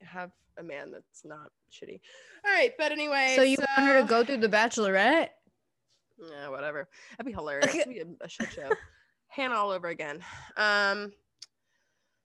[0.00, 2.00] have a man that's not shitty.
[2.44, 5.28] All right, but anyway, So you want her to go through the bachelorette?
[6.18, 6.88] Yeah, whatever.
[7.12, 7.74] That'd be hilarious.
[7.74, 8.70] It'd be a, a shit show.
[9.28, 10.20] Hannah all over again.
[10.56, 11.12] Um.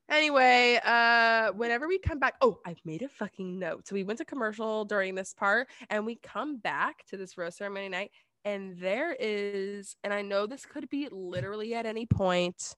[0.10, 3.88] Anyway, uh, whenever we come back, oh, I've made a fucking note.
[3.88, 7.58] So we went to commercial during this part, and we come back to this rose
[7.58, 8.12] ceremony night,
[8.46, 12.76] and there is, and I know this could be literally at any point.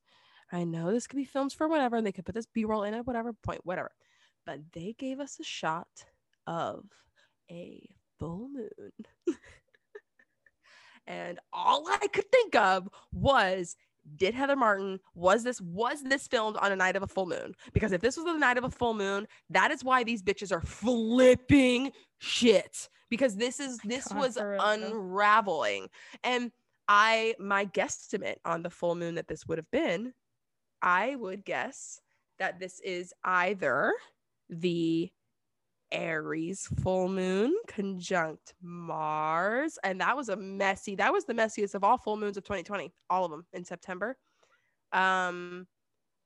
[0.52, 2.84] I know this could be films for whatever, and they could put this B roll
[2.84, 3.92] in at whatever point, whatever.
[4.48, 5.88] But they gave us a shot
[6.48, 6.86] of
[7.52, 7.88] a
[8.18, 8.92] full moon.
[11.08, 13.76] and all I could think of was
[14.16, 17.56] did Heather Martin was this was this filmed on a night of a full moon?
[17.74, 20.52] Because if this was the night of a full moon, that is why these bitches
[20.52, 22.90] are flipping shit.
[23.10, 25.90] Because this is this was unraveling.
[26.24, 26.52] And
[26.88, 30.14] I my guesstimate on the full moon that this would have been,
[30.82, 32.02] I would guess
[32.40, 33.94] that this is either
[34.50, 35.12] the
[35.92, 39.78] Aries full moon conjunct Mars.
[39.84, 42.92] And that was a messy, that was the messiest of all full moons of 2020,
[43.10, 44.18] all of them in September.
[44.92, 45.68] Um,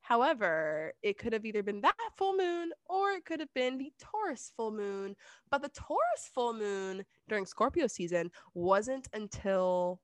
[0.02, 3.92] however, it could have either been that full moon or it could have been the
[4.00, 5.16] Taurus full moon.
[5.50, 10.00] But the Taurus full moon during Scorpio season wasn't until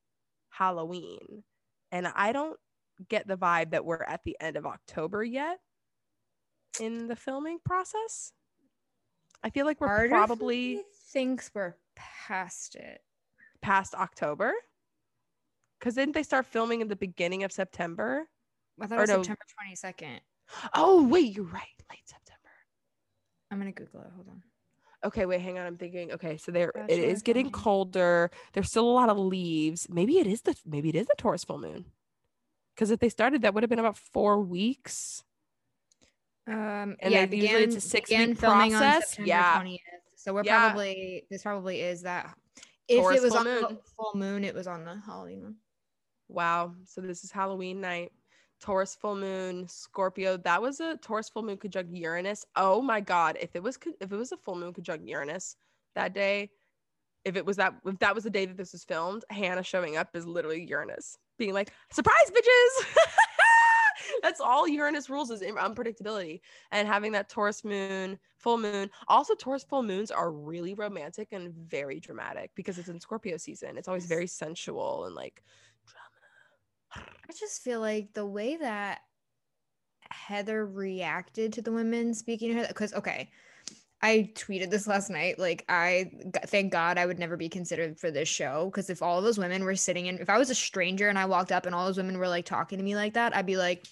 [0.50, 1.44] Halloween.
[1.92, 2.58] And I don't
[3.08, 5.60] get the vibe that we're at the end of October yet
[6.80, 8.34] in the filming process.
[9.44, 13.02] I feel like we're Part probably thinks we're past it.
[13.62, 14.54] past October.
[15.80, 18.28] Because didn't they start filming in the beginning of September?
[18.82, 19.24] I thought Or it was no.
[19.24, 19.42] September
[19.72, 20.20] 22nd.
[20.74, 21.64] Oh, wait, you're right.
[21.90, 22.50] Late September.
[23.52, 24.12] I'm gonna Google it.
[24.16, 24.44] Hold on.
[25.06, 25.66] Okay, wait, hang on.
[25.66, 26.12] I'm thinking.
[26.12, 27.52] Okay, so there it Bachelor is getting filming.
[27.64, 28.32] colder.
[28.54, 29.88] There's still a lot of leaves.
[29.90, 31.86] Maybe it is the maybe it is the Taurus full moon.
[32.76, 35.24] Because if they started, that would have been about four weeks.
[36.50, 39.18] Um, And yeah, then usually began, it's a began filming on process.
[39.20, 39.62] Yeah.
[39.62, 39.80] 20th.
[40.16, 40.60] So we're Yeah.
[40.70, 42.36] probably this probably is that.
[42.88, 43.78] If Taurus it was on the moon.
[43.96, 45.56] full moon, it was on the Halloween one.
[46.28, 46.76] Wow.
[46.86, 48.12] So this is Halloween night.
[48.60, 50.36] Taurus full moon, Scorpio.
[50.38, 52.46] That was a Taurus full moon conjunct Uranus.
[52.56, 53.38] Oh my god!
[53.40, 55.56] If it was if it was a full moon conjunct Uranus
[55.96, 56.50] that day,
[57.24, 59.96] if it was that if that was the day that this was filmed, Hannah showing
[59.96, 62.86] up is literally Uranus being like, "Surprise, bitches!"
[64.24, 68.90] That's all Uranus rules is unpredictability and having that Taurus moon, full moon.
[69.08, 73.78] Also, Taurus full moons are really romantic and very dramatic because it's in Scorpio season.
[73.78, 75.44] It's always very sensual and like
[76.96, 79.02] I just feel like the way that
[80.10, 83.30] Heather reacted to the women speaking to her, because okay,
[84.02, 85.38] I tweeted this last night.
[85.40, 86.12] Like, I
[86.46, 89.64] thank God I would never be considered for this show because if all those women
[89.64, 91.98] were sitting in, if I was a stranger and I walked up and all those
[91.98, 93.86] women were like talking to me like that, I'd be like,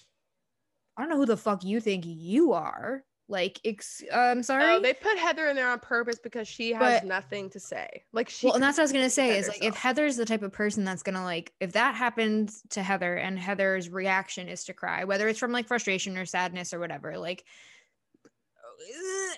[0.96, 3.04] I don't know who the fuck you think you are.
[3.30, 4.64] Like, ex- uh, I'm sorry.
[4.64, 8.04] Oh, they put Heather in there on purpose because she has But- nothing to say.
[8.14, 9.74] Like she well, and that's what I was gonna say is like if.
[9.76, 13.90] Heather's the type of person that's gonna like if that happens to Heather and Heather's
[13.90, 17.44] reaction is to cry, whether it's from like frustration or sadness or whatever, like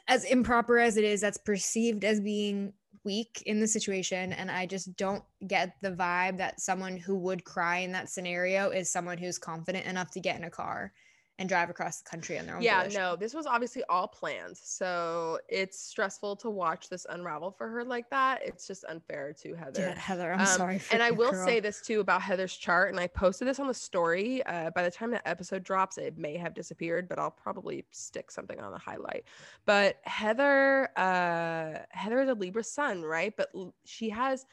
[0.08, 2.72] as improper as it is, that's perceived as being
[3.04, 4.32] weak in the situation.
[4.32, 8.70] And I just don't get the vibe that someone who would cry in that scenario
[8.70, 10.92] is someone who's confident enough to get in a car
[11.40, 12.62] and drive across the country on their own.
[12.62, 13.00] Yeah, volition.
[13.00, 14.58] no, this was obviously all planned.
[14.58, 18.42] So it's stressful to watch this unravel for her like that.
[18.44, 19.80] It's just unfair to Heather.
[19.80, 20.78] Yeah, Heather, I'm Um, sorry.
[20.78, 21.46] For and I will girl.
[21.46, 24.44] say this too about Heather's chart, and I posted this on the story.
[24.44, 28.30] Uh, by the time the episode drops, it may have disappeared, but I'll probably stick
[28.30, 29.24] something on the highlight.
[29.64, 33.32] But Heather, uh, Heather is a Libra sun, right?
[33.34, 33.48] But
[33.86, 34.44] she has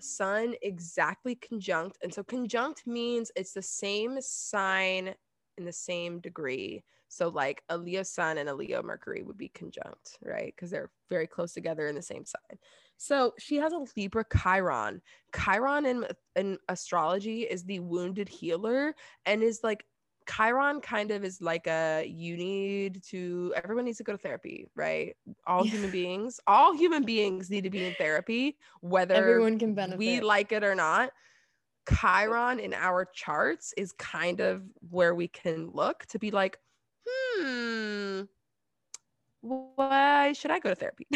[0.00, 5.14] sun exactly conjunct, and so conjunct means it's the same sign
[5.60, 6.82] in the same degree.
[7.08, 10.52] So like a Leo sun and a Leo Mercury would be conjunct, right?
[10.54, 12.58] Because they're very close together in the same sign.
[12.96, 15.02] So she has a Libra Chiron.
[15.34, 16.06] Chiron in
[16.36, 18.94] in astrology is the wounded healer
[19.26, 19.84] and is like
[20.28, 24.68] Chiron kind of is like a you need to everyone needs to go to therapy,
[24.76, 25.16] right?
[25.46, 25.72] All Yeah.
[25.72, 29.98] human beings, all human beings need to be in therapy, whether everyone can benefit.
[29.98, 31.10] we like it or not.
[31.88, 36.58] Chiron in our charts is kind of where we can look to be like,
[37.06, 38.22] hmm,
[39.40, 41.06] why should I go to therapy?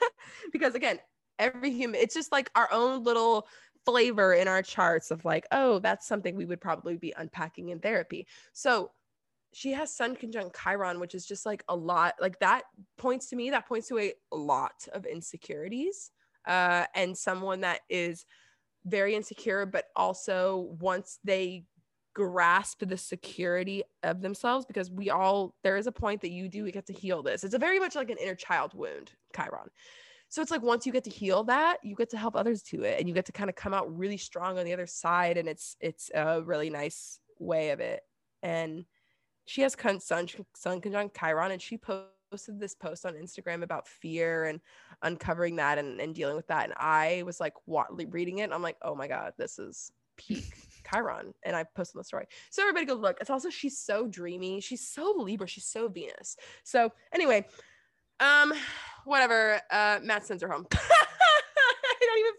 [0.52, 0.98] because again,
[1.38, 3.46] every human, it's just like our own little
[3.84, 7.80] flavor in our charts of like, oh, that's something we would probably be unpacking in
[7.80, 8.26] therapy.
[8.52, 8.90] So
[9.52, 12.62] she has Sun conjunct Chiron, which is just like a lot, like that
[12.96, 16.10] points to me, that points to a lot of insecurities
[16.46, 18.24] uh, and someone that is
[18.84, 21.64] very insecure, but also once they
[22.14, 26.64] grasp the security of themselves, because we all, there is a point that you do
[26.64, 27.44] we get to heal this.
[27.44, 29.70] It's a very much like an inner child wound, Chiron.
[30.28, 32.82] So it's like once you get to heal that, you get to help others to
[32.84, 35.36] it, and you get to kind of come out really strong on the other side,
[35.36, 38.00] and it's it's a really nice way of it.
[38.42, 38.86] And
[39.44, 42.08] she has sun sun conjunct Chiron, and she posted
[42.58, 44.60] this post on Instagram about fear and
[45.02, 46.64] uncovering that and, and dealing with that.
[46.64, 49.92] And I was like, what, reading it, and I'm like, oh my god, this is
[50.16, 50.44] peak
[50.90, 51.32] Chiron.
[51.44, 53.18] And I posted the story, so everybody go look.
[53.20, 56.36] It's also she's so dreamy, she's so Libra, she's so Venus.
[56.64, 57.46] So anyway,
[58.20, 58.52] um,
[59.04, 59.60] whatever.
[59.70, 60.66] Uh, Matt sends her home.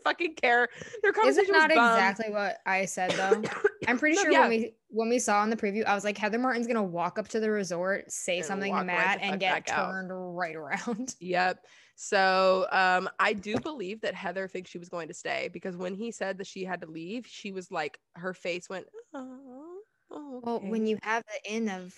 [0.06, 0.70] I don't even fucking care.
[1.02, 3.48] Their Is conversation it not exactly what I said though?
[3.88, 4.40] I'm pretty No, sure yeah.
[4.40, 7.18] when we when we saw in the preview, I was like, Heather Martin's gonna walk
[7.20, 9.86] up to the resort, say And something to walk right Matt, and get back out.
[9.92, 11.16] turned right around.
[11.20, 11.66] Yep.
[11.96, 15.94] So um, I do believe that Heather thinks she was going to stay because when
[15.96, 19.82] he said that she had to leave, she was like, her face went, oh,
[20.12, 21.96] oh Well, when you have the in of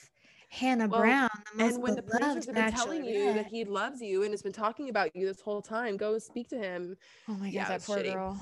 [0.56, 3.65] Hannah Well, Brown, the most and when the producers have been telling you that he
[3.65, 6.95] loves you and has been talking about you this whole time, go speak to him.
[7.27, 8.14] oh my god, yeah, that poor shitty.
[8.14, 8.41] girl.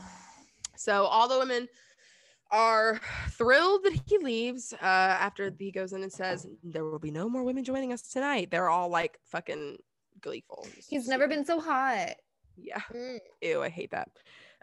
[0.76, 1.68] So all the women
[2.52, 3.00] are
[3.32, 7.28] thrilled that he leaves uh, after he goes in and says there will be no
[7.28, 8.52] more women joining us tonight.
[8.52, 9.78] They're all like fucking
[10.22, 10.68] gleeful.
[10.88, 12.12] He's never been so hot.
[12.56, 12.82] Yeah.
[12.94, 13.18] Mm.
[13.42, 14.10] Ew, I hate that.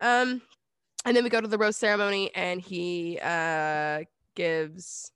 [0.01, 0.41] Um,
[1.05, 4.05] and then we go to the rose ceremony, and he uh
[4.37, 5.11] gives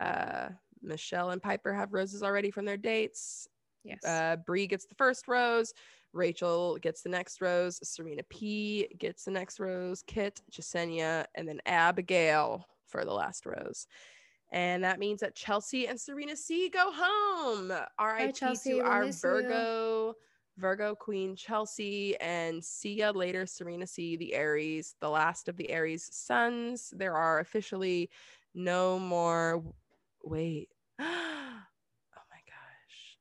[0.00, 0.48] uh
[0.84, 3.48] Michelle and Piper have roses already from their dates.
[3.84, 4.04] Yes.
[4.04, 5.74] Uh, Bree gets the first rose.
[6.12, 7.78] Rachel gets the next rose.
[7.82, 10.02] Serena P gets the next rose.
[10.06, 13.86] Kit, Jessenia, and then Abigail for the last rose.
[14.52, 17.72] And that means that Chelsea and Serena C go home.
[17.98, 18.32] R.I.P.
[18.32, 19.30] To our miss you.
[19.30, 20.14] Virgo,
[20.56, 24.16] Virgo Queen Chelsea, and see ya later, Serena C.
[24.16, 26.94] The Aries, the last of the Aries sons.
[26.96, 28.10] There are officially
[28.54, 29.64] no more.
[30.22, 30.68] Wait.
[31.00, 31.04] oh
[32.30, 33.18] my gosh.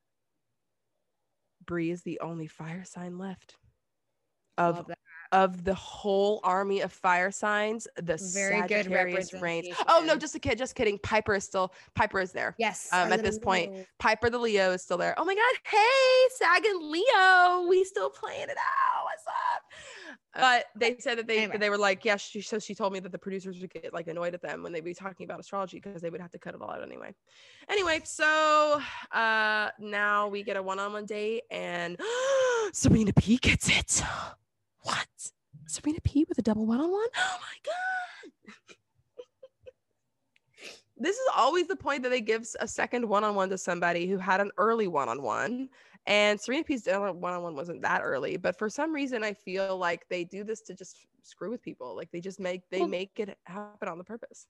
[1.66, 3.58] Bree is the only fire sign left
[4.58, 4.90] of
[5.32, 7.88] of the whole army of fire signs.
[7.95, 9.70] The Very good Sagittarius reigns.
[9.88, 11.00] Oh no, just a kid, just kidding.
[11.00, 12.56] Piper is still Piper is there.
[12.60, 12.88] Yes.
[12.91, 13.74] um, at this point.
[13.74, 13.86] Leo.
[13.98, 15.16] Piper the Leo is still there.
[15.18, 19.06] Oh my god, hey, Sag and Leo, we still playing it out.
[19.06, 19.64] What's up?
[20.35, 21.57] But they said that they Anyway.
[21.60, 24.07] they were like, yeah, she so she told me that the producers would get like
[24.07, 26.55] annoyed at them when they'd be talking about astrology because they would have to cut
[26.55, 27.14] it all out anyway.
[27.69, 28.81] Anyway, so
[29.11, 31.99] uh now we get a one-on-one date and
[32.73, 34.01] Serena P gets it.
[34.81, 35.07] What?
[35.68, 37.07] Serena P with a double one-on-one?
[37.15, 38.73] Oh my god.
[40.97, 44.41] this is always the point that they give a second one-on-one to somebody who had
[44.41, 45.69] an early one-on-one
[46.05, 50.23] and serena p's one-on-one wasn't that early but for some reason i feel like they
[50.23, 53.38] do this to just screw with people like they just make they Well- make it
[53.45, 54.47] happen on the purpose.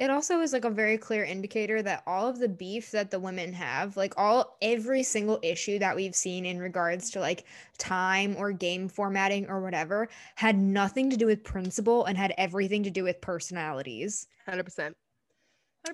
[0.00, 3.20] It also is like a very clear indicator that all of the beef that the
[3.20, 7.44] women have like all every single issue that we've seen in regards to like
[7.76, 12.82] time or game formatting or whatever had nothing to do with principle and had everything
[12.84, 14.26] to do with personalities.
[14.48, 14.94] 100% 100%.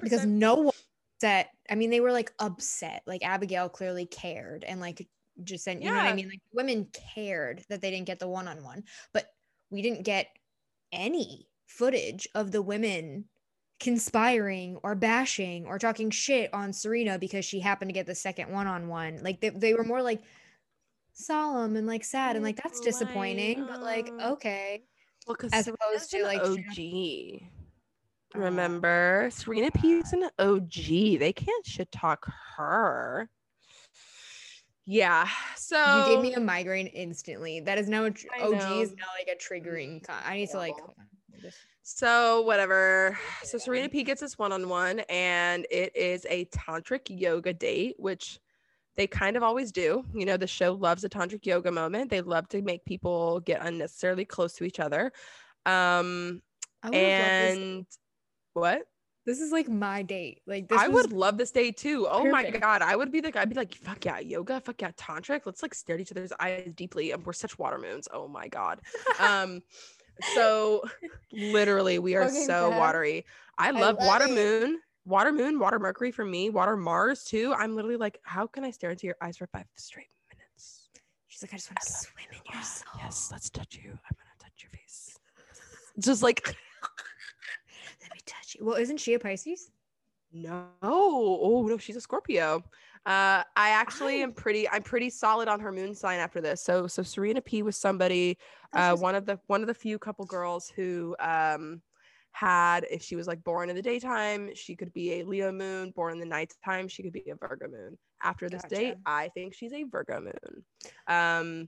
[0.00, 0.74] because no one
[1.16, 5.06] upset i mean they were like upset like abigail clearly cared and like
[5.44, 8.28] just said you know what i mean like women cared that they didn't get the
[8.28, 8.82] one-on-one
[9.12, 9.34] but
[9.70, 10.28] we didn't get
[10.92, 13.24] any footage of the women
[13.78, 18.50] conspiring or bashing or talking shit on Serena because she happened to get the second
[18.50, 19.20] one on one.
[19.22, 20.22] Like they, they were more like
[21.12, 24.32] solemn and like sad and like that's oh disappointing, but like uh.
[24.32, 24.84] okay.
[25.26, 27.42] Well, because As opposed to, like, OG.
[28.36, 28.40] Oh.
[28.40, 31.18] Remember, Serena P's an OG.
[31.18, 32.26] They can't shit talk
[32.56, 33.28] her.
[34.84, 35.26] Yeah.
[35.56, 35.76] So
[36.08, 37.60] You gave me a migraine instantly.
[37.60, 40.04] That is now a tr- OG is now like a triggering.
[40.06, 40.74] Con- I need to like.
[40.74, 40.94] Horrible.
[40.96, 41.06] hold on.
[41.32, 43.18] Let me just- So whatever.
[43.42, 48.38] So Serena P gets this one-on-one, and it is a tantric yoga date, which
[48.96, 50.04] they kind of always do.
[50.14, 52.10] You know, the show loves a tantric yoga moment.
[52.10, 55.12] They love to make people get unnecessarily close to each other.
[55.64, 56.42] Um,
[56.82, 57.56] I would've loved this.
[57.58, 57.86] and
[58.56, 58.86] what?
[59.24, 60.40] This is like my date.
[60.46, 62.06] Like this I would love this date too.
[62.08, 63.42] Oh my god, I would be the guy.
[63.42, 65.42] I'd be like, fuck yeah, yoga, fuck yeah, tantric.
[65.46, 67.10] Let's like stare at each other's eyes deeply.
[67.10, 68.06] And we're such water moons.
[68.12, 68.80] Oh my god.
[69.18, 69.62] Um,
[70.34, 70.82] so
[71.32, 73.26] literally, we are Okay, so watery.
[73.58, 74.30] I love, love water it.
[74.30, 77.52] moon, water moon, water Mercury for me, water Mars too.
[77.52, 80.88] I'm literally like, how can I stare into your eyes for five straight minutes?
[81.26, 82.92] She's like, I just want to I swim in Ah, your soul.
[83.02, 83.90] Yes, let's touch you.
[83.90, 85.18] I'm gonna touch your face.
[85.98, 86.54] Just like
[88.46, 88.66] Let me touch you.
[88.66, 89.70] Well, isn't she a Pisces?
[90.32, 90.66] No.
[90.82, 92.62] Oh no, she's a Scorpio.
[93.06, 94.68] Uh, I actually am pretty.
[94.68, 96.62] I'm pretty solid on her moon sign after this.
[96.62, 98.36] So so Serena P was somebody.
[98.72, 101.80] Uh, just- one of the one of the few couple girls who um
[102.32, 105.90] had if she was like born in the daytime she could be a leo moon
[105.96, 109.54] born in the nighttime she could be a virgo moon after this date i think
[109.54, 110.62] she's a virgo moon
[111.06, 111.66] um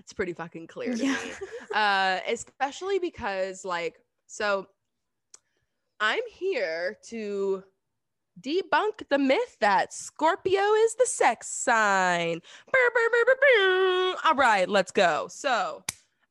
[0.00, 1.12] it's pretty fucking clear to Yeah.
[1.24, 1.30] me
[1.72, 4.66] uh especially because like so
[6.00, 7.62] i'm here to
[8.40, 12.40] debunk the myth that scorpio is the sex sign
[12.72, 14.16] brr, brr, brr.
[14.24, 15.84] all right let's go so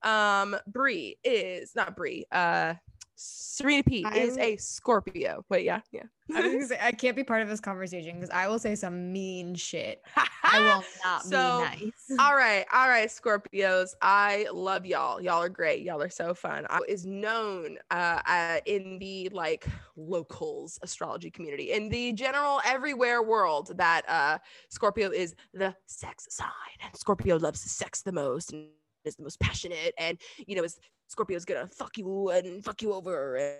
[0.04, 2.76] um Bree is not Bree uh
[3.22, 7.24] serena p is a scorpio wait yeah yeah I was gonna say I can't be
[7.24, 10.02] part of this conversation because I will say some mean shit.
[10.44, 12.20] I will not So, be nice.
[12.20, 13.94] all right, all right, Scorpios.
[14.02, 15.20] I love y'all.
[15.22, 15.82] Y'all are great.
[15.84, 16.66] Y'all are so fun.
[16.70, 19.66] I is known uh, uh, in the like
[19.98, 24.38] locals astrology community, in the general everywhere world that uh,
[24.70, 26.48] Scorpio is the sex sign,
[26.84, 28.68] and Scorpio loves sex the most and
[29.04, 30.80] is the most passionate, and you know, is
[31.10, 33.58] Scorpio's gonna fuck you and fuck you over, and,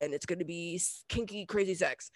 [0.00, 2.10] and it's gonna be kinky, crazy sex.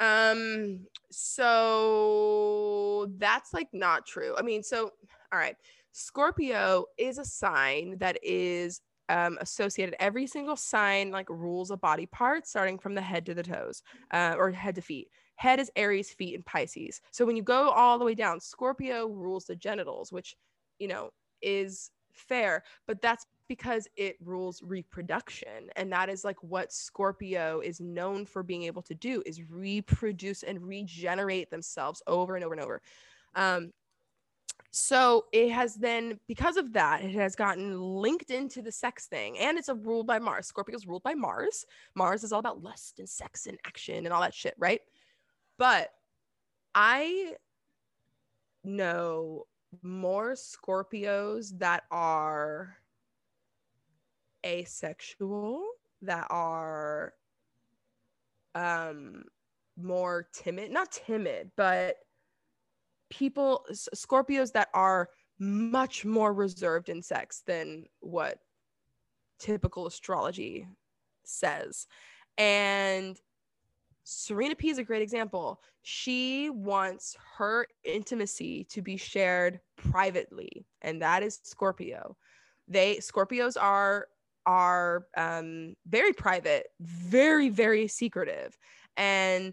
[0.00, 4.34] Um, so that's like not true.
[4.36, 4.90] I mean, so
[5.32, 5.56] all right,
[5.92, 8.80] Scorpio is a sign that is
[9.10, 9.94] um, associated.
[10.00, 13.82] Every single sign like rules a body part, starting from the head to the toes,
[14.12, 15.08] uh, or head to feet.
[15.36, 17.02] Head is Aries, feet, and Pisces.
[17.10, 20.34] So when you go all the way down, Scorpio rules the genitals, which
[20.78, 21.10] you know
[21.42, 27.80] is fair, but that's because it rules reproduction and that is like what scorpio is
[27.80, 32.62] known for being able to do is reproduce and regenerate themselves over and over and
[32.62, 32.82] over.
[33.34, 33.72] Um
[34.70, 39.38] so it has then because of that it has gotten linked into the sex thing
[39.38, 40.46] and it's a rule by mars.
[40.46, 41.64] Scorpio is ruled by mars.
[41.94, 44.80] Mars is all about lust and sex and action and all that shit right?
[45.58, 45.90] But
[46.74, 47.34] i
[48.64, 49.46] know
[49.82, 52.76] more scorpios that are
[54.46, 55.64] asexual
[56.02, 57.14] that are
[58.54, 59.24] um
[59.76, 61.96] more timid not timid but
[63.10, 63.64] people
[63.94, 68.38] scorpios that are much more reserved in sex than what
[69.38, 70.66] typical astrology
[71.24, 71.86] says
[72.38, 73.20] and
[74.08, 75.60] Serena P is a great example.
[75.82, 82.16] She wants her intimacy to be shared privately, and that is Scorpio.
[82.68, 84.06] They Scorpios are
[84.46, 88.56] are um, very private, very very secretive,
[88.96, 89.52] and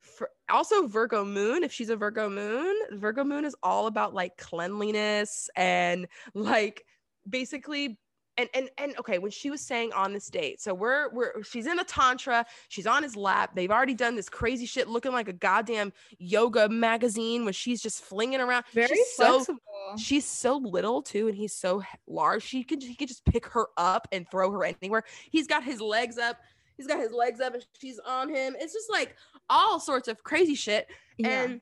[0.00, 1.64] for, also Virgo Moon.
[1.64, 6.84] If she's a Virgo Moon, Virgo Moon is all about like cleanliness and like
[7.28, 7.98] basically
[8.38, 11.66] and and and okay when she was saying on this date so we're we're she's
[11.66, 15.28] in a tantra she's on his lap they've already done this crazy shit looking like
[15.28, 19.60] a goddamn yoga magazine when she's just flinging around Very she's so flexible.
[19.98, 23.66] she's so little too and he's so large she could he could just pick her
[23.76, 26.38] up and throw her anywhere he's got his legs up
[26.76, 29.14] he's got his legs up and she's on him it's just like
[29.50, 30.86] all sorts of crazy shit
[31.18, 31.42] Yeah.
[31.42, 31.60] and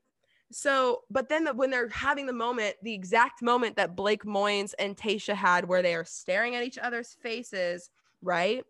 [0.52, 4.74] so, but then the, when they're having the moment, the exact moment that Blake Moynes
[4.78, 7.90] and Tayshia had, where they are staring at each other's faces,
[8.22, 8.64] right?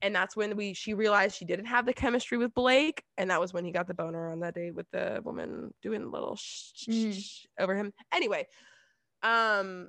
[0.00, 3.40] And that's when we she realized she didn't have the chemistry with Blake, and that
[3.40, 6.36] was when he got the boner on that date with the woman doing a little
[6.36, 7.92] sh- sh- sh- over him.
[8.12, 8.46] Anyway,
[9.22, 9.88] um,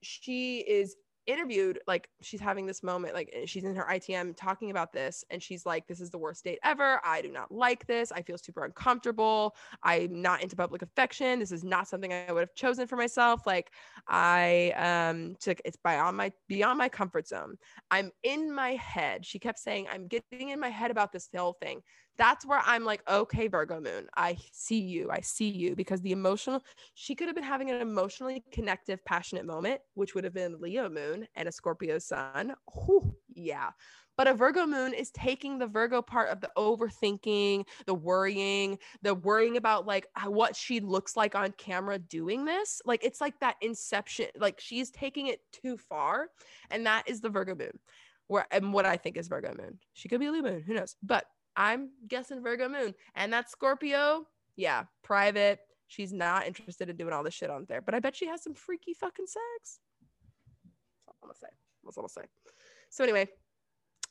[0.00, 0.94] she is
[1.26, 5.42] interviewed like she's having this moment like she's in her itm talking about this and
[5.42, 7.00] she's like this is the worst date ever.
[7.04, 8.10] I do not like this.
[8.12, 9.54] I feel super uncomfortable.
[9.82, 11.38] I'm not into public affection.
[11.38, 13.46] This is not something i would have chosen for myself.
[13.46, 13.70] Like
[14.08, 17.56] i um took it's beyond my beyond my comfort zone.
[17.90, 19.24] I'm in my head.
[19.24, 21.82] She kept saying i'm getting in my head about this whole thing
[22.18, 25.10] that's where I'm like, okay, Virgo moon, I see you.
[25.10, 26.62] I see you because the emotional,
[26.94, 30.88] she could have been having an emotionally connective, passionate moment, which would have been Leo
[30.88, 32.54] moon and a Scorpio sun.
[32.74, 33.70] Whew, yeah.
[34.16, 39.14] But a Virgo moon is taking the Virgo part of the overthinking, the worrying, the
[39.14, 42.82] worrying about like what she looks like on camera doing this.
[42.84, 46.28] Like it's like that inception, like she's taking it too far.
[46.70, 47.78] And that is the Virgo moon.
[48.28, 49.78] Where and what I think is Virgo moon.
[49.94, 50.94] She could be a Leo moon, who knows?
[51.02, 51.24] But
[51.56, 52.94] I'm guessing Virgo moon.
[53.14, 54.26] And that Scorpio,
[54.56, 55.60] yeah, private.
[55.88, 57.82] She's not interested in doing all this shit on there.
[57.82, 59.80] But I bet she has some freaky fucking sex.
[61.06, 61.48] That's all I'm gonna say.
[61.84, 62.30] That's all I'm gonna say.
[62.90, 63.28] So anyway,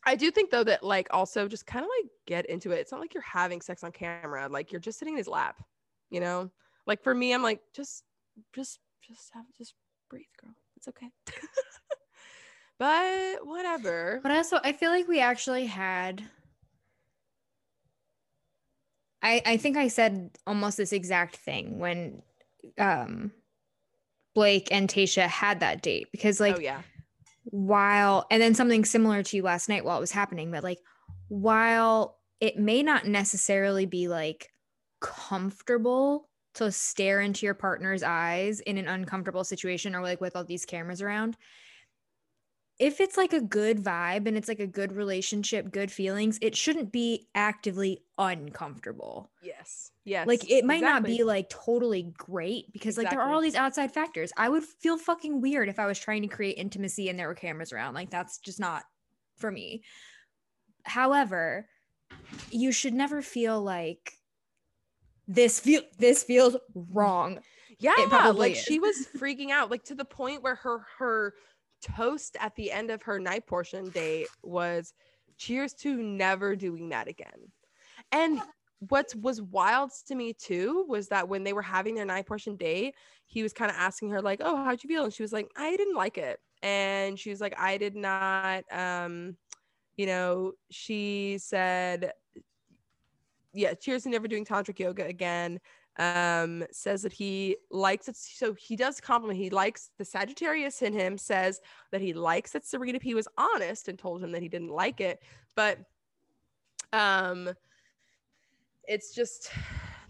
[0.06, 2.80] I do think though that like also just kind of like get into it.
[2.80, 4.48] It's not like you're having sex on camera.
[4.50, 5.64] Like you're just sitting in his lap,
[6.10, 6.52] you know?
[6.88, 8.04] Like for me, I'm like, just
[8.54, 9.76] just just have just
[10.10, 10.56] breathe, girl.
[10.78, 11.12] It's okay.
[12.80, 14.20] but whatever.
[14.24, 16.24] But also I feel like we actually had
[19.24, 22.22] I, I think I said almost this exact thing when
[22.78, 23.32] um
[24.34, 26.82] Blake and Tayshia had that date because like oh yeah.
[27.46, 30.80] while and then something similar to you last night while it was happening but like
[31.28, 34.50] while it may not necessarily be like
[35.00, 40.44] comfortable to stare into your partner's eyes in an uncomfortable situation or like with all
[40.44, 41.38] these cameras around
[42.82, 46.58] if it's like a good vibe and it's like a good relationship, good feelings, it
[46.58, 49.30] shouldn't be actively uncomfortable.
[49.44, 49.92] Yes.
[50.04, 50.28] Yes.
[50.28, 51.12] Like it might exactly.
[51.12, 53.04] not be like totally great because exactly.
[53.04, 54.34] like there are all these outside factors.
[54.36, 57.36] I would feel fucking weird if I was trying to create intimacy and there were
[57.36, 57.94] cameras around.
[57.94, 58.84] Like that's just not
[59.38, 59.84] for me.
[60.84, 61.70] However,
[62.50, 64.14] you should never feel like
[65.28, 67.42] this feel this feels wrong.
[67.78, 67.94] Yeah,
[68.36, 68.64] like is.
[68.64, 71.36] she was freaking out, like to the point where her her
[71.82, 74.94] toast at the end of her night portion date was
[75.38, 77.52] cheers to never doing that again.
[78.12, 78.42] And
[78.90, 82.56] what was wild to me too was that when they were having their night portion
[82.56, 82.96] date,
[83.26, 85.52] he was kind of asking her like, "Oh, how'd you feel?" And she was like,
[85.56, 89.38] "I didn't like it." And she was like, "I did not." Um,
[89.98, 92.14] you know, she said,
[93.54, 95.60] "Yeah, cheers to never doing tantric yoga again."
[95.98, 98.16] Um, says that he likes it.
[98.16, 99.40] So he does compliment.
[99.40, 101.62] He likes the Sagittarius in him says
[101.92, 105.02] that he likes that Serena P was honest and told him that he didn't like
[105.02, 105.22] it.
[105.56, 105.80] But
[106.94, 107.50] um,
[108.88, 109.52] it's just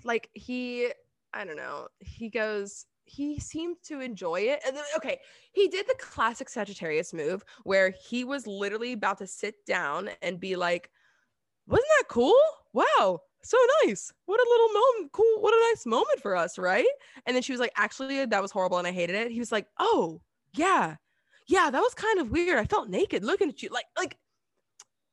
[0.03, 0.91] like he,
[1.33, 1.87] I don't know.
[1.99, 4.61] He goes, he seemed to enjoy it.
[4.65, 5.19] And then, okay,
[5.51, 10.39] he did the classic Sagittarius move where he was literally about to sit down and
[10.39, 10.89] be like,
[11.67, 12.39] wasn't that cool?
[12.73, 14.11] Wow, so nice.
[14.25, 15.11] What a little moment.
[15.11, 15.41] Cool.
[15.41, 16.85] What a nice moment for us, right?
[17.25, 19.31] And then she was like, actually, that was horrible and I hated it.
[19.31, 20.21] He was like, oh,
[20.55, 20.95] yeah.
[21.47, 22.59] Yeah, that was kind of weird.
[22.59, 23.69] I felt naked looking at you.
[23.69, 24.17] Like, like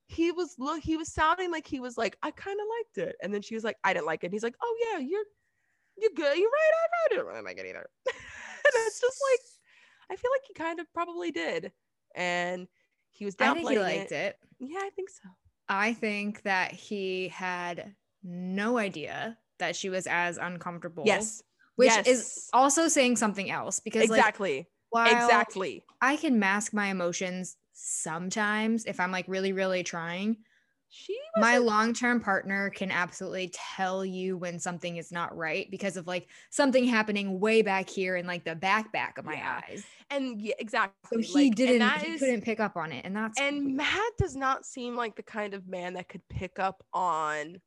[0.08, 3.16] he was look, he was sounding like he was like, I kind of liked it.
[3.22, 4.28] And then she was like, I didn't like it.
[4.28, 5.24] And he's like, Oh yeah, you're
[5.96, 6.36] you're good.
[6.38, 6.72] You're right.
[7.04, 7.90] I didn't really like it either.
[8.06, 9.40] and it's just like
[10.10, 11.72] I feel like he kind of probably did.
[12.14, 12.68] And
[13.10, 14.14] he was downplaying I think he liked it.
[14.14, 14.36] it.
[14.60, 15.28] Yeah, I think so.
[15.68, 21.04] I think that he had no idea that she was as uncomfortable.
[21.06, 21.42] Yes.
[21.76, 22.06] Which yes.
[22.06, 24.68] is also saying something else because exactly.
[24.92, 25.84] Like, exactly.
[26.00, 30.38] I can mask my emotions sometimes if I'm like really, really trying.
[30.90, 36.06] She my long-term partner can absolutely tell you when something is not right because of
[36.06, 39.60] like something happening way back here in like the back back of my yeah.
[39.68, 39.84] eyes.
[40.10, 41.22] And yeah, exactly.
[41.22, 43.04] So he like, didn't he is, couldn't pick up on it.
[43.04, 43.76] And that's and weird.
[43.76, 47.60] Matt does not seem like the kind of man that could pick up on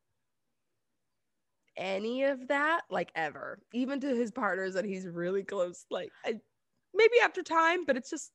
[1.78, 3.60] any of that like ever.
[3.74, 6.40] Even to his partners that he's really close like I,
[6.94, 8.32] maybe after time but it's just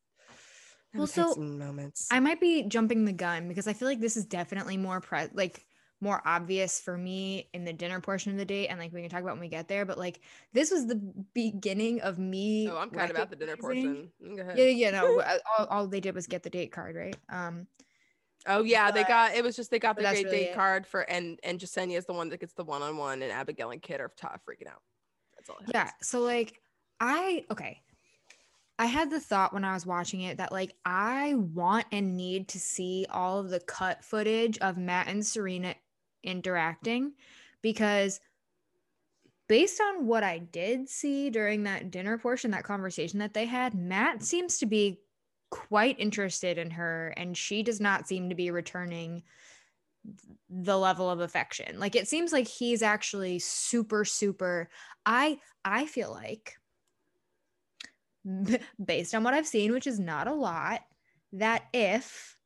[0.95, 2.09] well so moments.
[2.11, 5.27] I might be jumping the gun because i feel like this is definitely more pre
[5.35, 5.63] like
[6.01, 9.09] more obvious for me in the dinner portion of the date and like we can
[9.09, 10.21] talk about when we get there but like
[10.53, 11.01] this was the
[11.33, 14.11] beginning of me oh i'm kind of at the dinner portion.
[14.21, 15.23] yeah yeah no
[15.59, 17.17] all, all they did was get the date card right?
[17.31, 17.67] Um
[18.47, 20.55] Oh yeah, but, they got it was just they got the great really date it.
[20.55, 23.33] card for and and Jessenia is the one that gets the one on one and
[23.33, 24.83] Abigail and Kit are tough freaking out.
[25.37, 25.59] That's all.
[25.73, 25.91] Yeah.
[26.03, 26.61] So like
[27.01, 27.83] I okay.
[28.79, 32.49] I had the thought when I was watching it that like I want and need
[32.49, 35.75] to see all of the cut footage of Matt and Serena
[36.23, 37.13] interacting
[37.63, 38.21] because
[39.49, 43.75] based on what I did see during that dinner portion, that conversation that they had,
[43.75, 45.01] Matt seems to be
[45.51, 49.23] quite interested in her and she does not seem to be returning
[50.49, 51.79] the level of affection.
[51.79, 54.69] Like it seems like he's actually super super
[55.05, 56.57] I I feel like
[58.85, 60.81] based on what I've seen, which is not a lot,
[61.33, 62.37] that if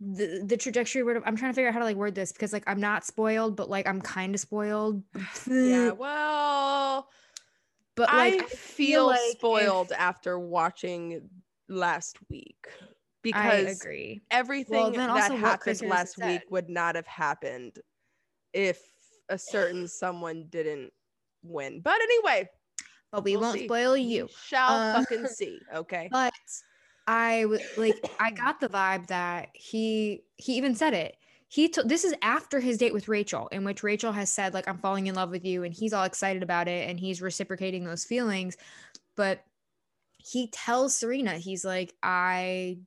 [0.00, 2.52] the the trajectory word I'm trying to figure out how to like word this because
[2.52, 5.02] like I'm not spoiled, but like I'm kind of spoiled.
[5.50, 7.08] yeah, well,
[7.94, 11.30] but like like I feel, like spoiled if- after watching
[11.68, 12.66] last week
[13.22, 14.22] because I because agree.
[14.30, 17.78] everything then that also what Chris happened Harrison last week would not have happened
[18.52, 18.80] if
[19.28, 20.92] a certain someone didn't
[21.42, 21.80] win.
[21.80, 22.48] But anyway,
[23.10, 23.66] But we we'll won't see.
[23.66, 24.28] spoil we you.
[24.44, 25.60] shall Uh, fucking see.
[25.74, 26.08] Okay.
[26.10, 26.32] But
[27.06, 31.16] I w- like I got the vibe that he he even said it.
[31.48, 34.68] He took this is after his date with Rachel, in which Rachel has said like
[34.68, 37.84] I'm falling in love with you, and he's all excited about it, and he's reciprocating
[37.84, 38.56] those feelings.
[39.16, 39.44] But
[40.26, 42.78] he tells Serena, he's like, I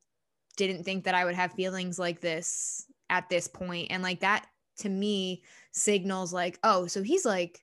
[0.56, 4.46] didn't think that I would have feelings like this at this point, and like that
[4.78, 5.42] to me
[5.72, 7.62] signals like, oh, so he's like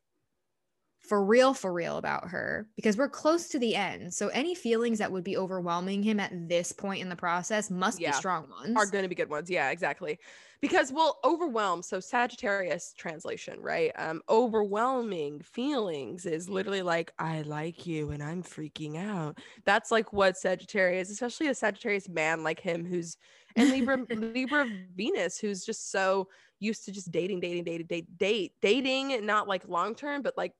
[1.07, 4.13] for real, for real about her because we're close to the end.
[4.13, 7.99] So any feelings that would be overwhelming him at this point in the process must
[7.99, 8.11] Yeah.
[8.11, 8.75] be strong ones.
[8.75, 9.49] are going to be good ones.
[9.49, 10.19] Yeah, exactly.
[10.59, 11.84] Because well, overwhelm.
[11.84, 13.91] So Sagittarius translation, right?
[13.95, 19.38] Um, overwhelming feelings is literally like I like you and I'm freaking out.
[19.65, 23.17] That's like what Sagittarius, especially a Sagittarius man like him, who's
[23.55, 26.27] and Libra Libra Venus, who's just so
[26.59, 30.53] used to just dating, dating, dating, date, date, dating, not like long term, but like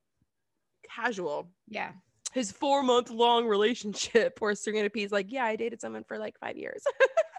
[0.94, 1.50] casual.
[1.68, 1.92] yeah.
[2.34, 6.20] His four month long relationship where Serena P is like, yeah, I dated someone for
[6.20, 6.84] like five years.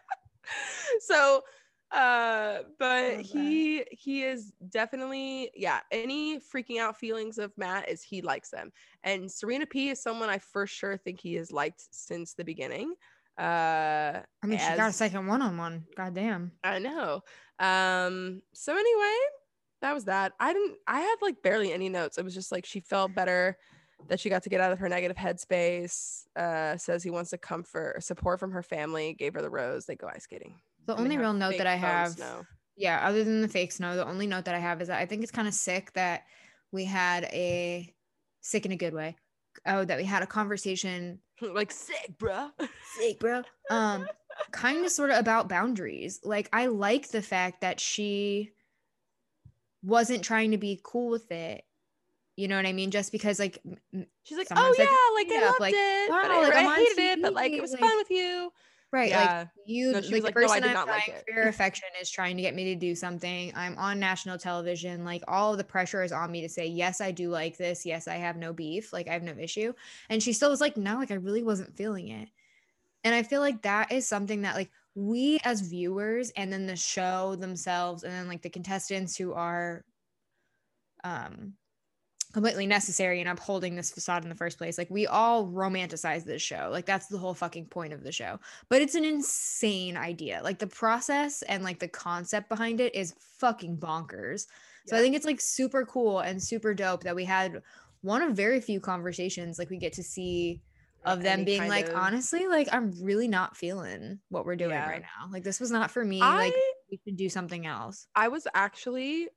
[1.01, 1.43] so
[1.91, 8.21] uh but he he is definitely yeah any freaking out feelings of matt is he
[8.21, 8.71] likes them
[9.05, 12.93] and serena p is someone i for sure think he has liked since the beginning
[13.39, 15.85] uh I mean, she got a second one on one.
[15.97, 16.53] God damn.
[16.63, 17.23] i know
[17.59, 19.17] um so anyway
[19.81, 22.67] that was that i didn't i had like barely any notes it was just like
[22.67, 23.57] she felt better
[24.09, 27.39] that she got to get out of her negative headspace uh says he wants to
[27.39, 30.55] comfort support from her family gave her the rose they go ice skating
[30.87, 32.45] The and only real note that I have, snow.
[32.77, 35.07] yeah, other than the fake snow, the only note that I have is that I
[35.07, 36.23] think it's kind of sick that
[36.73, 37.93] we had a
[38.41, 39.17] sick in a good way.
[39.67, 42.51] Oh, that we had a conversation like sick, bro.
[42.99, 43.43] sick, bro.
[43.71, 44.09] Um,
[44.53, 46.21] kind of sort of about boundaries.
[46.25, 48.53] Like I like the fact that she
[49.83, 51.65] wasn't trying to be cool with it.
[52.37, 52.91] You know what I mean?
[52.91, 53.59] Just because like
[54.23, 54.85] She's like, oh yeah,
[55.15, 57.53] like "Yeah, I loved like, it, but wow, I, like, I hated it, but like
[57.53, 58.53] it was like- fun with you.
[58.93, 59.39] right, Yeah.
[59.39, 62.09] like you No, like the "No, person did I'm not like for your affection is
[62.11, 63.53] trying to get me to do something.
[63.57, 65.05] I'm on national television.
[65.05, 67.85] Like all of the pressure is on me to say, yes, I do like this.
[67.85, 68.93] Yes, I have no beef.
[68.93, 69.73] Like I have no issue.
[70.09, 72.29] And she still was like, no, like I really wasn't feeling it.
[73.05, 76.75] And I feel like that is something that like we as viewers and then the
[76.75, 79.85] show themselves and then like the contestants who are
[81.05, 81.53] um
[82.33, 84.77] completely necessary in upholding this facade in the first place.
[84.77, 86.69] Like we all romanticize this show.
[86.71, 88.39] Like that's the whole fucking point of the show.
[88.69, 90.41] But it's an insane idea.
[90.43, 94.47] Like the process and like the concept behind it is fucking bonkers.
[94.87, 97.63] So I think it's like super cool and super dope that we had
[98.03, 100.61] one of very few conversations like we get to see
[101.05, 104.89] of them being like of- honestly like I'm really not feeling what we're doing Yeah.
[104.89, 105.31] right now.
[105.33, 106.21] Like this was not for me.
[106.21, 106.55] I like
[106.91, 108.07] we should do something else.
[108.15, 109.29] I was actually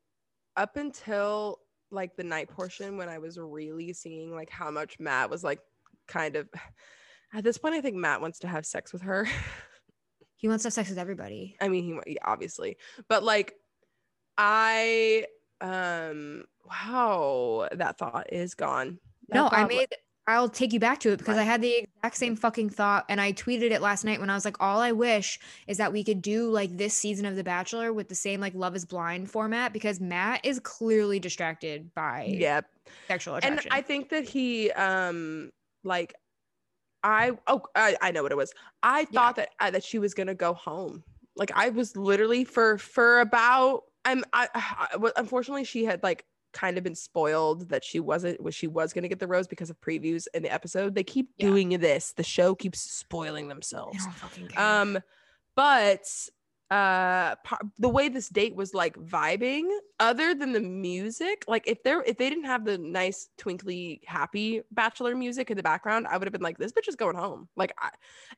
[0.57, 1.59] up until
[1.91, 5.59] like the night portion when I was really seeing like how much Matt was like
[6.07, 6.49] kind of
[7.33, 9.27] at this point I think Matt wants to have sex with her.
[10.35, 11.55] He wants to have sex with everybody.
[11.61, 12.77] I mean he obviously.
[13.07, 13.53] But like
[14.37, 15.25] I
[15.61, 18.97] um wow that thought is gone.
[19.29, 19.87] That No, I made.
[20.31, 21.37] I'll take you back to it because?
[21.37, 24.35] I had the exact same fucking thought, and I tweeted it last night when I
[24.35, 27.43] was like, "All I wish is that we could do like this season of The
[27.43, 32.25] Bachelor with the same like Love Is Blind format because Matt is clearly distracted by
[32.37, 32.61] yeah
[33.07, 33.59] sexual attraction.
[33.71, 35.51] and i think that he um
[35.83, 36.13] like
[37.03, 38.53] i oh i, I know what it was
[38.83, 41.03] i thought that uh, that she was gonna go home
[41.35, 46.77] like i was literally for for about i'm i, I unfortunately she had like kind
[46.77, 49.79] of been spoiled that she wasn't was she was gonna get the rose because of
[49.81, 50.95] previews in the episode.
[50.95, 51.47] They keep Yeah.
[51.47, 52.13] doing this.
[52.13, 54.03] The show keeps spoiling themselves.
[54.03, 54.63] don't fucking care.
[54.63, 54.99] um
[55.55, 56.05] but
[56.69, 57.35] uh
[57.79, 59.67] the way this date was like vibing
[59.99, 64.61] other than the music like if there if they didn't have the nice twinkly happy
[64.71, 67.49] bachelor music in the background i would have been like this bitch is going home.
[67.57, 67.89] Like I,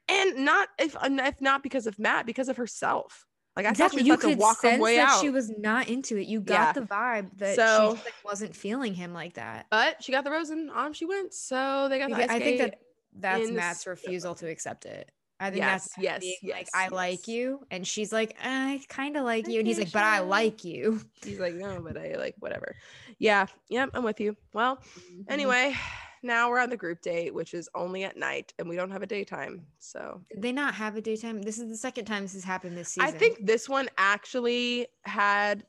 [0.09, 4.05] and not if if not because of matt because of herself like i exactly, thought
[4.05, 6.27] she you could sense that out she was not into it.
[6.27, 6.71] You got Yeah.
[6.73, 9.67] the vibe that So- she just, like, wasn't feeling him like that.
[9.69, 12.59] but she got the rose and on she went so they got the I think
[12.59, 12.79] that
[13.15, 15.11] that's Matt's refusal to accept it.
[15.39, 18.81] I think Yes, that's yes, being like yes, I like you, and she's like I
[18.87, 21.01] kind of like you, and he's like, but I like you.
[21.23, 22.75] He's like, no, but I like whatever.
[23.19, 24.37] Yeah, yeah, I'm with you.
[24.53, 25.21] Well, Mm-hmm.
[25.31, 25.75] anyway,
[26.23, 29.03] now we're on the group date, which is only at night, and we don't have
[29.03, 29.65] a daytime.
[29.79, 31.41] So Did they not have a daytime?
[31.41, 33.09] This is the second time this has happened this season.
[33.09, 35.65] I think this one actually had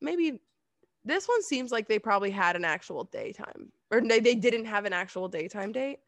[0.00, 0.40] maybe
[1.04, 4.84] this one seems like they probably had an actual daytime, or they, they didn't have
[4.84, 5.98] an actual daytime date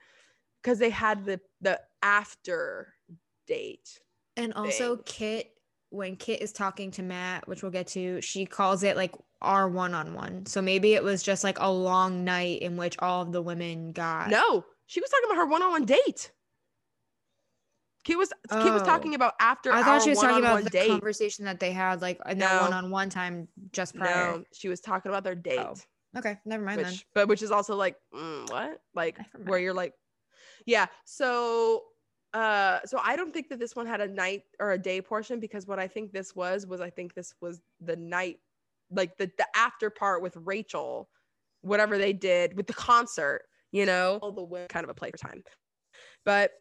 [0.62, 2.94] because they had the the after
[3.46, 4.00] date.
[4.36, 5.04] And also, thing.
[5.06, 5.50] Kit,
[5.90, 9.12] when Kit is talking to Matt, which we'll get to, she calls it like
[9.44, 10.46] our one on one.
[10.46, 13.92] So maybe it was just like a long night in which all of the women
[13.92, 14.30] got.
[14.30, 16.32] No, she was talking about her one-on-one date.
[18.04, 18.84] Kit was Kit was Oh.
[18.84, 20.88] talking about after I thought she was talking about the date.
[20.88, 24.38] conversation that they had like in that one on one time just prior.
[24.38, 25.58] No, she was talking about their date.
[25.58, 25.74] Oh,
[26.16, 26.98] Okay, never mind which then.
[27.14, 29.94] but which is also like mm, what like where you're like
[30.66, 31.82] yeah so
[32.34, 35.40] uh so i don't think that this one had a night or a day portion
[35.40, 38.38] because what i think this was was i think this was the night
[38.94, 41.08] like the the after part with rachel
[41.62, 43.42] whatever they did with the concert
[43.74, 44.20] you know?
[44.22, 45.42] All the way kind of a play for time.
[46.24, 46.52] But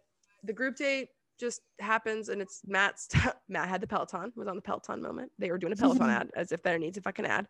[0.44, 3.08] the group date just happens and it's matt's
[3.48, 5.32] matt had the peloton was on the peloton moment.
[5.38, 7.48] They were doing a peloton ad as if there needs a fucking ad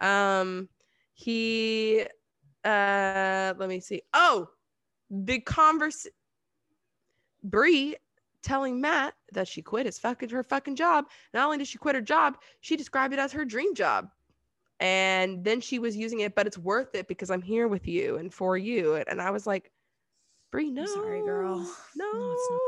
[0.00, 0.68] um
[1.14, 2.04] he
[2.64, 4.02] uh let me see.
[4.12, 4.48] Oh
[5.10, 6.06] the converse
[7.42, 7.96] Bree
[8.42, 11.06] telling Matt that she quit his fucking her fucking job.
[11.32, 14.08] Not only did she quit her job, she described it as her dream job.
[14.80, 18.16] And then she was using it, but it's worth it because I'm here with you
[18.16, 18.94] and for you.
[18.96, 19.70] And I was like,
[20.52, 21.58] Bree, no, I'm sorry, girl.
[21.96, 22.60] No, No, it's not.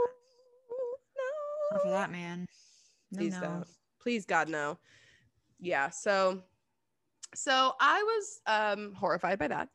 [1.16, 1.76] no.
[1.76, 2.47] Not for that man.
[3.12, 3.40] No, Please no.
[3.40, 3.66] don't.
[4.01, 4.78] Please, God, no.
[5.60, 5.90] Yeah.
[5.90, 6.43] So,
[7.35, 9.68] so I was um horrified by that.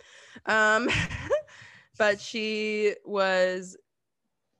[0.46, 0.90] Um,
[1.98, 3.78] but she was.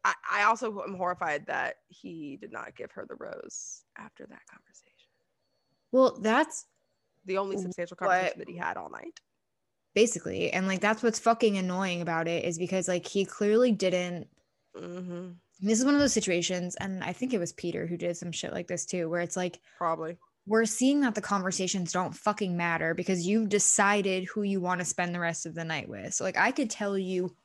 [0.06, 4.42] I, I also am horrified that he did not give her the rose after that
[4.52, 5.10] conversation.
[5.94, 6.66] Well, that's
[7.26, 9.20] The only substantial conversation that he had all night.
[9.96, 14.28] basically, and like that's what's fucking annoying about it is because like he clearly didn't.
[14.76, 15.32] Mm-hmm.
[15.62, 18.32] This is one of those situations, and I think it was Peter who did some
[18.32, 20.18] shit like this too, where it's like Probably.
[20.46, 24.86] we're seeing that the conversations don't fucking matter because you've decided who you want to
[24.86, 26.14] spend the rest of the night with.
[26.14, 27.36] So like I could tell you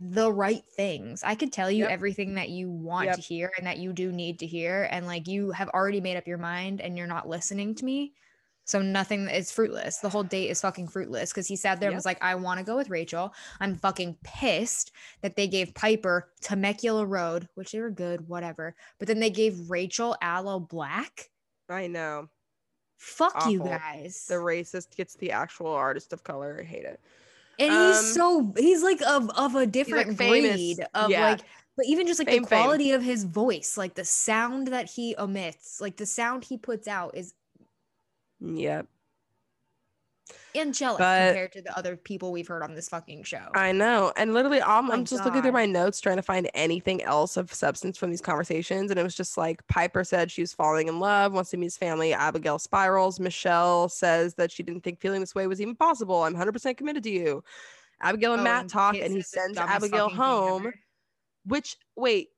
[0.00, 1.22] the right things.
[1.22, 1.90] I could tell you Yep.
[1.90, 3.16] everything that you want Yep.
[3.16, 6.16] to hear and that you do need to hear and like you have already made
[6.16, 8.12] up your mind and you're not listening to me.
[8.64, 9.98] So nothing is fruitless.
[9.98, 12.58] The whole date is fucking fruitless because he sat there and was like, I want
[12.58, 13.34] to go with Rachel.
[13.60, 18.74] I'm fucking pissed that they gave Piper Temecula Road, which they were good, whatever.
[18.98, 21.28] But then they gave Rachel Aloe Blacc.
[21.68, 22.28] I know.
[22.96, 24.24] Fuck you guys.
[24.28, 26.58] The racist gets the actual artist of color.
[26.60, 27.00] I hate it.
[27.58, 30.52] and um, he's so he's like of of a different famous.
[30.56, 31.32] breed of Yeah.
[31.32, 31.40] like
[31.76, 32.62] but even just like Fame, the fame.
[32.62, 36.86] quality of his voice, like the sound that he emits, like the sound he puts
[36.88, 37.34] out is
[38.40, 38.86] Yep.
[40.56, 43.48] angelic But- compared to the other people we've heard on this fucking show.
[43.54, 44.12] I know.
[44.16, 47.52] And literally, I'm, I'm just looking through my notes trying to find anything else of
[47.52, 48.90] substance from these conversations.
[48.90, 51.66] And it was just like Piper said she was falling in love, wants to meet
[51.66, 52.12] his family.
[52.14, 53.18] Abigail spirals.
[53.18, 56.22] Michelle says that she didn't think feeling this way was even possible.
[56.22, 57.42] I'm 100% committed to you.
[58.00, 60.72] Abigail and Oh, Matt talk, and he sends Abigail home.
[61.46, 62.30] Which, wait,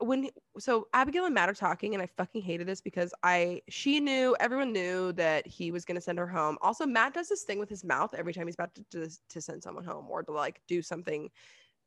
[0.00, 4.00] when so Abigail and Matt are talking, and I fucking hated this because I she
[4.00, 6.58] knew everyone knew that he was gonna send her home.
[6.62, 9.40] Also, Matt does this thing with his mouth every time he's about to to, to
[9.40, 11.30] send someone home or to like do something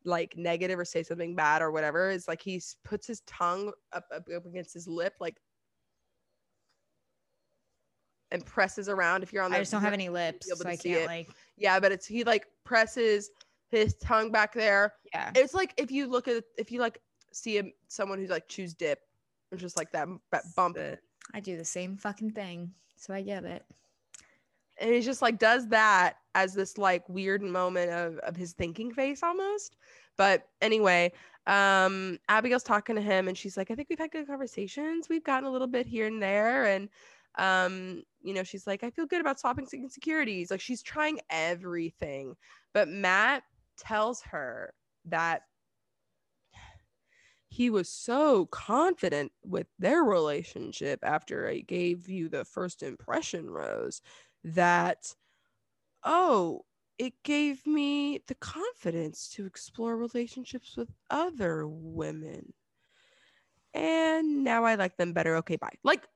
[0.06, 2.10] like negative or say something bad or whatever.
[2.12, 5.38] It's like he puts his tongue up, up, up against his lip, like
[8.32, 9.24] and presses around.
[9.24, 11.08] If you're on, the, I just don't have any lips, so I can't it.
[11.08, 13.30] like yeah, but it's he like presses
[13.72, 15.32] his tongue back there yeah.
[15.36, 17.00] it's like if you look at if you like
[17.34, 19.00] see a, someone who's like choose dip
[19.54, 20.78] it's just like that, that bump.
[21.34, 23.64] I do the same fucking thing, so I get it.
[24.80, 28.92] And he just like does that as this like weird moment of, of his thinking
[28.92, 29.78] face almost.
[30.18, 31.12] But anyway
[31.46, 35.10] um abigail's talking to him and she's like i think we've had good conversations.
[35.10, 36.66] We've gotten a little bit here and there.
[36.68, 36.88] And
[37.38, 40.50] um you know she's like i feel good about swapping insecurities.
[40.50, 42.36] Like she's trying everything.
[42.74, 43.44] But matt
[43.78, 44.74] tells her
[45.06, 45.42] that
[47.54, 54.02] he was so confident with their relationship after I gave you the first impression, Rose,
[54.44, 55.14] that,
[56.04, 56.66] oh,
[56.98, 62.54] it gave me the confidence to explore relationships with other women.
[63.76, 65.36] And now I like them better.
[65.36, 65.78] Okay, bye.
[65.84, 66.08] Like,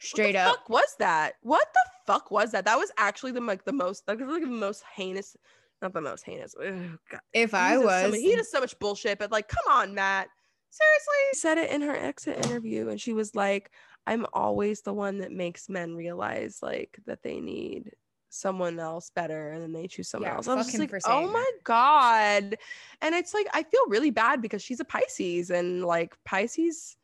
[0.00, 0.56] Straight what the up.
[0.56, 1.34] fuck was that?
[1.42, 2.64] What the fuck was that?
[2.64, 5.36] That was actually the like the most like, like the most heinous
[5.82, 6.54] not the most heinous.
[6.60, 7.20] Ugh, God.
[7.32, 10.28] If I does so was, he does so much bullshit, but like, come on, Matt.
[10.70, 13.70] Seriously, said it in her exit interview, and she was like,
[14.06, 17.92] "I'm always the one that makes men realize like that they need
[18.28, 21.30] someone else better, and then they choose someone Yeah, else." I was just like, "Oh
[21.32, 22.56] my god!"
[23.00, 26.96] And it's like I feel really bad because she's a Pisces, and like Pisces.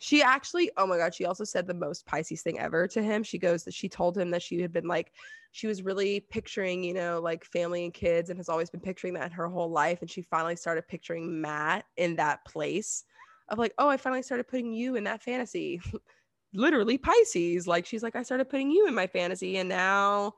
[0.00, 3.22] She actually, oh my God, she also said the most Pisces thing ever to him.
[3.22, 5.12] She goes that she told him that she had been like,
[5.52, 9.14] she was really picturing, you know, like family and kids and has always been picturing
[9.14, 10.00] that her whole life.
[10.00, 13.04] And she finally started picturing Matt in that place
[13.48, 15.80] of like, oh, I finally started putting you in that fantasy.
[16.54, 17.66] Literally Pisces.
[17.66, 20.34] Like she's like, I started putting you in my fantasy and now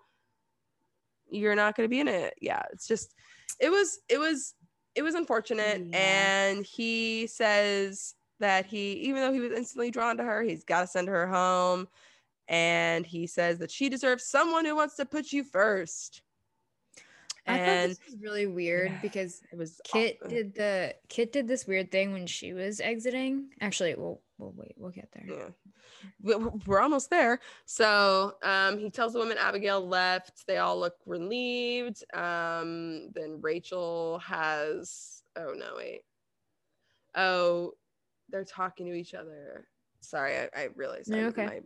[1.29, 2.35] you're not going to be in it.
[2.41, 2.63] Yeah.
[2.73, 3.15] It's just,
[3.61, 4.55] it was, it was,
[4.95, 5.87] it was unfortunate.
[5.89, 5.99] Yeah.
[5.99, 10.81] And he says that he, even though he was instantly drawn to her, he's got
[10.83, 11.89] to send her home.
[12.49, 16.23] And he says that she deserves someone who wants to put you first.
[17.47, 18.99] I thought this was really weird Yeah.
[19.01, 22.81] because it was Kit aw- did the Kit did this weird thing when she was
[22.81, 23.51] exiting.
[23.61, 24.75] Actually, we'll we'll wait.
[24.77, 25.25] We'll get there.
[25.27, 25.49] yeah
[26.23, 26.37] We-
[26.67, 32.03] we're almost there so um he tells the woman abigail left they all look relieved
[32.15, 36.03] um then rachel has oh no wait
[37.17, 37.75] oh
[38.31, 39.67] they're talking to each other
[40.01, 41.47] sorry i, I realized I- okay.
[41.47, 41.61] my-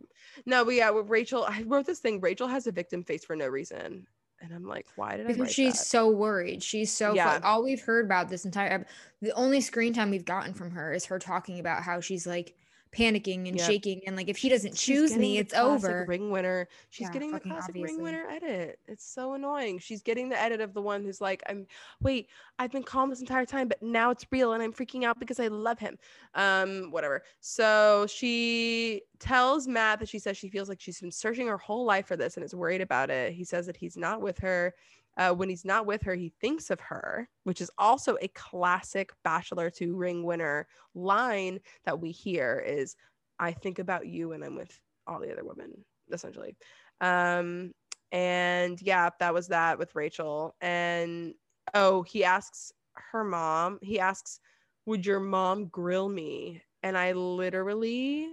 [0.45, 3.35] no but yeah with rachel i wrote this thing rachel has a victim face for
[3.35, 4.05] no reason
[4.41, 5.85] and i'm like why did i Because she's that?
[5.85, 6.61] so worried.
[6.61, 7.39] She's so Yeah.
[7.43, 8.85] all we've heard about this entire
[9.21, 12.53] the only screen time we've gotten from her is her talking about how she's like
[12.95, 13.67] panicking and Yep.
[13.67, 16.05] shaking and like if he doesn't She's choose me, it's over.
[16.07, 16.67] Ring winner.
[16.89, 18.79] She's Yeah, getting the classic ring winner edit.
[18.87, 19.79] It's so annoying.
[19.79, 21.67] She's getting the edit of the one who's like, "I'm
[22.01, 25.19] wait, I've been calm this entire time, but now it's real, and I'm freaking out
[25.19, 25.97] because I love him."
[26.33, 27.23] Um, whatever.
[27.39, 31.85] So she tells Matt that she says she feels like she's been searching her whole
[31.85, 33.33] life for this and is worried about it.
[33.33, 34.73] He says that he's not with her.
[35.17, 39.11] Uh, when he's not with her, he thinks of her, which is also a classic
[39.23, 42.95] Bachelor to Ring winner line that we hear is
[43.39, 44.77] I think about you when I'm with
[45.07, 45.71] all the other women,
[46.11, 46.55] essentially.
[47.01, 47.71] Um,
[48.11, 50.55] and yeah, that was that with Rachel.
[50.61, 51.33] And
[51.73, 52.71] oh, he asks
[53.11, 54.39] her mom, he asks,
[54.85, 56.61] Would your mom grill me?
[56.83, 58.29] And I literally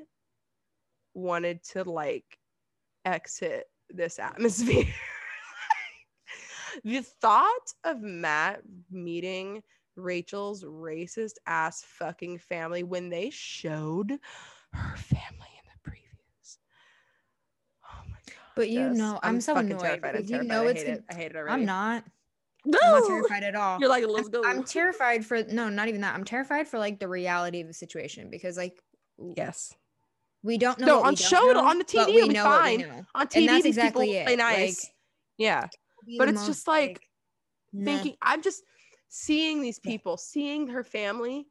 [1.14, 2.38] wanted to like
[3.04, 4.86] exit this atmosphere.
[6.84, 9.62] The thought of Matt meeting
[9.96, 14.18] Rachel's racist ass fucking family when they showed
[14.72, 16.58] her family in the previews.
[17.84, 18.36] Oh my god.
[18.56, 20.16] But you Jess, know, I'm, so fucking annoyed terrified.
[20.16, 20.48] I'm you terrified.
[20.48, 21.04] know I it's hate gonna- it.
[21.10, 21.52] I hate it already.
[21.52, 22.04] I'm not.
[22.64, 22.78] No!
[22.82, 23.78] I'm not terrified at all.
[23.80, 24.42] You're like, let's go.
[24.44, 26.14] I'm terrified for no, not even that.
[26.14, 28.80] I'm terrified for like the reality of the situation because like
[29.18, 29.74] yes.
[30.42, 30.86] we don't know.
[30.86, 33.06] No, what we on show know, on the TV, we know fine.
[33.14, 34.26] On TV, And that's these exactly people it.
[34.26, 34.84] play nice.
[34.84, 34.92] Like,
[35.38, 35.66] yeah.
[36.18, 37.00] But it's just like,
[37.72, 37.84] meh.
[37.84, 38.62] thinking i'm just
[39.08, 41.46] seeing these people seeing her family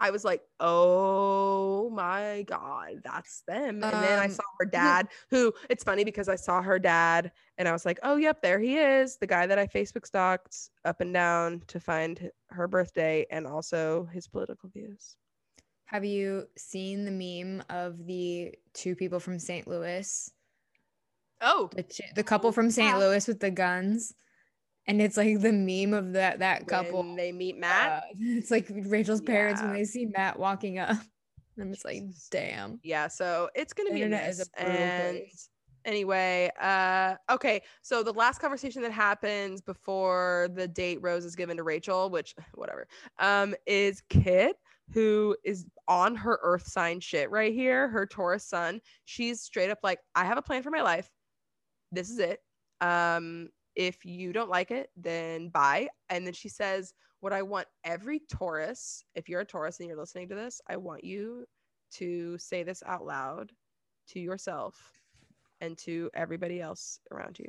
[0.00, 5.08] i was like oh my god that's them and then i Um, saw her dad
[5.30, 8.58] who it's funny because i saw her dad and i was like oh yep there
[8.58, 13.26] he is the guy that i facebook stalked up and down to find her birthday
[13.30, 15.16] and also his political views
[15.86, 19.68] Have you seen the meme of the two people from St.
[19.68, 20.30] Louis?
[21.40, 21.84] Oh The,
[22.16, 22.98] the couple from St.
[22.98, 24.14] Louis with the guns.
[24.88, 27.02] And it's like the meme of that that couple.
[27.02, 30.96] when they meet matt uh, it's like Rachel's parents when they see Matt walking up.
[31.60, 32.78] I'm just like, damn.
[32.84, 34.48] yeah so it's gonna be a Internet is mess.
[34.58, 35.48] a brutal and place.
[35.86, 41.56] anyway uh okay so the last conversation that happens before the date rose is given
[41.56, 42.86] to rachel which whatever
[43.18, 44.56] um is kit
[44.92, 49.78] who is on her earth sign shit right here her taurus sun she's straight up
[49.82, 51.10] like i have a plan for my life
[51.92, 52.40] this is it
[52.80, 57.66] um if you don't like it then bye and then she says what i want
[57.84, 61.44] every taurus if you're a taurus and you're listening to this i want you
[61.90, 63.52] to say this out loud
[64.08, 65.00] to yourself
[65.60, 67.48] and to everybody else around you.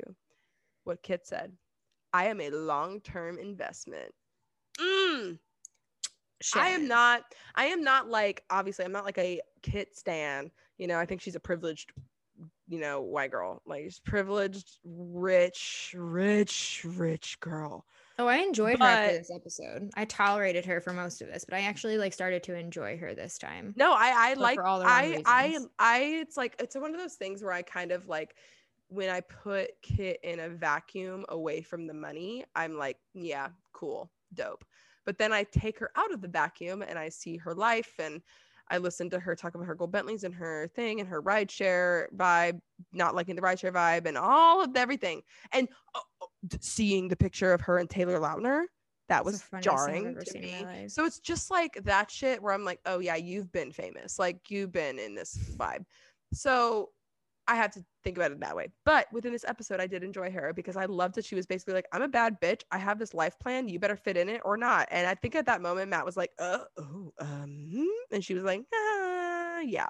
[0.84, 1.52] What Kit said
[2.12, 4.12] I am a long term investment.
[4.80, 5.38] Mm,
[6.54, 7.22] I am not,
[7.54, 10.50] I am not like, obviously, I'm not like a Kit Stan.
[10.78, 11.92] You know, I think she's a privileged,
[12.68, 13.62] you know, white girl.
[13.66, 17.86] Like, she's privileged, rich, rich, rich girl.
[18.20, 19.90] Oh, I enjoyed her after this episode.
[19.94, 23.14] I tolerated her for most of this, but I actually like started to enjoy her
[23.14, 23.74] this time.
[23.76, 25.58] No, I, I But like, for all the wrong I, I.
[25.78, 28.34] I, it's like, it's one of those things where I kind of like,
[28.88, 34.10] when I put Kit in a vacuum away from the money, I'm like, yeah, cool,
[34.34, 34.64] dope.
[35.04, 38.20] But then I take her out of the vacuum and I see her life and
[38.70, 42.06] I listened to her talk about her gold Bentleys and her thing and her rideshare
[42.14, 42.60] vibe,
[42.92, 45.22] not liking the rideshare vibe and all of everything.
[45.52, 46.28] And oh, oh
[46.60, 48.64] seeing the picture of her and Taylor Lautner.
[49.08, 50.88] That was funniest thing I've jarring to me.
[50.88, 54.18] So it's just like that shit where I'm like, oh yeah, you've been famous.
[54.18, 55.84] Like you've been in this vibe.
[56.34, 56.90] So
[57.48, 58.68] I have to think about it that way.
[58.84, 61.74] But within this episode, I did enjoy her because I loved that she was basically
[61.74, 62.60] like, I'm a bad bitch.
[62.70, 63.68] I have this life plan.
[63.68, 64.86] You better fit in it or not.
[64.90, 68.34] And I think at that moment, Matt was like, uh, oh, um, hmm," and she
[68.34, 69.88] was like, ah, yeah.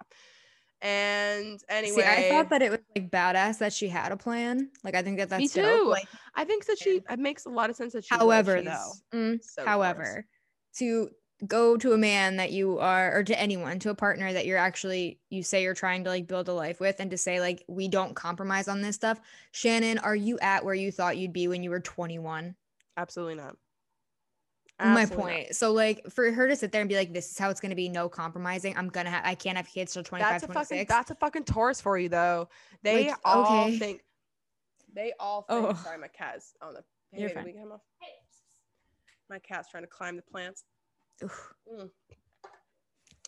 [0.81, 4.71] And anyway, See, I thought that it was like badass that she had a plan.
[4.85, 5.81] Like, I think that that's Me dope.
[5.81, 5.89] too.
[5.89, 6.07] Like,
[6.37, 8.15] I think that she it makes a lot of sense that she.
[8.15, 10.25] however, though, mm, so however,
[10.77, 11.11] to
[11.47, 14.59] go to a man that you are, or to anyone, to a partner that you're
[14.59, 17.63] actually, you say you're trying to like build a life with, and to say like
[17.69, 19.21] we don't compromise on this stuff.
[19.53, 22.55] Shannon, are you at where you thought you'd be when you were 21?
[22.97, 23.55] absolutely not.
[24.81, 25.33] My Absolutely not.
[25.33, 25.55] point.
[25.57, 27.75] So like for her to sit there and be like, this is how it's gonna
[27.77, 28.77] be, no compromising.
[28.77, 30.89] I'm gonna have, I can't have kids till 25, That's a fucking 26.
[30.89, 32.49] that's a fucking Taurus for you though.
[32.83, 33.79] They Like, all okay.
[33.79, 34.03] think
[34.93, 35.75] they all think Oh.
[35.85, 36.83] sorry, my cat's on the
[37.13, 37.45] hey, You're baby, fine.
[37.45, 37.73] we get him.
[39.31, 40.65] My cat's trying to climb the plants.
[41.23, 41.55] Oof.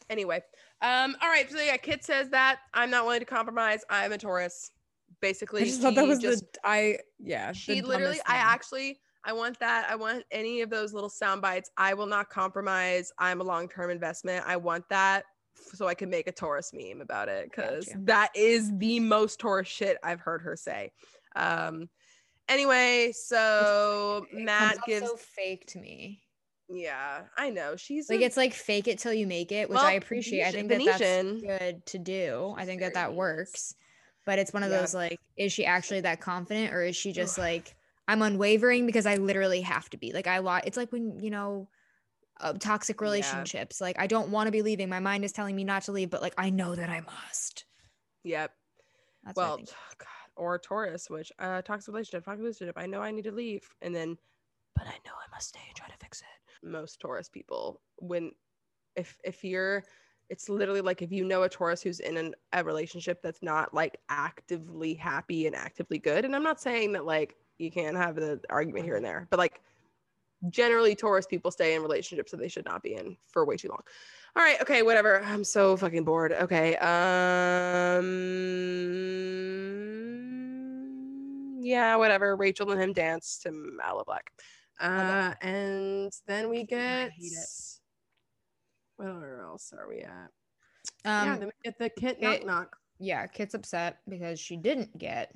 [0.08, 0.42] Anyway,
[0.82, 1.50] um, all right.
[1.50, 3.84] So yeah, Kit says that I'm not willing to compromise.
[3.88, 4.72] I'm a Taurus.
[5.20, 7.52] Basically, I just thought that was just the I yeah.
[7.52, 11.70] she literally i actually i want that i want any of those little sound bites
[11.76, 15.24] i will not compromise i'm a long-term investment i want that
[15.74, 19.68] so i can make a taurus meme about it because that is the most taurus
[19.68, 20.90] shit i've heard her say
[21.36, 21.88] um
[22.48, 26.22] anyway so matt gives so fake to me.
[26.72, 29.78] Yeah i know she's Like a- it's like fake it till you make it, which
[29.78, 30.42] Well, I appreciate.
[30.44, 31.32] I think that Venetian.
[31.32, 32.54] that's good to do.
[32.56, 33.74] I think that that works.
[34.26, 34.80] But it's one of Yeah.
[34.82, 37.74] those like, is she actually that confident, or is she just like,
[38.08, 40.12] I'm unwavering because I literally have to be.
[40.12, 40.66] Like I lot.
[40.66, 41.68] It's like when you know,
[42.40, 43.04] uh, toxic Yeah.
[43.04, 43.80] relationships.
[43.80, 44.88] Like I don't want to be leaving.
[44.88, 47.64] My mind is telling me not to leave, but like I know that I must.
[48.24, 48.52] yep
[49.24, 49.56] That's well
[49.98, 50.06] god
[50.36, 53.94] or taurus which uh toxic relationship toxic relationship i know i need to leave and
[53.94, 54.16] then
[54.74, 56.26] but i know i must stay and try to fix it
[56.62, 58.30] most taurus people when
[58.96, 59.82] if if you're
[60.28, 63.74] it's literally like if you know a taurus who's in an, a relationship that's not
[63.74, 68.16] like actively happy and actively good and i'm not saying that like you can't have
[68.16, 69.60] the argument here and there but like
[70.48, 73.68] generally taurus people stay in relationships that they should not be in for way too
[73.68, 73.82] long.
[74.36, 75.22] All right okay whatever.
[75.22, 76.32] I'm so fucking bored.
[76.32, 78.04] Okay um
[81.60, 82.36] yeah whatever.
[82.36, 84.30] Rachel and him dance to Mala Black
[84.80, 87.12] uh and then we get
[88.96, 90.30] where else are we at?
[91.04, 92.76] Yeah Um, then we get the kit knock knock.
[92.98, 95.34] Yeah, Kit's upset because she didn't get.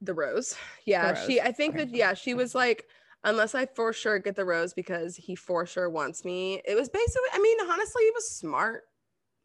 [0.00, 0.56] the rose.
[0.86, 1.24] Yeah rose.
[1.26, 1.84] she i think Okay.
[1.84, 2.86] that yeah she was like
[3.24, 6.60] unless i for sure get the rose because he for sure wants me.
[6.64, 8.82] It was basically i mean honestly it was smart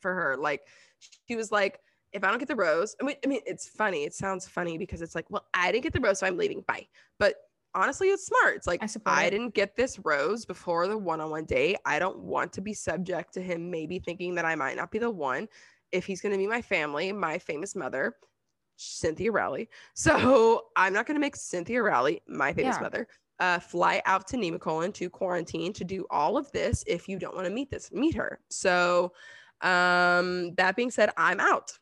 [0.01, 0.37] for her.
[0.37, 0.61] Like
[1.27, 1.79] she was like
[2.11, 4.03] if i don't get the rose i mean, I mean it's funny.
[4.03, 6.61] It sounds funny because it's like well i didn't get the rose so i'm leaving.
[6.67, 6.87] Bye.
[7.19, 7.35] But
[7.75, 11.77] honestly it's smart it's like I i didn't get this rose before the one-on-one date
[11.85, 14.99] i don't want to be subject to him maybe thinking that i might not be
[14.99, 15.47] the one
[15.91, 18.15] if he's going to be my family my famous mother
[18.77, 22.81] cynthia rowley so I'm not going to make Cynthia Rowley, my famous Yeah.
[22.81, 23.07] mother,
[23.39, 27.35] uh, fly out to Nemacolin to quarantine to do all of this if you don't
[27.35, 28.39] want to meet this, meet her.
[28.49, 29.13] So
[29.61, 31.77] um, that being said, I'm out.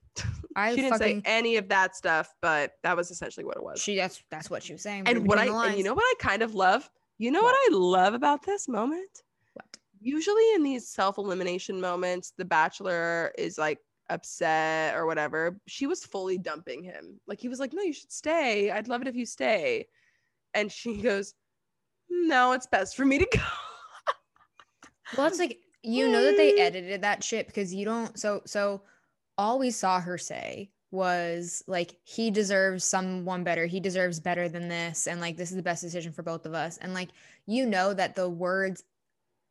[0.55, 1.17] I she didn't fucking.
[1.19, 3.81] say any of that stuff, but that was essentially what it was.
[3.81, 5.03] she that's that's what she was saying.
[5.07, 6.89] and what I, and you know what I kind of love?
[7.17, 9.23] You know what, I love about this moment?
[9.53, 9.77] What?
[9.99, 13.79] Usually in these self elimination moments, the bachelor is like
[14.09, 15.57] upset or whatever.
[15.67, 17.19] She was fully dumping him.
[17.27, 18.71] Like he was like, "No, you should stay.
[18.71, 19.87] I'd love it if you stay."
[20.53, 21.33] And she goes,
[22.09, 23.43] "No, it's best for me to go."
[25.17, 28.17] Well, it's like you know that they edited that shit because you don't.
[28.19, 28.81] So so
[29.41, 33.65] all we saw her say was like he deserves someone better.
[33.65, 36.53] He deserves better than this, and like this is the best decision for both of
[36.53, 36.77] us.
[36.77, 37.09] And like
[37.47, 38.83] you know that the words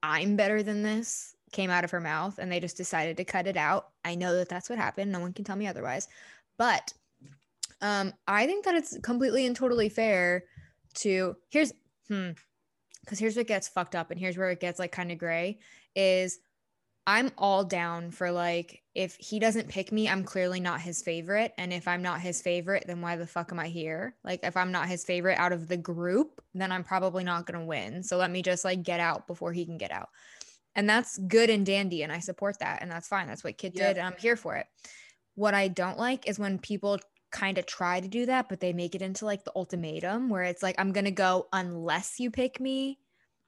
[0.00, 3.48] "I'm better than this" came out of her mouth, and they just decided to cut
[3.48, 3.88] it out.
[4.04, 5.10] I know that that's what happened.
[5.10, 6.06] No one can tell me otherwise.
[6.56, 6.92] But
[7.80, 10.44] um, I think that it's completely and totally fair
[10.94, 11.72] to here's
[12.06, 12.30] hmm
[13.00, 15.58] because here's what gets fucked up and here's where it gets like kind of gray
[15.96, 16.38] is
[17.08, 21.52] I'm all down for like if he doesn't pick me, I'm clearly not his favorite.
[21.58, 24.16] And if I'm not his favorite, then why the fuck am I here?
[24.24, 27.64] Like if I'm not his favorite out of the group, then I'm probably not gonna
[27.64, 28.02] win.
[28.02, 30.08] So let me just like get out before he can get out.
[30.74, 33.26] And that's good and dandy, and I support that, and that's fine.
[33.26, 33.88] That's what Kit Yep.
[33.88, 34.66] did, and I'm here for it.
[35.34, 36.98] What I don't like is when people
[37.32, 40.44] kind of try to do that, but they make it into like the ultimatum where
[40.44, 42.98] it's like, I'm gonna go unless you pick me.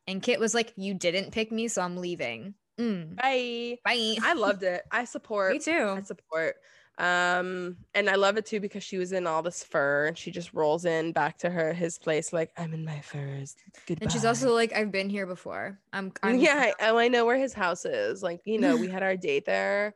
[0.07, 2.55] And Kit was like, You didn't pick me, so I'm leaving.
[2.79, 3.79] Mm, Bye.
[3.85, 4.17] bye.
[4.23, 4.83] I loved it.
[4.91, 5.53] I support.
[5.53, 5.95] Me too.
[5.97, 6.57] I support.
[6.99, 10.31] Um, and I love it too because she was in all this fur and she
[10.31, 13.57] just rolls in back to her his place like I'm in my furs.
[13.87, 14.05] Goodbye.
[14.05, 15.81] And she's also like, I've been here before.
[15.93, 18.23] I'm, I'm yeah, I, oh, I know where his house is.
[18.23, 19.95] Like, you know, we had our date there.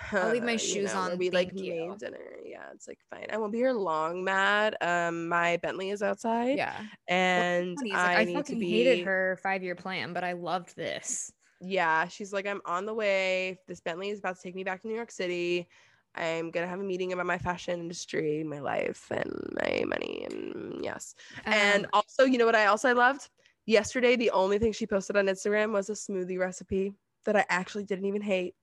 [0.12, 1.88] I'll leave my You shoes know, on, We like you.
[1.90, 2.36] made dinner.
[2.44, 3.26] Yeah, it's like fine.
[3.30, 4.76] I won't be here long, Matt.
[4.80, 6.84] Um, my Bentley is outside, Yeah.
[7.08, 8.70] and he's I, like, I, need to fucking be.
[8.70, 11.32] hated her five year plan, but I loved this.
[11.60, 13.60] Yeah, she's like, I'm on the way.
[13.66, 15.68] This Bentley is about to take me back to New York City.
[16.14, 20.82] I'm gonna have a meeting about my fashion industry, my life, and my money, and
[20.82, 21.14] yes.
[21.44, 23.28] and Um, also, you know what I also loved?
[23.66, 27.84] Yesterday, the only thing she posted on Instagram was a smoothie recipe that I actually
[27.84, 28.54] didn't even hate.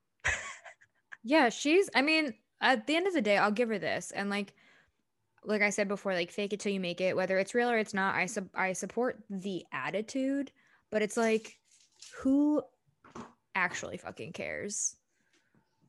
[1.24, 4.12] yeah, she's, I mean, at the end of the day, I'll give her this.
[4.12, 4.54] And like,
[5.44, 7.78] like I said before, like fake it till you make it, whether it's real or
[7.78, 8.16] it's not.
[8.16, 10.52] I sub I support the attitude,
[10.90, 11.58] but it's like,
[12.22, 12.64] who
[13.56, 14.96] actually fucking cares?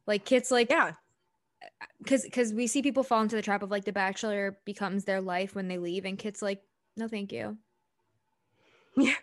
[0.07, 0.93] Like Kit's, like Yeah,
[1.99, 5.21] because because we see people fall into the trap of like the bachelor becomes their
[5.21, 6.63] life when they leave and Kit's like
[6.97, 7.57] no thank you
[8.97, 9.15] yeah.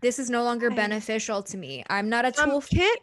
[0.00, 3.00] this is no longer beneficial to me i'm not a tool Um, Kit,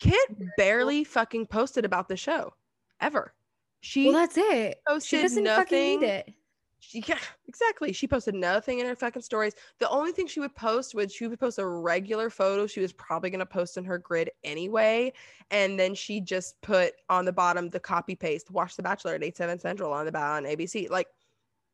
[0.00, 2.54] Kit barely fucking posted about the show,
[3.00, 3.34] ever.
[3.80, 6.34] She well that's it she doesn't fucking need it
[6.80, 7.18] She, yeah,
[7.48, 7.92] exactly.
[7.92, 9.54] She posted nothing in her fucking stories.
[9.78, 12.92] The only thing she would post would she would post a regular photo she was
[12.92, 15.12] probably gonna post in her grid anyway,
[15.50, 18.50] and then she just put on the bottom the copy paste.
[18.50, 20.88] Watch The Bachelor at eight seven central on the on ABC.
[20.90, 21.08] Like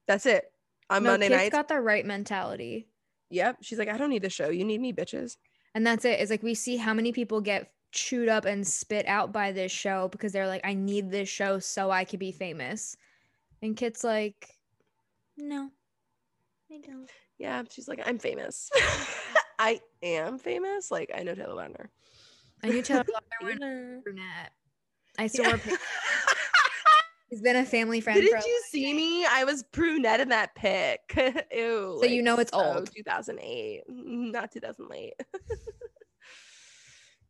[0.06, 0.44] that's it.
[0.90, 1.52] On no, Monday Kit's nights.
[1.52, 2.88] got the right mentality
[3.30, 3.56] yep.
[3.62, 4.50] She's like, I don't need the show.
[4.50, 5.36] You need me, bitches.
[5.74, 9.06] and that's it it's like we see how many people get chewed up and spit
[9.06, 12.32] out by this show because they're like i need this show so i could be
[12.32, 12.96] famous
[13.62, 14.53] and Kit's like
[15.36, 15.70] no
[16.72, 17.62] i don't Yeah.
[17.70, 18.70] She's like, I'm famous.
[19.58, 20.90] I am famous.
[20.90, 21.88] Like I know Taylor Lautner.
[22.62, 24.00] i knew taylor Lautner when Taylor.
[24.04, 24.52] brunette
[25.18, 25.56] i still Yeah.
[25.64, 25.76] wear
[27.30, 29.26] he's been a family friend Didn't a you see me?
[29.26, 31.00] I was brunette in that pic.
[31.52, 31.98] Ew.
[32.00, 32.90] So you know it's so old.
[32.94, 35.14] 2008, mm, not 2008.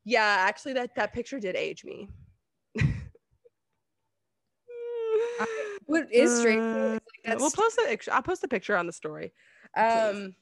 [0.04, 2.08] yeah, actually, that that picture did age me.
[5.86, 6.58] What is straight?
[6.58, 7.98] Uh, that's we'll post a.
[8.12, 9.32] I'll post a picture on the story.
[9.76, 10.34] Um,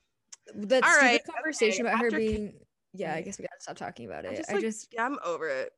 [0.55, 2.53] that all stupid right, conversation okay, about her after Ki- being.
[2.95, 4.37] Yeah, I guess we gotta stop talking about I it.
[4.37, 5.73] just, I just, yeah, I'm over it.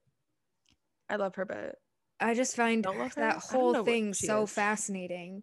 [1.08, 1.76] I love her, but
[2.20, 2.84] I just find
[3.16, 4.50] that whole thing so is.
[4.50, 5.42] fascinating.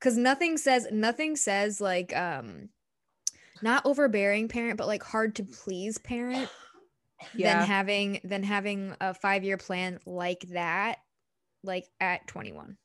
[0.00, 2.68] Cause nothing says nothing says like um,
[3.62, 6.48] not overbearing parent, but like hard to please parent
[7.34, 10.98] yeah, than having than having a five year plan like that,
[11.62, 12.76] like at twenty one.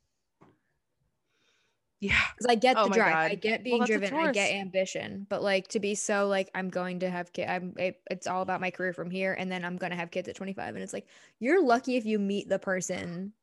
[2.01, 2.17] Yeah.
[2.35, 5.43] Because I get Oh the drive, I get being a driven, I get ambition, but
[5.43, 8.59] like to be so like I'm going to have kids, I'm it, it's all about
[8.59, 11.05] my career from here, and then I'm gonna have kids at 25, and it's like
[11.39, 13.33] you're lucky if you meet the person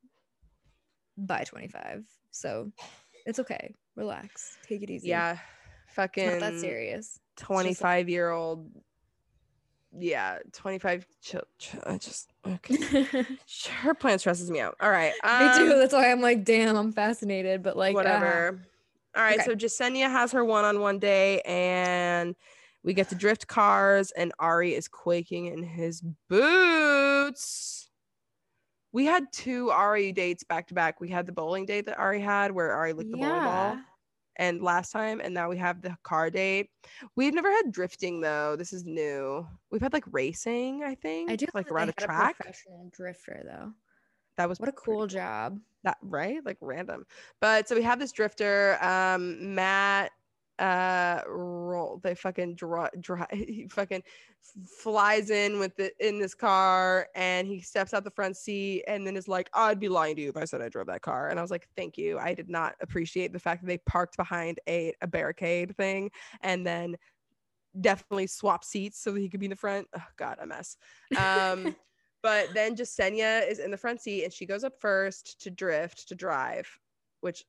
[1.16, 2.04] by 25.
[2.32, 2.72] So
[3.24, 5.08] it's okay, relax, take it easy.
[5.08, 5.38] Yeah,
[5.86, 7.20] it's fucking not that serious.
[7.36, 8.68] 25 year old
[9.96, 12.76] yeah 25 ch- ch- i just okay
[13.82, 15.72] her plan stresses me out all right me too.
[15.72, 18.60] um, That's why I'm like, damn, I'm fascinated, but like uh, whatever
[19.16, 19.44] all right Okay.
[19.46, 22.34] so Jessenia has her one-on-one day and
[22.84, 27.88] we get to drift cars and ari is quaking in his boots
[28.92, 32.20] we had two ari dates back to back we had the bowling date that ari
[32.20, 33.80] had where ari licked the bowling ball yeah.
[34.38, 36.70] And last time and now we have the car date.
[37.16, 38.56] We've never had drifting though.
[38.56, 39.46] This is new.
[39.70, 42.36] We've had like racing i think I do like around a track.
[42.36, 43.72] professional drifter though.
[44.36, 45.58] that was What a pretty cool job.
[45.84, 46.44] that right?
[46.44, 47.04] Like random.
[47.40, 50.12] But so we have this drifter um matt
[50.58, 54.02] uh roll they fucking draw dri he fucking
[54.66, 59.06] flies in with the in this car and he steps out the front seat and
[59.06, 61.28] then is like i'd be lying to you if i said i drove that car.
[61.28, 62.18] And i was like thank you.
[62.18, 66.10] I did not appreciate the fact that they parked behind a, a barricade thing
[66.42, 66.96] and then
[67.80, 69.86] definitely swap seats so that he could be in the front.
[69.96, 70.76] Oh god a mess.
[71.16, 71.76] Um
[72.22, 76.08] but then Jessenia is in the front seat and she goes up first to drift
[76.08, 76.68] to drive,
[77.20, 77.44] which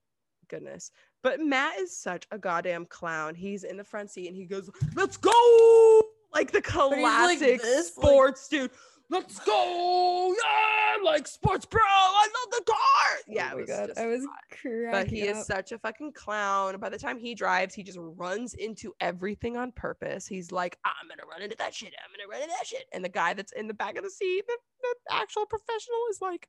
[0.48, 0.91] goodness.
[1.21, 3.35] But Matt is such a goddamn clown.
[3.35, 6.01] He's in the front seat and he goes, "Let's go!"
[6.33, 8.71] Like the he's like classic this, like- sports dude.
[9.11, 10.35] Let's go!
[10.37, 11.81] Yeah, like sports bro.
[11.83, 12.77] I love the car.
[12.77, 16.77] Oh yeah, oh my god, I was cracking But he is such a fucking clown.
[16.79, 20.27] By the time he drives, he just runs into everything on purpose.
[20.27, 21.91] He's like, I'm gonna run into that shit.
[22.05, 22.85] I'm gonna run into that shit.
[22.93, 26.21] And the guy that's in the back of the seat, the, the actual professional, is
[26.21, 26.47] like,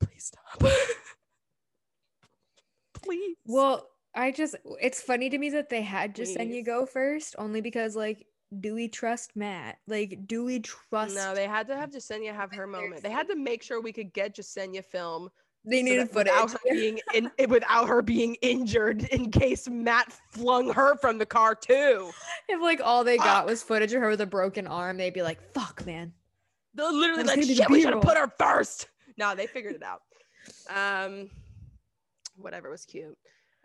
[0.00, 0.68] please stop.
[3.02, 3.36] please.
[3.46, 6.66] Well, I just it's funny to me that they had Jessenia Please.
[6.66, 8.26] go first, only because like
[8.60, 9.78] do we trust Matt?
[9.86, 11.14] Like, do we trust?
[11.14, 13.02] No, they had to have Jessenia have her moment.
[13.02, 15.30] They had to make sure we could get Jessenia film.
[15.64, 16.68] They so needed that without footage.
[16.68, 17.00] her being
[17.38, 22.10] in, without her being injured in case Matt flung her from the car too.
[22.48, 25.22] if like all they got was footage of her with a broken arm, they'd be
[25.22, 26.12] like, "Fuck, man."
[26.74, 28.88] They're literally That's like, gonna be the shit, we should have put her first.
[29.16, 30.02] No, they figured it out.
[30.68, 31.30] Um,
[32.42, 33.16] whatever was cute.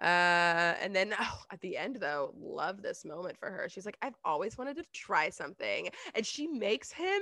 [0.02, 3.68] Uh, and then oh, at the end though, love this moment for her.
[3.68, 7.22] She's like, I've always wanted to try something, and she makes him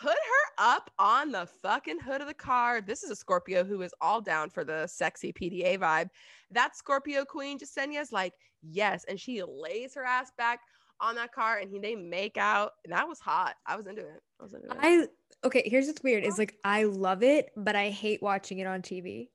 [0.00, 2.80] put her up on the fucking hood of the car.
[2.80, 6.08] This is a Scorpio who is all down for the sexy PDA vibe.
[6.50, 10.60] That Scorpio queen Jessenia's like, yes, and she lays her ass back
[11.00, 12.72] on that car, and he they make out.
[12.84, 13.54] And that was hot.
[13.66, 14.20] I was into it.
[14.40, 14.76] I was into it.
[14.78, 15.06] I
[15.44, 15.62] okay.
[15.64, 19.28] Here's what's weird is like I love it, but I hate watching it on TV.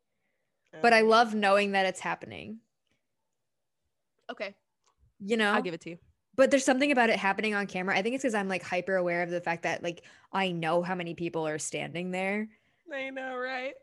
[0.81, 2.59] But I Um, love knowing that it's happening.
[4.31, 4.55] Okay,
[5.19, 5.99] You know, I'll give it to you.
[6.35, 7.95] but there's something about it happening on camera.
[7.95, 10.81] I think it's because I'm like hyper aware of the fact that like I know
[10.81, 12.47] how many people are standing there.
[12.91, 13.73] I know, right?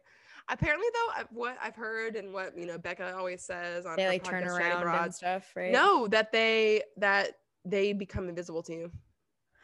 [0.49, 4.25] Apparently, though, what I've heard and what you know Becca always says on They like
[4.25, 5.71] turn podcast, Straight around and stuff, right?
[5.73, 8.93] no, that they that they become invisible to you.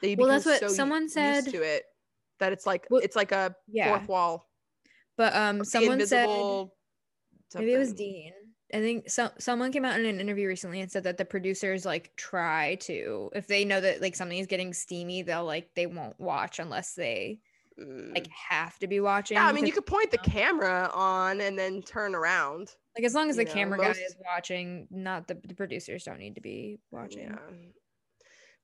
[0.03, 1.85] They Well, become that's what so someone said- to it
[2.39, 3.89] that it's like Well, it's like a yeah.
[3.97, 4.49] fourth wall.
[5.17, 6.29] But um, someone said
[7.55, 7.93] maybe it was.
[7.93, 8.33] Dean.
[8.75, 11.85] I think some someone came out in an interview recently and said that the producers
[11.87, 15.87] like try to if they know that like something is getting steamy, they'll like they
[15.87, 17.39] won't watch unless they
[17.79, 18.31] like Mm.
[18.49, 19.37] have to be watching.
[19.37, 22.75] yeah, I mean, you could point the camera on and then turn around.
[22.97, 25.55] like as long as you the know, camera most- guy is watching, not the, the
[25.55, 27.25] producers don't need to be watching.
[27.25, 27.37] Yeah.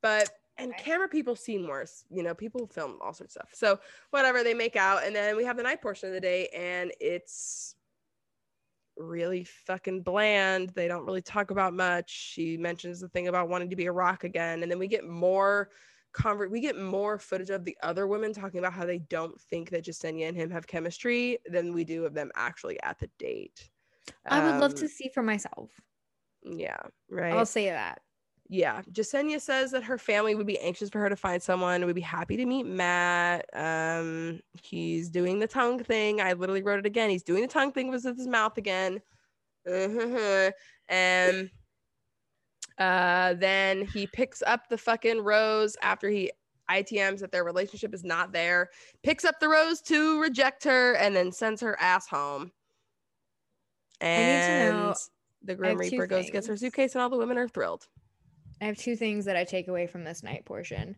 [0.00, 2.04] But and camera people seem worse.
[2.10, 3.50] You know, people film all sorts of stuff.
[3.54, 3.78] So
[4.10, 6.90] whatever, they make out, and then we have the night portion of the day, and
[7.00, 7.74] it's
[8.97, 10.70] really fucking bland.
[10.70, 12.10] They don't really talk about much.
[12.10, 15.06] She mentions the thing about wanting to be a rock again, and then we get
[15.06, 15.70] more
[16.12, 19.70] convert we get more footage of the other women talking about how they don't think
[19.70, 23.70] that Jessenia and him have chemistry than we do of them actually at the date.
[24.27, 25.70] I would love Um, to see for myself.
[26.44, 26.77] Yeah,
[27.09, 27.32] right.
[27.32, 28.02] I'll say that.
[28.52, 31.94] Yeah, Jessenia says that her family would be anxious for her to find someone, would
[31.94, 33.46] be happy to meet Matt.
[33.54, 36.20] Um, he's doing the tongue thing.
[36.20, 37.08] I literally wrote it again.
[37.08, 39.00] He's doing the tongue thing with his mouth again.
[39.66, 40.50] Uh-huh.
[40.90, 41.48] And
[42.76, 46.30] uh, then he picks up the fucking rose after he
[46.70, 48.68] ITMs that their relationship is not there,
[49.02, 52.42] picks up the rose to reject her, and then sends her ass home.
[52.42, 52.50] need
[54.00, 54.94] to And know-
[55.42, 57.88] the Grim Reaper goes, gets her suitcase, and all the women are thrilled.
[58.62, 60.94] I have two things that I take away from this night portion.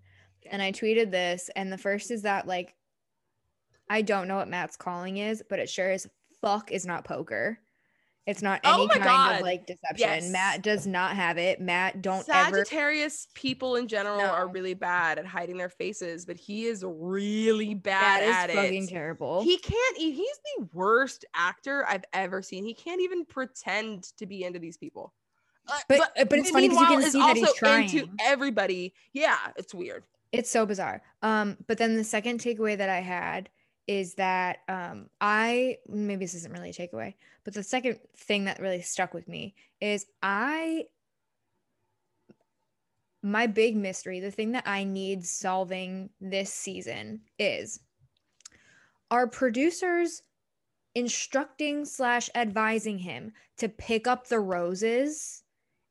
[0.51, 2.75] And I tweeted this, and the first is that like
[3.89, 6.07] I don't know what Matt's calling is, but it sure as
[6.43, 7.59] fuck is not poker.
[8.27, 9.35] It's not Oh any my kind God.
[9.37, 9.99] of like deception.
[9.99, 10.31] Yes.
[10.31, 11.61] Matt does not have it.
[11.61, 16.37] Matt don't ever Sagittarius people in general are really bad at hiding their faces, but
[16.37, 18.91] he is really bad is at fucking it.
[18.91, 19.43] terrible.
[19.43, 19.97] He can't.
[19.99, 22.65] He's the worst actor I've ever seen.
[22.65, 25.13] He can't even pretend to be into these people.
[25.67, 28.17] Uh, But- uh, but it's funny 'cause you can see that he's trying.
[28.21, 28.95] everybody.
[29.13, 30.05] Yeah, it's weird.
[30.33, 31.01] It's so bizarre.
[31.23, 33.51] Um, but then the second takeaway that I had
[33.87, 37.15] is that um I maybe this isn't really a takeaway,
[37.45, 40.87] but the second thing that really stuck with me is I
[43.23, 47.81] my big mystery, the thing that I need solving this season is
[49.11, 50.23] are producers
[50.95, 55.43] instructing slash advising him to pick up the roses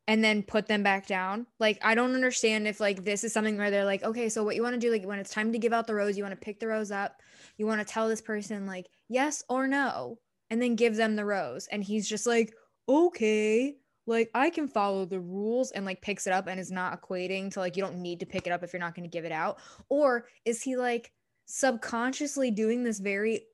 [0.07, 1.47] and then put them back down.
[1.59, 4.55] Like I don't understand if like this is something where they're like, okay, so what
[4.55, 6.39] you want to do, like when it's time to give out the rose, you want
[6.39, 7.21] to pick the rose up,
[7.57, 10.19] you want to tell this person like yes or no,
[10.49, 11.67] and then give them the rose.
[11.67, 12.53] And he's just like,
[12.89, 13.75] okay,
[14.05, 17.51] like I can follow the rules and like picks it up and is not equating
[17.53, 19.25] to like you don't need to pick it up if you're not going to give
[19.25, 19.59] it out.
[19.89, 21.11] Or is he like
[21.45, 23.45] subconsciously doing this very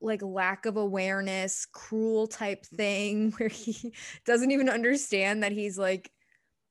[0.00, 3.94] like lack of awareness, cruel type thing where he
[4.24, 6.10] doesn't even understand that he's like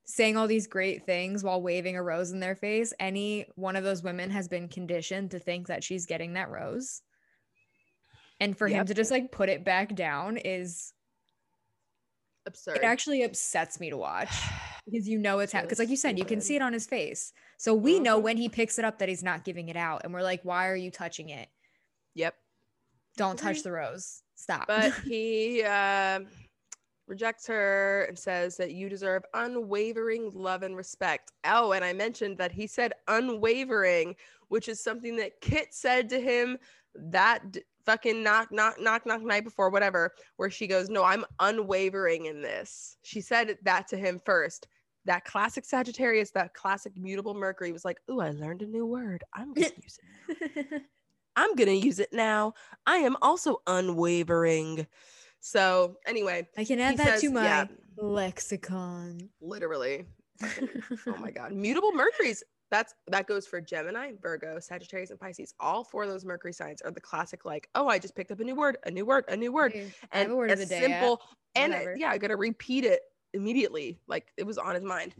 [0.04, 2.92] saying all these great things while waving a rose in their face.
[3.00, 7.02] Any one of those women has been conditioned to think that she's getting that rose.
[8.38, 10.92] And for him to just like put it back down is
[12.46, 12.76] Absurd.
[12.76, 14.28] it actually upsets me to watch
[14.86, 15.52] because you know it's.
[15.52, 17.32] Because like you said, you can see it on his face.
[17.58, 18.22] So we know Mhm.
[18.22, 20.02] when he picks it up that he's not giving it out.
[20.04, 21.48] And we're like, why are you touching it?
[22.14, 22.34] yep.
[23.16, 24.22] Don't touch the rose.
[24.34, 24.66] Stop.
[24.66, 26.20] But he uh,
[27.06, 31.32] rejects her and says that you deserve unwavering love and respect.
[31.44, 34.16] Oh, and I mentioned that he said unwavering,
[34.48, 36.58] which is something that Kit said to him
[36.94, 41.24] that d- fucking knock, knock, knock, knock night before, whatever, where she goes, No, I'm
[41.40, 42.96] unwavering in this.
[43.02, 44.66] She said that to him first.
[45.04, 49.22] that classic Sagittarius, that classic mutable Mercury was like, "Ooh, I learned a new word.
[49.32, 49.98] I'm gonna use
[50.28, 50.82] it.
[51.36, 52.54] I'm gonna use it now.
[52.86, 54.86] I am also unwavering."
[55.40, 57.64] So anyway, I can add that says- to my yeah,
[57.98, 59.28] lexicon.
[59.40, 60.06] literally.
[61.06, 62.42] oh my god, mutable Mercuries.
[62.70, 65.54] That's that goes for Gemini, Virgo, Sagittarius, and Pisces.
[65.60, 68.40] All four of those Mercury signs are the classic, like, oh, I just picked up
[68.40, 69.72] a new word, a new word, a new word.
[69.72, 70.80] I and a word of the day.
[70.80, 71.20] Simple.
[71.20, 71.22] simple
[71.56, 73.00] and it- yeah i gotta repeat it
[73.32, 75.14] immediately like it was on his mind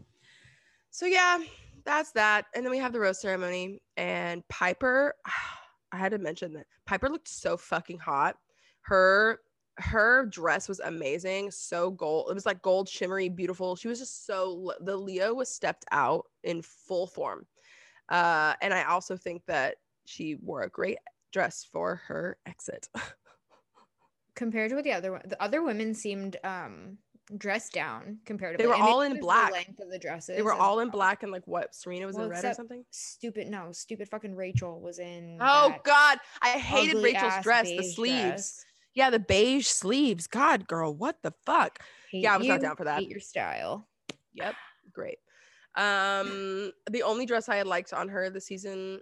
[0.91, 1.39] so yeah
[1.83, 5.13] that's that and then we have the rose ceremony and piper
[5.91, 8.37] i had to mention that piper looked so fucking hot.
[8.81, 9.39] Her
[9.79, 11.51] her dress was amazing.
[11.51, 13.75] So gold it was like gold shimmery beautiful.
[13.75, 17.45] She was just so the leo was stepped out in full form.
[18.09, 20.97] Uh and i also think that she wore a great
[21.31, 22.87] dress for her exit.
[24.35, 26.97] Compared to what the other one, the other women seemed um
[27.37, 28.67] dressed down comparatively.
[28.67, 29.51] were and maybe all in was the black.
[29.51, 30.35] length of the dresses.
[30.35, 32.85] they were all in black and like what serena was Well, in red or something
[32.91, 35.37] Stupid no, stupid fucking Rachel was in.
[35.41, 38.21] Oh God, I hated Rachel's dress, the sleeves.
[38.21, 38.65] dress.
[38.93, 40.25] Yeah, the beige sleeves.
[40.25, 41.79] God, girl, what the fuck?
[42.11, 42.99] Hate Yeah, I was not down for that.
[42.99, 43.87] Hate your style.
[44.33, 44.55] Yep,
[44.91, 45.19] great.
[45.75, 49.01] Um, the only dress I had liked on her this season,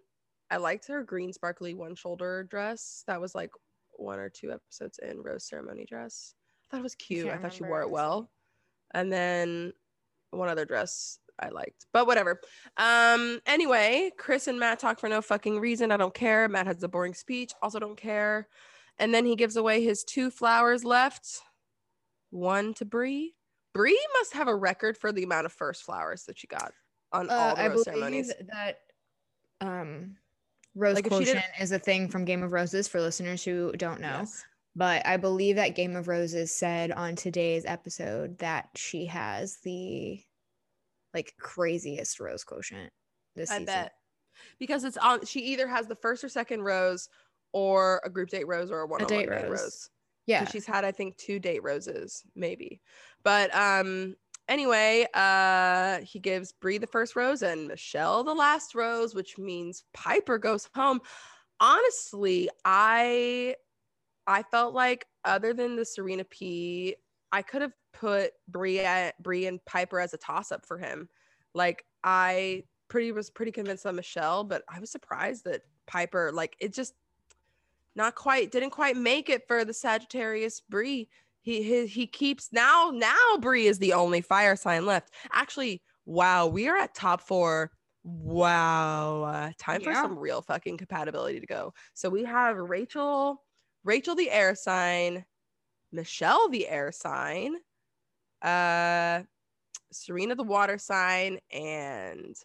[0.52, 3.04] I liked her green sparkly one shoulder dress.
[3.08, 3.52] That was like
[3.94, 6.34] one or two episodes in Rose ceremony dress.
[6.76, 7.26] I thought it was cute.
[7.28, 8.30] I can't thought she wore it well.
[8.94, 9.72] And then
[10.32, 12.40] one other dress I liked, but whatever.
[12.78, 15.92] Um, anyway, Chris and Matt talk for no fucking reason.
[15.92, 16.48] I don't care.
[16.50, 17.54] Matt has a boring speech.
[17.62, 18.48] Also don't care.
[19.00, 21.42] And then he gives away his two flowers left.
[22.32, 23.36] One to Bree.
[23.74, 26.72] Bree must have a record for the amount of first flowers that she got
[27.12, 28.34] on all Uh, the I rose believe ceremonies.
[28.52, 28.80] that
[29.62, 30.16] um
[30.76, 34.20] rose Like, quotient is a thing from Game of Roses for listeners who don't know.
[34.20, 34.44] Yes.
[34.76, 40.22] But I believe that Game of Roses said on today's episode that she has the
[41.14, 42.92] like craziest rose quotient
[43.36, 43.66] this I season.
[43.66, 43.94] bet.
[44.60, 47.08] Because it's on she either has the first or second rose
[47.54, 49.62] or a group date rose or a one on date date rose.
[49.62, 49.90] rose.
[50.26, 50.46] Yeah.
[50.50, 52.82] she's had I think two date roses, maybe.
[53.24, 54.16] But um
[54.50, 59.86] anyway, uh he gives Bree the first rose and Michelle the last rose, which means
[59.94, 61.00] Piper goes home.
[61.62, 63.56] Honestly, I
[64.28, 66.96] I felt like other than the Serena P,
[67.32, 71.10] I could have put Bree at, Bree and Piper as a toss up for him.
[71.54, 76.56] Like I pretty was pretty convinced on Michelle, but I was surprised that Piper like
[76.60, 76.94] it just
[77.96, 81.08] not quite didn't quite make it for the Sagittarius Bree.
[81.42, 85.12] He he, he keeps now now Bree is the only fire sign left.
[85.32, 87.72] Actually, wow, we are at top 4.
[88.04, 89.24] Wow.
[89.24, 91.74] Uh, time for some real fucking compatibility to go.
[91.96, 93.44] So we have Rachel
[93.86, 95.24] Rachel the air sign,
[95.92, 97.56] Michelle the air sign,
[98.42, 99.22] uh
[99.92, 102.36] Serena the water sign and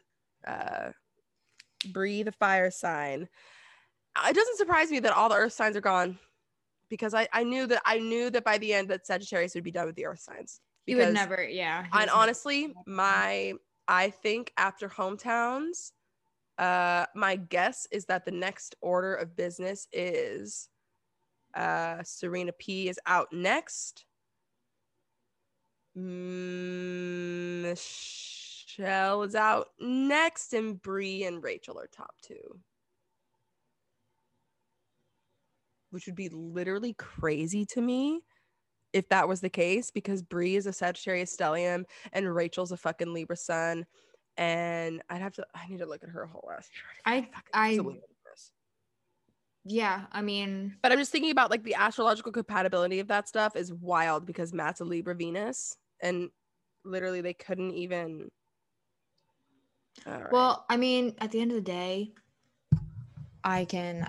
[0.47, 0.91] uh
[1.93, 3.29] Bree the fire sign.
[4.15, 6.19] Uh, It doesn't surprise me that all the earth signs are gone
[6.91, 9.71] because I, I knew that I knew that by the end that Sagittarius would be
[9.71, 10.61] done with the earth signs.
[10.87, 11.87] he would never, yeah.
[11.93, 13.55] and honestly, my
[13.89, 15.93] I think after hometowns,
[16.59, 20.69] uh, my guess is that the next order of business is
[21.55, 24.05] uh Serena P is out next.
[25.97, 32.61] Mm, Michelle is out next, and Bree and Rachel are top two.
[35.91, 38.21] Which would be literally crazy to me
[38.93, 43.13] if that was the case, because Bree is a Sagittarius stellium and Rachel's a fucking
[43.13, 43.87] Libra sun.
[44.37, 46.97] And I'd have to I need to look at her whole ass chart.
[47.05, 47.77] I- I-.
[49.65, 53.57] yeah, I mean, But I'm just thinking about like the astrological compatibility of that stuff
[53.57, 56.31] is wild because Matt's a Libra Venus and
[56.85, 58.31] literally they couldn't even.
[60.07, 60.33] Right.
[60.33, 62.13] well, I mean, at the end of the day,
[63.45, 64.09] I can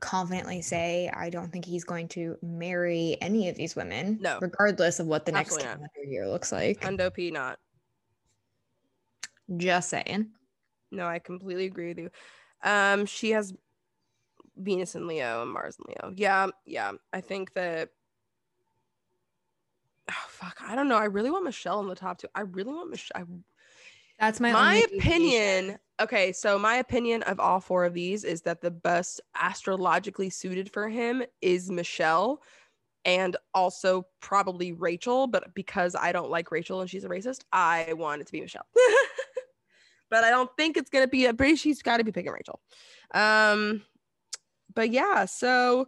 [0.00, 4.18] confidently say I don't think he's going to marry any of these women.
[4.20, 4.38] No.
[4.40, 5.90] regardless of what the next Absolutely not.
[5.94, 6.80] calendar year looks like.
[6.82, 7.58] Hundo P not.
[9.56, 10.28] Just saying.
[10.92, 12.10] No, I completely agree with you.
[12.62, 13.52] Um, she has
[14.56, 16.14] Venus and Leo and Mars and Leo.
[16.16, 16.92] Yeah, yeah.
[17.12, 17.90] I think that.
[20.10, 20.58] Oh fuck!
[20.62, 20.98] I don't know.
[20.98, 22.28] I really want Michelle in the top two.
[22.34, 23.26] I really want Michelle.
[24.18, 28.60] That's my my, opinion okay so my opinion of all four of these is that
[28.60, 32.42] the best astrologically suited for him is michelle
[33.04, 37.92] and also probably rachel but because i don't like rachel and she's a racist i
[37.92, 38.66] want it to be michelle
[40.10, 42.60] but i don't think it's gonna be a british she's got to be picking rachel
[43.12, 43.82] um
[44.74, 45.86] but yeah so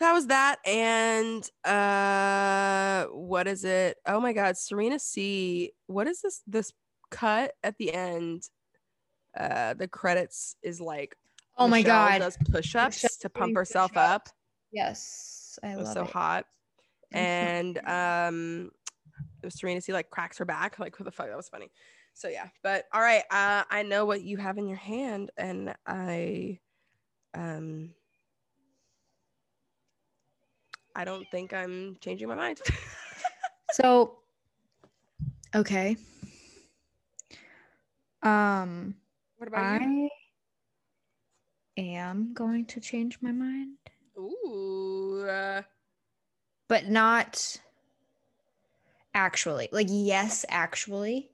[0.00, 6.22] that was that and uh what is it oh my god serena c what is
[6.22, 6.72] this this
[7.10, 8.48] cut at the end
[9.38, 11.16] uh the credits is like
[11.60, 12.18] Oh my Michelle god.
[12.20, 14.12] does push-ups Michelle to pump herself push-ups.
[14.12, 14.28] up
[14.70, 16.10] Yes, I it love so it.
[16.10, 16.44] hot
[17.12, 18.70] and um
[19.48, 21.70] serena c like cracks her back like what the fuck that was funny
[22.14, 25.74] so yeah but all right uh i know what you have in your hand and
[25.86, 26.58] i
[27.34, 27.94] um
[30.94, 32.60] i don't think i'm changing my mind
[33.70, 34.18] So,
[35.54, 35.96] okay.
[38.22, 38.96] Um,
[39.36, 40.10] what about you I
[41.78, 43.78] am going to change my mind,
[44.18, 45.62] ooh uh,
[46.68, 47.60] but not
[49.14, 49.68] actually.
[49.72, 51.30] Like, yes, actually,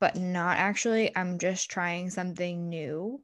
[0.00, 1.14] but not actually.
[1.16, 3.22] I'm just trying something new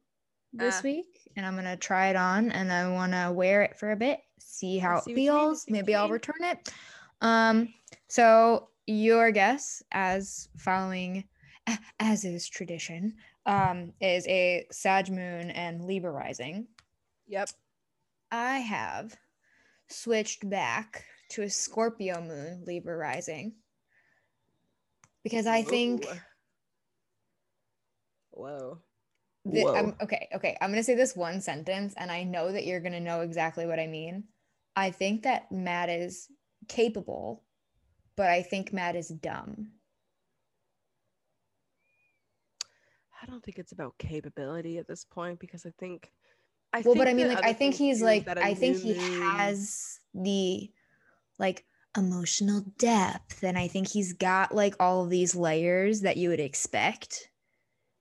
[0.52, 0.82] this Ah.
[0.82, 3.96] week, and I'm gonna try it on, and I want to wear it for a
[3.96, 5.64] bit, see how see it what you mean, I feels.
[5.68, 6.72] Maybe I'll return it.
[7.20, 7.72] Um,
[8.08, 11.24] so your guess, as following,
[12.00, 13.14] as is tradition,
[13.44, 16.66] um, is a Sag Moon and Libra rising.
[17.26, 17.50] yep
[18.30, 19.16] I have
[19.88, 23.54] switched back to a Scorpio moon, Libra rising.
[25.22, 26.06] Because I think
[28.30, 28.78] whoa
[29.46, 29.74] Whoa.
[29.74, 30.56] I'm okay, okay.
[30.60, 33.78] I'm gonna say this one sentence, and I know that you're gonna know exactly what
[33.78, 34.24] I mean.
[34.74, 36.28] I think that Matt is
[36.68, 37.44] capable,
[38.16, 39.68] but I think Matt is dumb.
[43.22, 46.10] I don't think it's about capability at this point because I think.
[46.72, 50.00] I well, but I mean, like, I think he's like, I think he moon- has
[50.12, 50.70] the
[51.38, 51.64] like
[51.96, 56.40] emotional depth, and I think he's got like all of these layers that you would
[56.40, 57.30] expect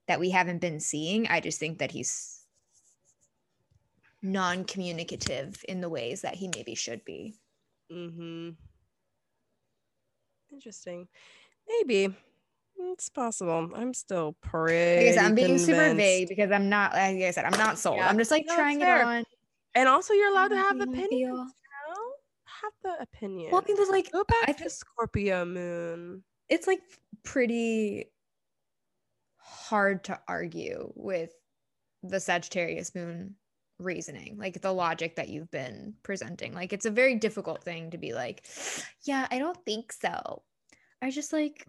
[0.08, 1.26] that we haven't been seeing.
[1.28, 2.40] I just think that he's
[4.22, 7.34] non-communicative in the ways that he maybe should be.
[7.92, 8.50] Mm-hmm.
[10.52, 11.08] Interesting.
[11.68, 12.14] Maybe
[12.78, 13.70] it's possible.
[13.74, 15.00] I'm still pretty.
[15.08, 17.98] I guess I'm being super vague because I'm not, like I said, I'm not sold.
[17.98, 18.08] Yeah.
[18.08, 19.24] I'm just like No, trying it on.
[19.74, 21.10] And also, you're allowed to have opinions.
[21.12, 21.46] You know?
[22.44, 23.50] Have the opinion.
[23.52, 26.22] Well, I but like, Go back I to think- Scorpio moon.
[26.48, 26.80] it's like
[27.22, 28.06] pretty
[29.46, 31.30] hard to argue with
[32.02, 33.36] the Sagittarius moon
[33.78, 36.52] reasoning, like the logic that you've been presenting.
[36.52, 38.44] Like it's a very difficult thing to be like,
[39.04, 40.42] yeah, I don't think so.
[41.00, 41.66] I just like,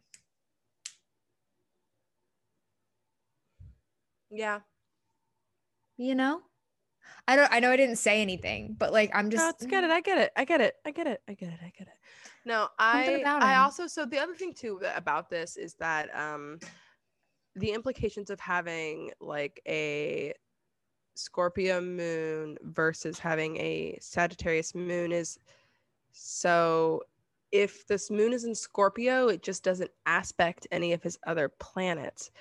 [4.30, 4.60] Yeah.
[5.98, 6.41] you know,
[7.28, 9.84] I don't, I know I didn't say anything, but like I'm just, no, it's get
[9.84, 9.90] it.
[9.91, 10.32] I get it.
[10.36, 10.76] I get it.
[10.86, 11.22] I get it.
[11.28, 11.60] I get it.
[11.62, 11.94] I get it.
[12.45, 16.60] No, I I also so the other thing too about this is that um
[17.58, 20.34] the implications of having like a
[21.16, 25.40] Scorpio moon versus having a Sagittarius moon is
[26.12, 27.02] so
[27.52, 32.32] if this moon is in Scorpio, it just doesn't aspect any of his other planets.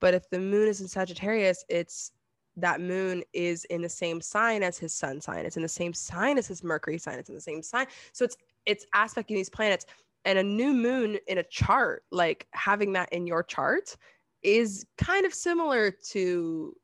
[0.00, 2.12] But if the moon is in Sagittarius, it's
[2.56, 5.44] that moon is in the same sign as his sun sign.
[5.44, 7.18] It's in the same sign as his Mercury sign.
[7.18, 7.86] It's in the same sign.
[8.12, 8.36] So it's
[8.66, 9.86] it's aspecting these planets.
[10.24, 13.94] And a new moon in a chart, like having that in your chart,
[14.44, 16.76] is kind of similar to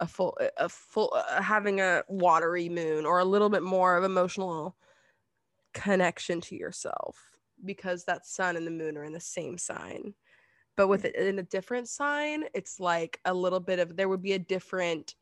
[0.00, 4.04] a full a full uh, having a watery moon or a little bit more of
[4.04, 4.76] emotional
[5.72, 7.16] connection to yourself
[7.64, 10.14] because that sun and the moon are in the same sign.
[10.76, 14.22] But with it in a different sign it's like a little bit of there would
[14.22, 15.14] be a different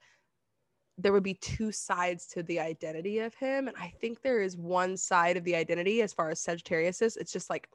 [0.96, 3.68] there would be two sides to the identity of him.
[3.68, 7.16] And i think there is one side of the identity as far as sagittarius is.
[7.16, 7.68] It's just like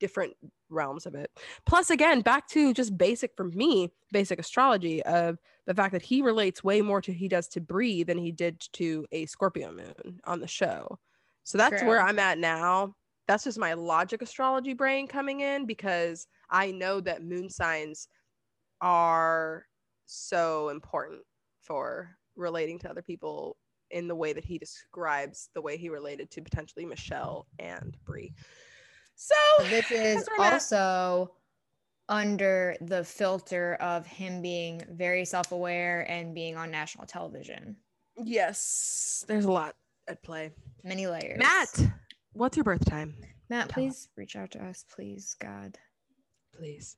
[0.00, 0.34] different
[0.68, 1.30] realms of it
[1.64, 6.22] plus again back to just basic for me basic astrology of the fact that he
[6.22, 10.20] relates way more to he does to Bree than he did to a Scorpio moon
[10.24, 10.98] on the show.
[11.44, 12.94] So that's where I'm at now.
[13.28, 18.08] That's just my logic astrology brain coming in because I know that moon signs
[18.80, 19.66] are
[20.06, 21.22] so important
[21.60, 23.56] for relating to other people
[23.90, 28.32] in the way that he describes the way he related to potentially Michelle and Bree.
[29.16, 29.34] So
[29.64, 30.52] this is that's where I'm at.
[30.52, 31.32] also
[32.08, 37.76] under the filter of him being very self-aware and being on national television.
[38.22, 39.74] yes, there's a lot
[40.06, 40.52] at play.
[40.84, 41.38] Many layers.
[41.38, 41.90] Matt,
[42.34, 43.14] what's your birth time?
[43.48, 45.76] Matt, tell please reach out to us, please, God.
[46.56, 46.96] Please.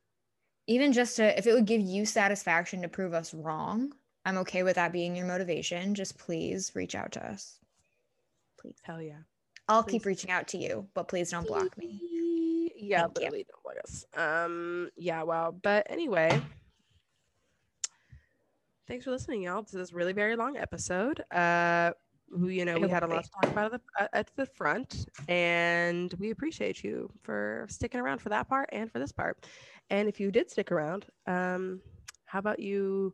[0.67, 3.93] Even just to, if it would give you satisfaction to prove us wrong,
[4.25, 5.95] I'm okay with that being your motivation.
[5.95, 7.57] Just please reach out to us.
[8.59, 8.77] Please.
[8.83, 9.21] Hell yeah.
[9.69, 9.91] I'll Please.
[9.93, 12.71] keep reaching out to you, but please don't block me.
[12.75, 13.43] Yeah, Thank you.
[13.43, 14.03] don't block us.
[14.17, 15.55] Um, yeah, wow.
[15.61, 16.41] But anyway,
[18.87, 21.23] thanks for listening, y'all, to this really very long episode.
[21.31, 21.91] Uh,
[22.31, 24.45] who you know we had a lot to talk about at the, at- at the
[24.45, 29.45] front, and we appreciate you for sticking around for that part and for this part.
[29.89, 31.81] And if you did stick around, um,
[32.25, 33.13] how about you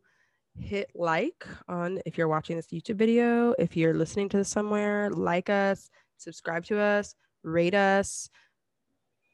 [0.60, 5.10] hit like on if you're watching this YouTube video, if you're listening to this somewhere,
[5.12, 5.90] like us,
[6.26, 8.30] subscribe to us, rate us,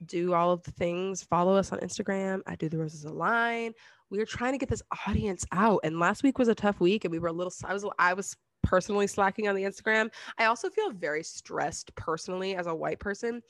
[0.06, 2.42] do all of the things, follow us on Instagram.
[2.46, 3.74] I do the roses align.
[4.10, 5.80] We are trying to get this audience out.
[5.84, 7.54] And last week was a tough week, and we were a little.
[7.66, 7.86] I was.
[7.98, 10.10] I was personally slacking on the Instagram.
[10.38, 13.42] I also feel very stressed personally as a white person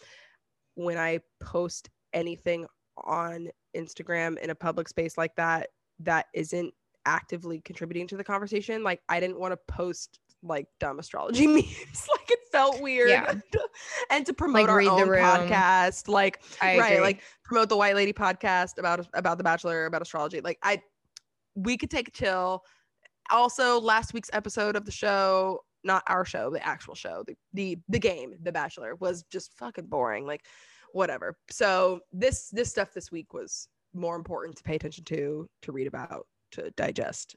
[0.76, 2.66] when I post anything
[2.98, 5.70] on Instagram in a public space like that
[6.00, 6.74] that isn't
[7.06, 8.84] actively contributing to the conversation.
[8.84, 12.08] Like I didn't want to post like dumb astrology memes.
[12.10, 13.10] like it felt weird.
[13.10, 13.34] Yeah.
[14.10, 17.02] and to promote Like, our own podcast, like I right, agree.
[17.02, 20.42] like promote the White Lady podcast about about the Bachelor, about astrology.
[20.42, 20.82] Like I
[21.56, 22.64] we could take a chill.
[23.30, 27.78] Also, last week's episode of the show, not our show, the actual show, the the,
[27.88, 30.26] the game, The Bachelor, was just fucking boring.
[30.26, 30.46] Like
[30.94, 31.38] whatever.
[31.50, 35.88] So this this stuff this week was more important to pay attention to, to read
[35.88, 37.36] about, to digest,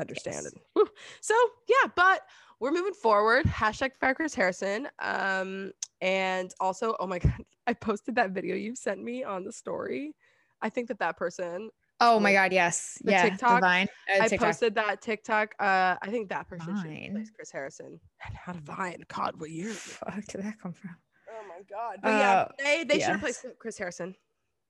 [0.00, 0.52] understand Yes.
[0.76, 0.88] it.
[1.20, 1.34] So
[1.68, 2.22] yeah, but
[2.60, 3.46] we're moving forward.
[3.46, 4.88] Hashtag fire Chris Harrison.
[5.00, 9.52] Um, and also, oh my god, I posted that video you sent me on the
[9.52, 10.14] story.
[10.60, 11.70] I think that that person
[12.02, 15.54] oh my god, yes, the yeah, TikTok, the Vine, uh, I posted that TikTok.
[15.58, 17.26] Uh, I think that person should Vine?
[17.34, 18.00] Chris Harrison.
[18.26, 19.04] And how to Vine?
[19.08, 19.70] God, what year?
[19.70, 20.90] Fuck, did that come from?
[21.30, 21.98] Oh my god!
[22.02, 23.16] But yeah, Uh, they they should yes.
[23.16, 24.14] replace Chris Harrison.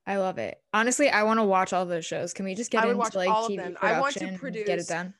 [0.06, 0.58] I love it.
[0.72, 2.32] Honestly, I want to watch all those shows.
[2.34, 3.74] Can we just get I into watch like all of TV them.
[3.74, 5.14] production I want to and get produce- it done?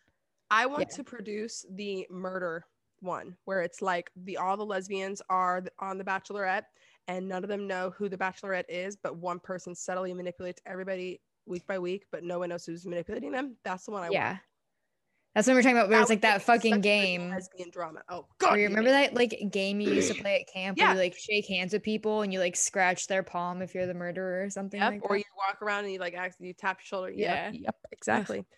[0.51, 0.97] I want Yeah.
[0.97, 2.65] to produce the murder
[3.01, 6.65] one where it's like the all the lesbians are on the Bachelorette
[7.09, 11.21] and none of them know who the Bachelorette is, but one person subtly manipulates everybody
[11.47, 13.57] week by week, but no one knows who's manipulating them.
[13.65, 14.13] That's the one I want.
[15.35, 15.89] Yeah, that's what we're talking about.
[15.89, 17.31] Where it's like that fucking such a good game.
[17.31, 18.03] lesbian drama.
[18.11, 20.89] Oh god, you you remember that like game you used to play at camp Yeah.
[20.89, 23.87] where you like shake hands with people and you like scratch their palm if you're
[23.87, 24.93] the murderer or something Yep.
[24.93, 25.19] like or that?
[25.21, 27.11] you walk around and you like act, you tap your shoulder.
[27.11, 27.51] Yeah.
[27.51, 27.63] Yep.
[27.65, 27.77] Yep.
[27.93, 28.45] Exactly.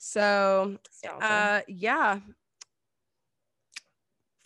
[0.00, 0.78] So
[1.20, 2.20] uh yeah.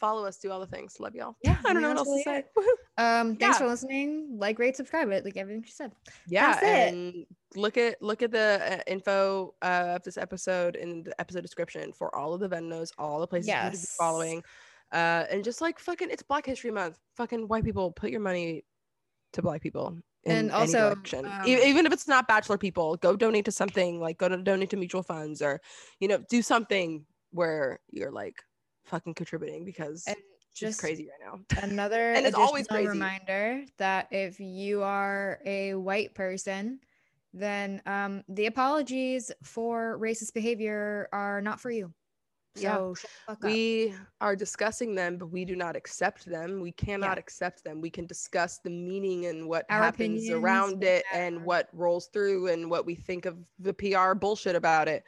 [0.02, 0.98] Follow us, do all the things.
[0.98, 1.36] Love y'all.
[1.44, 2.44] Yeah, I don't know what else to say.
[2.98, 4.36] Um, thanks for listening.
[4.38, 5.92] Like, rate, subscribe it, like everything she said.
[6.26, 6.68] yeah That's it.
[6.94, 7.26] and
[7.56, 11.92] look at look at the uh, info uh, of this episode in the episode description
[11.92, 13.96] for all of the venos all the places you need to be Yes.
[13.98, 14.42] following
[14.92, 18.62] uh and just like fucking it's black history month fucking white people put your money
[19.32, 19.96] to black people
[20.26, 24.28] And also, um, even if it's not bachelor people go donate to something like go
[24.28, 25.60] to donate to mutual funds or
[26.00, 28.36] you know do something where you're like
[28.92, 32.88] fucking contributing because And it's just crazy right now another And it's always crazy.
[32.90, 36.78] reminder that if you are a white person,
[37.32, 41.90] then um, the apologies for racist behavior are not for you.
[42.54, 42.76] Yeah.
[42.76, 43.50] So shut the fuck up.
[43.50, 47.20] we are discussing them but we do not accept them we cannot Yeah.
[47.24, 51.70] accept them we can discuss the meaning and what Our happens around it and what
[51.72, 55.02] rolls through and what we think of the pr bullshit about it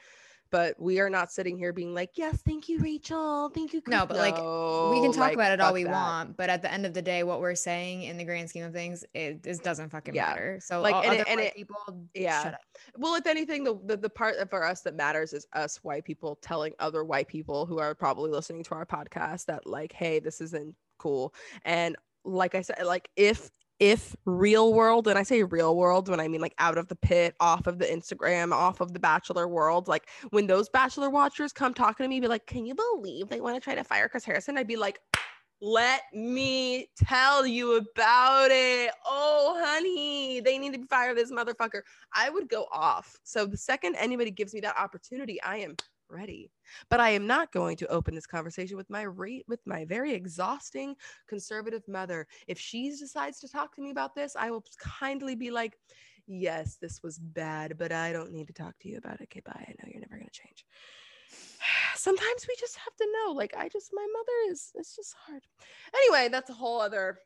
[0.50, 4.06] but we are not sitting here being like yes thank you rachel thank you No,
[4.06, 5.92] Chris." but, like, we can talk like, about it all we that.
[5.92, 8.64] want, but at the end of the day, what we're saying in the grand scheme
[8.64, 10.26] of things, it, it doesn't fucking Yeah.
[10.28, 10.60] matter.
[10.62, 11.76] So Like, all and it- and white it- people,
[12.14, 12.56] yeah.
[12.96, 16.36] well if anything the, the the part for us that matters is us white people
[16.42, 20.40] telling other white people who are probably listening to our podcast that like hey this
[20.40, 21.34] isn't cool
[21.64, 26.20] and like i said like if if real world and i say real world when
[26.20, 29.48] i mean like out of the pit off of the instagram off of the bachelor
[29.48, 33.28] world like when those bachelor watchers come talking to me be like can you believe
[33.28, 35.00] they want to try to fire chris harrison i'd be like
[35.60, 38.90] let me tell you about it.
[39.06, 41.80] Oh, honey, they need to fire this motherfucker.
[42.12, 43.16] I would go off.
[43.22, 45.76] So the second anybody gives me that opportunity, I am
[46.08, 46.50] ready.
[46.90, 50.12] But I am not going to open this conversation with my rate with my very
[50.12, 50.94] exhausting
[51.28, 52.26] conservative mother.
[52.46, 55.78] If she decides to talk to me about this, I will kindly be like,
[56.26, 59.24] "Yes, this was bad, but I don't need to talk to you about it.
[59.24, 59.52] Okay, bye.
[59.54, 60.64] I know you're never going to change."
[61.96, 63.32] Sometimes we just have to know.
[63.32, 65.42] Like I just my mother is it's just hard.
[65.94, 67.18] Anyway, that's a whole other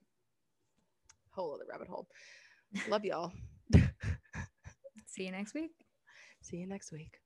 [1.31, 2.09] whole other rabbit hole.
[2.89, 3.33] Love y'all.
[5.07, 5.73] See you next week.
[6.43, 7.19] See you next week.